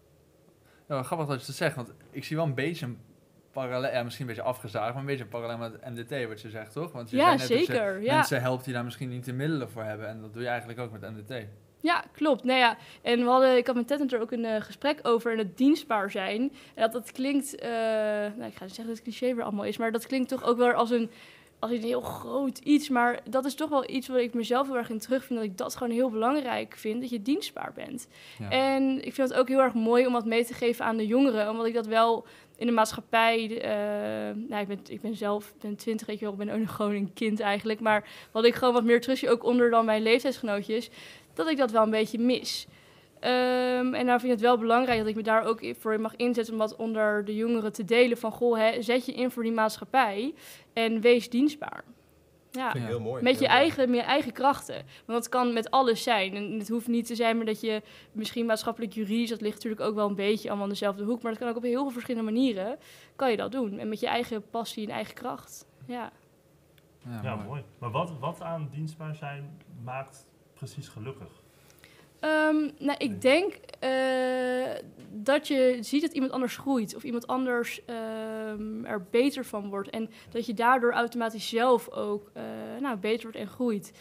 Grappig 0.88 1.28
dat 1.28 1.40
je 1.40 1.46
dat 1.46 1.56
zegt, 1.56 1.76
want 1.76 1.94
ik 2.12 2.24
zie 2.24 2.36
wel 2.36 2.46
een 2.46 2.56
beetje 2.56 2.86
een 2.86 3.00
parallel, 3.52 3.92
ja, 3.92 4.04
misschien 4.04 4.28
een 4.28 4.36
beetje 4.36 4.50
afgezaagd, 4.50 4.92
maar 4.92 5.00
een 5.02 5.06
beetje 5.06 5.24
een 5.24 5.30
parallel 5.30 5.58
met 5.58 5.86
MDT, 5.86 6.28
wat 6.28 6.42
je 6.42 6.50
zegt, 6.50 6.72
toch? 6.72 6.92
Want 6.92 7.10
je 7.10 7.18
Ja, 7.18 7.30
net 7.30 7.40
dat 7.40 7.48
je 7.48 7.58
zeker. 7.58 8.02
Ja. 8.02 8.16
Mensen 8.16 8.42
helpt 8.42 8.64
die 8.64 8.74
daar 8.74 8.84
misschien 8.84 9.10
niet 9.10 9.26
de 9.26 9.34
middelen 9.34 9.70
voor 9.70 9.84
hebben, 9.84 10.08
en 10.08 10.22
dat 10.22 10.34
doe 10.34 10.42
je 10.42 10.48
eigenlijk 10.48 10.80
ook 10.80 10.92
met 10.92 11.02
MDT. 11.02 11.46
Ja, 11.82 12.04
klopt. 12.12 12.44
Nou 12.44 12.60
ja, 12.60 12.78
en 13.02 13.20
we 13.20 13.30
hadden, 13.30 13.58
ik 13.58 13.68
had 13.68 13.76
met 13.76 13.88
Ted 13.88 14.14
er 14.14 14.22
ook 14.22 14.32
een 14.32 14.46
eh, 14.46 14.62
gesprek 14.62 15.00
over 15.04 15.32
en 15.32 15.38
het 15.38 15.58
dienstbaar 15.58 16.12
zijn. 16.12 16.42
En 16.74 16.82
dat, 16.82 16.92
dat 16.92 17.12
klinkt, 17.12 17.56
eh, 17.56 17.70
nou 17.70 18.46
ik 18.46 18.56
ga 18.56 18.64
niet 18.64 18.76
zeggen 18.76 18.86
dat 18.86 18.96
het 18.96 19.02
cliché 19.02 19.36
weer 19.36 19.44
allemaal 19.44 19.66
is, 19.66 19.78
maar 19.78 19.92
dat 19.92 20.08
klinkt 20.08 20.30
toch 20.30 20.44
ook 20.44 20.58
wel 20.58 20.72
als 20.72 20.90
een, 20.90 21.10
als 21.60 21.72
een 21.72 21.82
heel 21.82 22.02
groot 22.02 22.58
iets. 22.58 22.90
Maar 22.90 23.20
dat 23.30 23.46
is 23.46 23.56
toch 23.56 23.70
wel 23.70 23.90
iets 23.90 24.08
waar 24.08 24.22
ik 24.22 24.34
mezelf 24.34 24.68
heel 24.68 24.78
erg 24.78 24.90
in 24.90 25.00
terugvind, 25.00 25.40
dat 25.40 25.50
ik 25.50 25.58
dat 25.58 25.76
gewoon 25.76 25.94
heel 25.94 26.10
belangrijk 26.10 26.76
vind, 26.78 27.02
dat 27.02 27.10
je 27.10 27.22
dienstbaar 27.22 27.72
bent. 27.76 28.08
Ja. 28.40 28.50
En 28.50 29.06
ik 29.06 29.14
vind 29.14 29.30
het 29.30 29.38
ook 29.38 29.48
heel 29.48 29.62
erg 29.62 29.74
mooi 29.74 30.06
om 30.06 30.14
dat 30.14 30.26
mee 30.26 30.46
te 30.46 30.54
geven 30.54 30.86
aan 30.86 30.98
de 30.98 31.08
jongeren, 31.08 31.50
omdat 31.50 31.66
ik 31.66 31.74
dat 31.74 31.88
wel 31.88 32.26
in 32.62 32.68
de 32.68 32.74
maatschappij, 32.74 33.62
eh, 33.62 34.36
nou 34.36 34.62
ik 34.62 34.68
ben, 34.68 34.80
ik 34.88 35.02
ben 35.02 35.16
zelf, 35.16 35.54
ben 35.62 35.76
twintig, 35.76 36.08
ik 36.08 36.20
ben 36.20 36.50
ook 36.50 36.60
nog 36.60 36.76
gewoon 36.76 36.94
een 36.94 37.14
kind 37.14 37.40
eigenlijk, 37.40 37.80
maar 37.80 38.10
wat 38.32 38.46
ik 38.46 38.56
gewoon 38.56 38.74
wat 38.74 38.84
meer 38.84 39.02
terug 39.02 39.18
zie, 39.18 39.30
ook 39.30 39.44
onder 39.44 39.70
dan 39.70 39.86
mijn 39.86 40.02
leeftijdsgenootjes, 40.02 40.90
dat 41.34 41.50
ik 41.50 41.58
dat 41.58 41.72
wel 41.72 41.84
een 41.84 41.90
beetje 41.90 42.20
mis. 42.20 42.68
Ehm, 43.20 43.94
en 43.94 44.06
nou 44.06 44.20
vind 44.20 44.24
ik 44.24 44.30
het 44.30 44.42
wel 44.42 44.58
belangrijk 44.58 45.00
dat 45.00 45.08
ik 45.08 45.16
me 45.16 45.24
daar 45.24 45.44
ook 45.44 45.74
voor 45.80 46.00
mag 46.00 46.16
inzetten 46.16 46.54
om 46.54 46.60
dat 46.60 46.76
onder 46.76 47.26
de 47.26 47.36
jongeren 47.36 47.74
te 47.74 47.86
delen 47.86 48.18
van, 48.18 48.32
goh, 48.32 48.58
hè, 48.58 48.82
zet 48.82 49.06
je 49.06 49.14
in 49.14 49.32
voor 49.32 49.44
die 49.44 49.52
maatschappij 49.52 50.34
en 50.74 51.02
wees 51.02 51.30
dienstbaar. 51.30 51.84
Ja. 52.52 52.72
Vind 52.72 52.76
ik 52.84 52.90
Ja. 52.90 52.96
heel 52.98 53.00
mooi. 53.00 53.24
Met 53.24 53.34
je, 53.34 53.40
mooi. 53.48 53.52
eigen, 53.60 53.90
met 53.90 54.00
je 54.00 54.06
eigen 54.06 54.32
krachten. 54.32 54.76
Want 54.76 55.20
dat 55.20 55.30
kan 55.30 55.54
met 55.54 55.72
alles 55.72 56.04
zijn. 56.04 56.36
En 56.36 56.60
het 56.60 56.70
hoeft 56.70 56.88
niet 56.88 57.06
te 57.06 57.16
zijn 57.16 57.38
maar 57.38 57.46
dat 57.46 57.62
je 57.62 57.82
misschien 58.12 58.46
maatschappelijk 58.46 58.94
juridisch, 58.94 59.30
dat 59.30 59.42
ligt 59.42 59.56
natuurlijk 59.56 59.82
ook 59.82 59.96
wel 59.96 60.08
een 60.08 60.16
beetje 60.16 60.48
allemaal 60.48 60.66
in 60.66 60.72
dezelfde 60.72 61.04
hoek. 61.04 61.22
Maar 61.22 61.32
dat 61.32 61.40
kan 61.42 61.50
ook 61.50 61.56
op 61.56 61.64
heel 61.64 61.82
veel 61.82 61.92
verschillende 61.92 62.32
manieren, 62.32 62.78
kan 63.16 63.32
je 63.32 63.38
dat 63.38 63.52
doen. 63.52 63.80
En 63.80 63.90
met 63.90 64.00
je 64.00 64.08
eigen 64.08 64.50
passie 64.50 64.88
en 64.88 64.94
eigen 64.94 65.14
kracht. 65.14 65.66
Ja. 65.86 66.12
Ja, 67.06 67.20
Ja, 67.24 67.36
mooi. 67.36 67.48
mooi. 67.48 67.64
Maar 67.80 67.92
wat, 67.92 68.12
wat 68.20 68.42
aan 68.42 68.68
dienstbaar 68.72 69.16
zijn 69.16 69.62
maakt 69.84 70.28
precies 70.54 70.88
gelukkig? 70.88 71.41
Ehm, 72.22 72.70
nou, 72.80 72.96
ik 72.98 73.22
denk 73.22 73.54
eh, 73.80 73.92
dat 75.12 75.48
je 75.48 75.78
ziet 75.80 76.02
dat 76.02 76.12
iemand 76.12 76.32
anders 76.32 76.58
groeit 76.58 76.96
of 76.96 77.04
iemand 77.04 77.28
anders 77.28 77.86
ehm, 77.86 78.86
er 78.86 79.08
beter 79.12 79.46
van 79.46 79.70
wordt. 79.70 79.90
En 79.90 80.10
dat 80.30 80.46
je 80.46 80.54
daardoor 80.54 80.92
automatisch 80.92 81.50
zelf 81.50 81.90
ook 81.90 82.30
eh, 82.34 82.44
nou, 82.80 82.98
beter 82.98 83.22
wordt 83.22 83.38
en 83.38 83.48
groeit. 83.48 83.92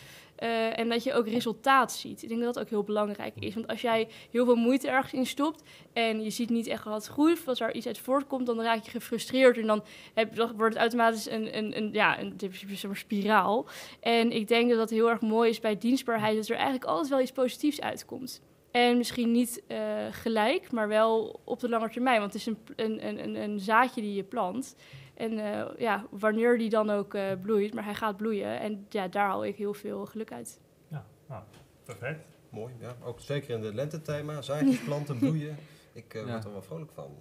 Eh, 0.41 0.79
en 0.79 0.89
dat 0.89 1.05
je 1.05 1.13
ook 1.13 1.29
resultaat 1.29 1.93
ziet. 1.93 2.23
Ik 2.23 2.29
denk 2.29 2.43
dat 2.43 2.55
dat 2.55 2.63
ook 2.63 2.71
heel 2.71 2.83
belangrijk 2.83 3.35
is. 3.39 3.55
Want 3.55 3.67
als 3.67 3.81
jij 3.81 4.09
heel 4.31 4.45
veel 4.45 4.55
moeite 4.57 4.89
ergens 4.89 5.13
in 5.13 5.27
stopt 5.27 5.63
en 5.93 6.23
je 6.23 6.31
ziet 6.31 6.51
niet 6.51 6.67
echt 6.67 6.85
wat 6.85 7.07
groeit, 7.07 7.39
of 7.39 7.49
als 7.49 7.61
er 7.61 7.75
iets 7.75 7.87
uit 7.87 7.99
voortkomt, 7.99 8.47
dan 8.47 8.61
raak 8.61 8.85
je 8.85 8.91
gefrustreerd 8.91 9.59
en 9.59 9.67
dan, 9.67 9.83
heb, 10.15 10.37
wordt 10.37 10.75
het 10.75 10.77
automatisch 10.77 11.31
een, 11.31 11.57
een, 11.57 11.77
een, 11.77 11.93
ja, 11.93 12.21
een, 12.21 12.35
een 12.83 12.97
spiraal. 12.97 13.67
En 14.01 14.33
ik 14.33 14.49
denk 14.49 14.69
dat 14.69 14.79
dat 14.79 14.91
heel 14.91 15.11
erg 15.11 15.21
mooi 15.21 15.51
is 15.51 15.61
bij 15.61 15.79
dienstbaarheid, 15.79 16.37
dat 16.37 16.49
er 16.49 16.55
eigenlijk 16.55 16.85
altijd 16.85 17.09
wel 17.09 17.21
iets 17.21 17.33
positiefs 17.33 17.81
uitkomt. 17.81 18.43
En 18.71 18.97
misschien 18.97 19.33
niet 19.33 19.63
uh, 19.69 19.79
gelijk, 20.11 20.73
maar 20.73 20.89
wel 20.89 21.41
op 21.45 21.61
de 21.61 21.69
lange 21.69 21.91
termijn. 21.91 22.21
Want 22.21 22.33
het 22.33 22.43
is 22.43 22.47
een, 22.47 22.59
een, 22.77 23.25
een, 23.25 23.35
een 23.35 23.61
zaadje 23.61 24.01
die 24.01 24.15
je 24.15 24.25
plant. 24.25 24.77
En 25.21 25.33
uh, 25.33 25.63
ja, 25.79 26.05
wanneer 26.11 26.59
die 26.59 26.71
dan 26.71 26.91
ook 26.91 27.15
uh, 27.15 27.23
bloeit, 27.43 27.75
maar 27.75 27.85
hij 27.85 27.95
gaat 27.95 28.17
bloeien. 28.17 28.61
En 28.61 28.87
ja, 28.89 29.09
daar 29.09 29.27
haal 29.27 29.45
ik 29.45 29.57
heel 29.57 29.75
veel 29.75 30.07
geluk 30.07 30.33
uit. 30.33 30.61
Ja, 30.89 31.05
nou, 31.29 31.43
perfect. 31.85 32.25
Mooi, 32.49 32.75
ja. 32.81 32.97
Ook 33.03 33.21
zeker 33.21 33.55
in 33.55 33.63
het 33.63 33.75
lentethema, 33.75 34.43
zaadjes 34.43 34.79
planten, 34.79 35.19
bloeien. 35.29 35.57
Ik 35.93 36.15
uh, 36.15 36.27
ja. 36.27 36.31
word 36.31 36.45
er 36.45 36.53
wel 36.53 36.63
vrolijk 36.63 36.91
van. 36.95 37.17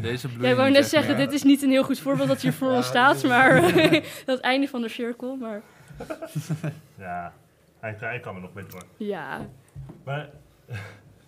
Deze 0.00 0.26
bloeien. 0.26 0.44
Ja, 0.44 0.50
ik 0.50 0.56
wou 0.56 0.70
net 0.70 0.86
zeggen, 0.86 1.16
dit 1.16 1.32
is 1.32 1.42
niet 1.42 1.62
een 1.62 1.70
heel 1.70 1.84
goed 1.84 1.98
voorbeeld 1.98 2.28
dat 2.28 2.40
hier 2.40 2.52
voor 2.52 2.70
ja, 2.70 2.76
ons 2.76 2.86
staat, 2.86 3.22
maar 3.22 3.72
dat 4.26 4.40
einde 4.40 4.68
van 4.68 4.80
de 4.80 4.88
cirkel. 4.88 5.36
Maar... 5.36 5.62
ja, 6.98 7.32
hij, 7.80 7.96
hij 7.98 8.20
kan 8.20 8.34
er 8.34 8.40
nog 8.40 8.54
mee 8.54 8.66
door. 8.66 8.82
Ja. 8.96 9.48
Maar 10.04 10.30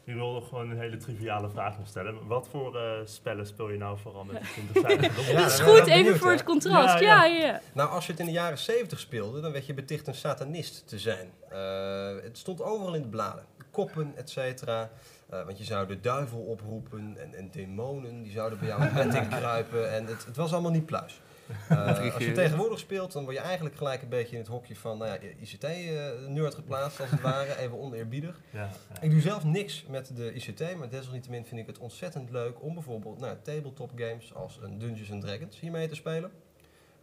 ik 0.07 0.14
wilde 0.14 0.40
gewoon 0.40 0.71
een 0.71 0.79
hele 0.79 0.97
triviale 0.97 1.51
vraag 1.51 1.79
nog 1.79 1.87
stellen. 1.87 2.27
Wat 2.27 2.49
voor 2.49 2.77
uh, 2.77 2.90
spellen 3.05 3.47
speel 3.47 3.71
je 3.71 3.79
nou 3.79 3.99
vooral 3.99 4.25
met 4.25 4.40
de 4.42 4.81
20 4.83 5.31
ja, 5.31 5.38
Dat 5.38 5.51
is 5.51 5.61
goed, 5.61 5.87
even 5.87 6.19
voor 6.19 6.31
het 6.31 6.45
contrast. 6.45 6.99
Ja, 6.99 7.25
ja, 7.25 7.47
ja, 7.47 7.61
Nou, 7.73 7.90
als 7.90 8.07
je 8.07 8.11
het 8.11 8.21
in 8.21 8.27
de 8.27 8.33
jaren 8.33 8.59
70 8.59 9.01
speelde, 9.01 9.40
dan 9.40 9.53
werd 9.53 9.66
je 9.66 9.75
beticht 9.75 10.07
een 10.07 10.14
satanist 10.14 10.88
te 10.88 10.99
zijn. 10.99 11.31
Uh, 11.53 12.23
het 12.23 12.38
stond 12.38 12.62
overal 12.62 12.95
in 12.95 13.03
de 13.03 13.09
bladen. 13.09 13.45
Koppen, 13.71 14.12
et 14.16 14.31
cetera. 14.31 14.90
Uh, 15.33 15.45
want 15.45 15.59
je 15.59 15.64
zou 15.64 15.87
de 15.87 16.01
duivel 16.01 16.38
oproepen 16.38 17.16
en, 17.19 17.35
en 17.35 17.51
demonen, 17.51 18.23
die 18.23 18.33
zouden 18.33 18.59
bij 18.59 18.69
jou 18.69 18.83
in 19.16 19.29
kruipen. 19.29 19.92
En 19.92 20.07
het, 20.07 20.25
het 20.25 20.37
was 20.37 20.53
allemaal 20.53 20.71
niet 20.71 20.87
pluis. 20.87 21.21
Uh, 21.70 22.14
als 22.14 22.24
je 22.24 22.32
tegenwoordig 22.32 22.78
speelt, 22.78 23.12
dan 23.12 23.24
word 23.24 23.37
je 23.37 23.42
eigenlijk 23.42 23.76
gelijk 23.76 24.02
een 24.02 24.09
beetje 24.09 24.32
in 24.32 24.40
het 24.40 24.50
hokje 24.50 24.76
van 24.76 24.98
nou 24.98 25.11
ja, 25.11 25.18
ICT-nerd 25.40 26.52
uh, 26.52 26.59
geplaatst, 26.59 27.00
als 27.00 27.11
het 27.11 27.20
ware. 27.30 27.56
Even 27.59 27.78
oneerbiedig. 27.78 28.40
Ja, 28.50 28.61
ja. 28.61 29.00
Ik 29.00 29.11
doe 29.11 29.20
zelf 29.20 29.44
niks 29.44 29.85
met 29.88 30.16
de 30.16 30.32
ICT, 30.32 30.76
maar 30.76 30.88
desalniettemin 30.88 31.44
vind 31.44 31.61
ik 31.61 31.66
het 31.66 31.78
ontzettend 31.78 32.30
leuk 32.30 32.62
om 32.62 32.74
bijvoorbeeld 32.74 33.18
nou, 33.18 33.37
tabletop 33.42 33.90
games 33.94 34.35
als 34.35 34.59
een 34.62 34.78
Dungeons 34.78 35.12
and 35.12 35.20
Dragons 35.20 35.61
hiermee 35.61 35.88
te 35.88 35.94
spelen. 35.94 36.30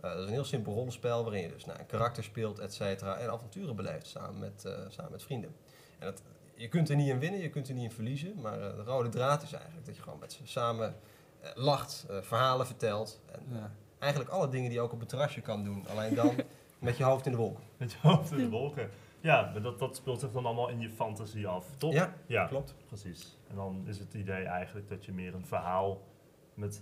Uh, 0.06 0.12
dat 0.12 0.20
is 0.20 0.26
een 0.26 0.34
heel 0.34 0.46
simpel 0.46 0.74
rollenspel 0.74 1.24
waarin 1.24 1.42
je 1.42 1.50
dus 1.50 1.66
nou, 1.66 1.80
een 1.80 1.86
karakter 1.86 2.24
speelt, 2.24 2.60
et 2.60 2.74
cetera, 2.74 3.18
en 3.18 3.30
avonturen 3.30 3.76
beleeft 3.76 4.08
samen 4.08 4.40
met, 4.40 4.70
samen 4.90 5.12
met 5.12 5.24
vrienden. 5.24 5.56
En 6.00 6.06
het, 6.06 6.22
je 6.56 6.68
kunt 6.68 6.90
er 6.90 6.96
niet 6.96 7.10
in 7.10 7.20
winnen, 7.20 7.40
je 7.40 7.50
kunt 7.50 7.68
er 7.68 7.74
niet 7.74 7.84
in 7.84 7.92
verliezen, 7.92 8.34
maar 8.42 8.58
de 8.58 8.84
rode 8.86 9.10
draad 9.10 9.44
is 9.44 9.54
eigenlijk 9.54 9.86
dat 9.86 9.96
je 9.96 10.02
gewoon 10.02 10.20
met 10.20 10.34
ze 10.34 10.42
samen 10.44 10.96
lacht, 11.56 12.06
verhalen 12.22 12.66
vertelt. 12.66 13.22
En, 13.32 13.42
ja 13.50 13.72
eigenlijk 14.04 14.32
alle 14.32 14.50
dingen 14.50 14.70
die 14.70 14.78
je 14.78 14.84
ook 14.84 14.92
op 14.92 15.00
het 15.00 15.10
terrasje 15.10 15.42
kan 15.42 15.64
doen. 15.64 15.88
Alleen 15.88 16.16
dan 16.16 16.36
met 16.80 16.98
je 16.98 17.04
hoofd 17.04 17.26
in 17.26 17.32
de 17.32 17.38
wolken. 17.38 17.64
Met 17.78 17.92
je 17.92 17.98
hoofd 18.02 18.32
in 18.32 18.38
de 18.38 18.50
wolken. 18.50 18.90
Ja, 19.20 19.50
maar 19.52 19.62
dat, 19.62 19.80
dat 19.80 19.96
speelt 19.96 20.20
zich 20.20 20.32
dan 20.32 20.46
allemaal 20.46 20.70
in 20.70 20.80
je 20.80 20.90
fantasie 20.90 21.48
af, 21.48 21.66
toch? 21.78 21.94
Ja, 21.94 22.14
ja, 22.26 22.46
klopt. 22.46 22.76
Precies. 22.88 23.38
En 23.50 23.56
dan 23.56 23.84
is 23.88 24.00
het 24.00 24.14
idee 24.14 24.44
eigenlijk 24.44 24.90
dat 24.90 25.06
je 25.06 25.12
meer 25.12 25.36
een 25.36 25.46
verhaal 25.46 26.02
met 26.54 26.82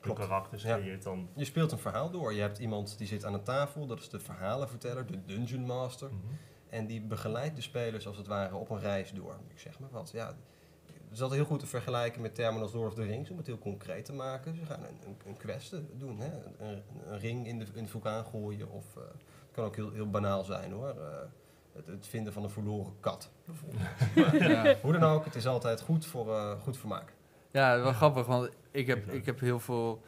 de 0.00 0.12
karakters 0.12 0.62
creëert 0.62 1.02
dan... 1.02 1.28
Je 1.34 1.44
speelt 1.44 1.72
een 1.72 1.78
verhaal 1.78 2.10
door. 2.10 2.32
Je 2.32 2.40
hebt 2.40 2.58
iemand 2.58 2.98
die 2.98 3.06
zit 3.06 3.24
aan 3.24 3.34
een 3.34 3.42
tafel, 3.42 3.86
dat 3.86 4.00
is 4.00 4.08
de 4.08 4.20
verhalenverteller, 4.20 5.06
de 5.06 5.24
Dungeon 5.24 5.66
Master. 5.66 6.08
Mhm. 6.08 6.34
En 6.68 6.86
die 6.86 7.00
begeleidt 7.00 7.56
de 7.56 7.62
spelers 7.62 8.06
als 8.06 8.16
het 8.16 8.26
ware 8.26 8.56
op 8.56 8.70
een 8.70 8.80
reis 8.80 9.12
door. 9.12 9.36
Ik 9.48 9.58
zeg 9.58 9.78
maar 9.78 9.90
wat. 9.90 10.10
Ja, 10.10 10.34
is 11.12 11.22
altijd 11.22 11.40
heel 11.40 11.48
goed 11.48 11.60
te 11.60 11.66
vergelijken 11.66 12.22
met 12.22 12.34
termen 12.34 12.62
als 12.62 12.72
Lord 12.72 12.88
of 12.88 12.94
the 12.94 13.02
Rings, 13.02 13.30
om 13.30 13.36
het 13.36 13.46
heel 13.46 13.58
concreet 13.58 14.04
te 14.04 14.12
maken. 14.12 14.54
Ze 14.54 14.64
gaan 14.64 14.82
een, 14.82 14.98
een, 15.06 15.16
een 15.26 15.36
quest 15.36 15.74
doen, 15.92 16.20
hè? 16.20 16.30
Een, 16.58 16.82
een, 17.06 17.18
ring 17.18 17.46
in 17.46 17.58
de, 17.58 17.66
in 17.74 17.82
de 17.82 17.88
vulkaan 17.88 18.24
gooien. 18.24 18.70
Of 18.70 18.84
uh, 18.96 19.02
het 19.02 19.52
kan 19.52 19.64
ook 19.64 19.76
heel, 19.76 19.92
heel 19.92 20.10
banaal 20.10 20.44
zijn 20.44 20.72
hoor. 20.72 20.94
Uh, 20.98 21.04
het, 21.72 21.86
het, 21.86 22.06
vinden 22.06 22.32
van 22.32 22.42
een 22.44 22.50
verloren 22.50 22.92
kat, 23.00 23.30
bijvoorbeeld. 23.44 23.82
maar, 24.40 24.50
ja. 24.50 24.76
Hoe 24.82 24.92
dan 24.92 25.02
ook, 25.02 25.24
het 25.24 25.34
is 25.34 25.46
altijd 25.46 25.80
goed 25.80 26.06
voor, 26.06 26.28
uh, 26.28 26.60
goed 26.60 26.76
vermaak. 26.76 27.12
Ja, 27.50 27.80
wel 27.80 27.92
grappig, 27.92 28.26
want 28.26 28.50
ik 28.70 28.86
heb, 28.86 29.08
ik 29.08 29.26
heb 29.26 29.40
heel 29.40 29.60
veel 29.60 30.02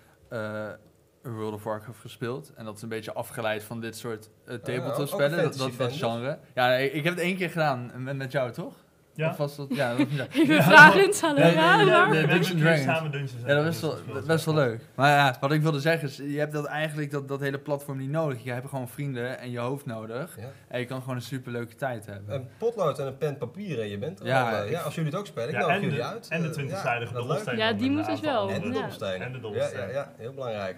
World 1.23 1.55
of 1.55 1.65
Warcraft 1.65 2.01
gespeeld. 2.01 2.53
En 2.55 2.65
dat 2.65 2.77
is 2.77 2.83
een 2.83 2.89
beetje 2.89 3.13
afgeleid 3.13 3.63
van 3.63 3.81
dit 3.81 3.97
soort 3.97 4.31
tabletop 4.45 5.09
spellen, 5.09 5.43
dat, 5.43 5.57
dat, 5.57 5.77
dat 5.77 5.93
genre. 5.93 6.39
Ja, 6.55 6.75
ik 6.75 7.05
heb 7.05 7.15
het 7.15 7.23
één 7.23 7.37
keer 7.37 7.51
gedaan 7.51 8.03
met, 8.03 8.17
met 8.17 8.33
jou, 8.33 8.53
toch? 8.53 8.75
Ja. 9.21 9.31
Of 9.31 9.37
was 9.37 9.57
dat, 9.57 9.67
ja, 9.71 9.97
dat, 9.97 10.07
ja. 10.17 10.27
Even 10.33 10.55
ja, 10.55 10.63
vragend, 10.63 11.21
hallo. 11.21 11.41
Ja, 11.41 11.47
ja, 11.47 11.81
ja, 11.83 12.27
Dungeons 12.27 12.49
Dragons. 12.49 13.33
Ja, 13.47 13.55
dat 13.55 13.67
is 13.67 13.81
wel, 13.81 13.97
best 14.27 14.45
wel 14.45 14.55
leuk. 14.55 14.81
Maar 14.95 15.11
ja, 15.11 15.37
wat 15.41 15.53
ik 15.53 15.63
wilde 15.63 15.81
zeggen 15.81 16.09
is, 16.09 16.17
je 16.17 16.39
hebt 16.39 16.53
dat 16.53 16.65
eigenlijk 16.65 17.11
dat, 17.11 17.29
dat 17.29 17.41
hele 17.41 17.59
platform 17.59 17.99
niet 17.99 18.11
nodig. 18.11 18.45
Je 18.45 18.53
hebt 18.53 18.69
gewoon 18.69 18.89
vrienden 18.89 19.39
en 19.39 19.51
je 19.51 19.59
hoofd 19.59 19.87
nodig. 19.87 20.37
Ja. 20.39 20.51
En 20.69 20.81
je 20.81 20.87
kan 20.87 21.01
gewoon 21.01 21.17
een 21.17 21.23
superleuke 21.23 21.75
tijd 21.75 22.07
hebben. 22.07 22.35
Een 22.35 22.49
potlood 22.59 22.99
en 22.99 23.07
een 23.07 23.19
pen 23.19 23.37
papier 23.37 23.81
en 23.81 23.89
je 23.89 23.99
bent 23.99 24.21
er 24.21 24.27
ja, 24.27 24.63
ja, 24.63 24.81
als 24.81 24.95
jullie 24.95 25.11
het 25.11 25.19
ook 25.21 25.27
spelen, 25.27 25.49
ik 25.49 25.59
nodig 25.59 25.81
jullie 25.81 26.05
uit. 26.05 26.29
En 26.29 26.43
de 26.43 26.49
20-zijdige 26.49 27.13
dobbelsteen. 27.13 27.57
Ja, 27.57 27.73
die 27.73 27.91
moet 27.91 28.07
dus 28.07 28.21
wel. 28.21 28.51
En 28.51 28.61
de 28.61 28.71
dobbelsteen. 28.71 29.23
En 29.23 29.33
de 29.33 29.41
dobbelsteen. 29.41 29.89
Ja, 29.89 29.93
ja, 29.93 30.13
heel 30.17 30.33
belangrijk. 30.33 30.77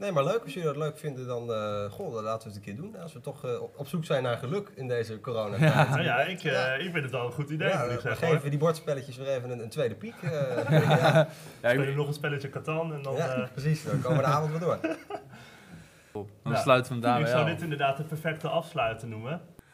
Nee, 0.00 0.12
maar 0.12 0.24
leuk. 0.24 0.42
Als 0.42 0.52
jullie 0.54 0.68
dat 0.68 0.76
leuk 0.76 0.98
vinden, 0.98 1.26
dan, 1.26 1.50
uh, 1.50 1.90
goh, 1.90 2.14
dan 2.14 2.22
laten 2.22 2.48
we 2.48 2.54
het 2.54 2.56
een 2.56 2.74
keer 2.74 2.76
doen. 2.82 2.96
Als 3.02 3.12
we 3.12 3.20
toch 3.20 3.44
uh, 3.44 3.62
op 3.76 3.88
zoek 3.88 4.04
zijn 4.04 4.22
naar 4.22 4.36
geluk 4.36 4.70
in 4.74 4.88
deze 4.88 5.20
corona 5.20 5.56
Ja, 5.56 5.88
nou 5.88 6.02
ja, 6.02 6.20
ik, 6.20 6.44
uh, 6.44 6.52
ja. 6.52 6.74
ik 6.74 6.92
vind 6.92 7.04
het 7.04 7.14
al 7.14 7.26
een 7.26 7.32
goed 7.32 7.50
idee. 7.50 7.68
Ja, 7.68 7.86
we 7.86 7.90
zeggen, 7.92 8.16
geven 8.16 8.40
hoor. 8.40 8.50
die 8.50 8.58
bordspelletjes 8.58 9.16
weer 9.16 9.26
even 9.26 9.50
een, 9.50 9.58
een 9.58 9.68
tweede 9.68 9.94
piek. 9.94 10.14
ja. 10.22 11.28
ja, 11.62 11.70
Spelen 11.70 11.96
nog 11.96 12.06
een 12.06 12.14
spelletje 12.14 12.50
Catan 12.50 12.92
en 12.92 13.02
dan... 13.02 13.16
Ja, 13.16 13.48
precies. 13.52 13.84
Dan 13.84 14.00
komen 14.00 14.18
we 14.18 14.24
de 14.24 14.30
avond 14.36 14.50
weer 14.50 14.60
door. 14.60 14.78
Dan 16.42 16.56
sluiten 16.56 16.92
we 16.92 16.98
hem 16.98 17.08
daar 17.08 17.20
Ik 17.20 17.26
zou 17.26 17.46
dit 17.46 17.62
inderdaad 17.62 17.96
de 17.96 18.02
perfecte 18.02 18.48
afsluiten 18.48 19.08
noemen. 19.08 19.40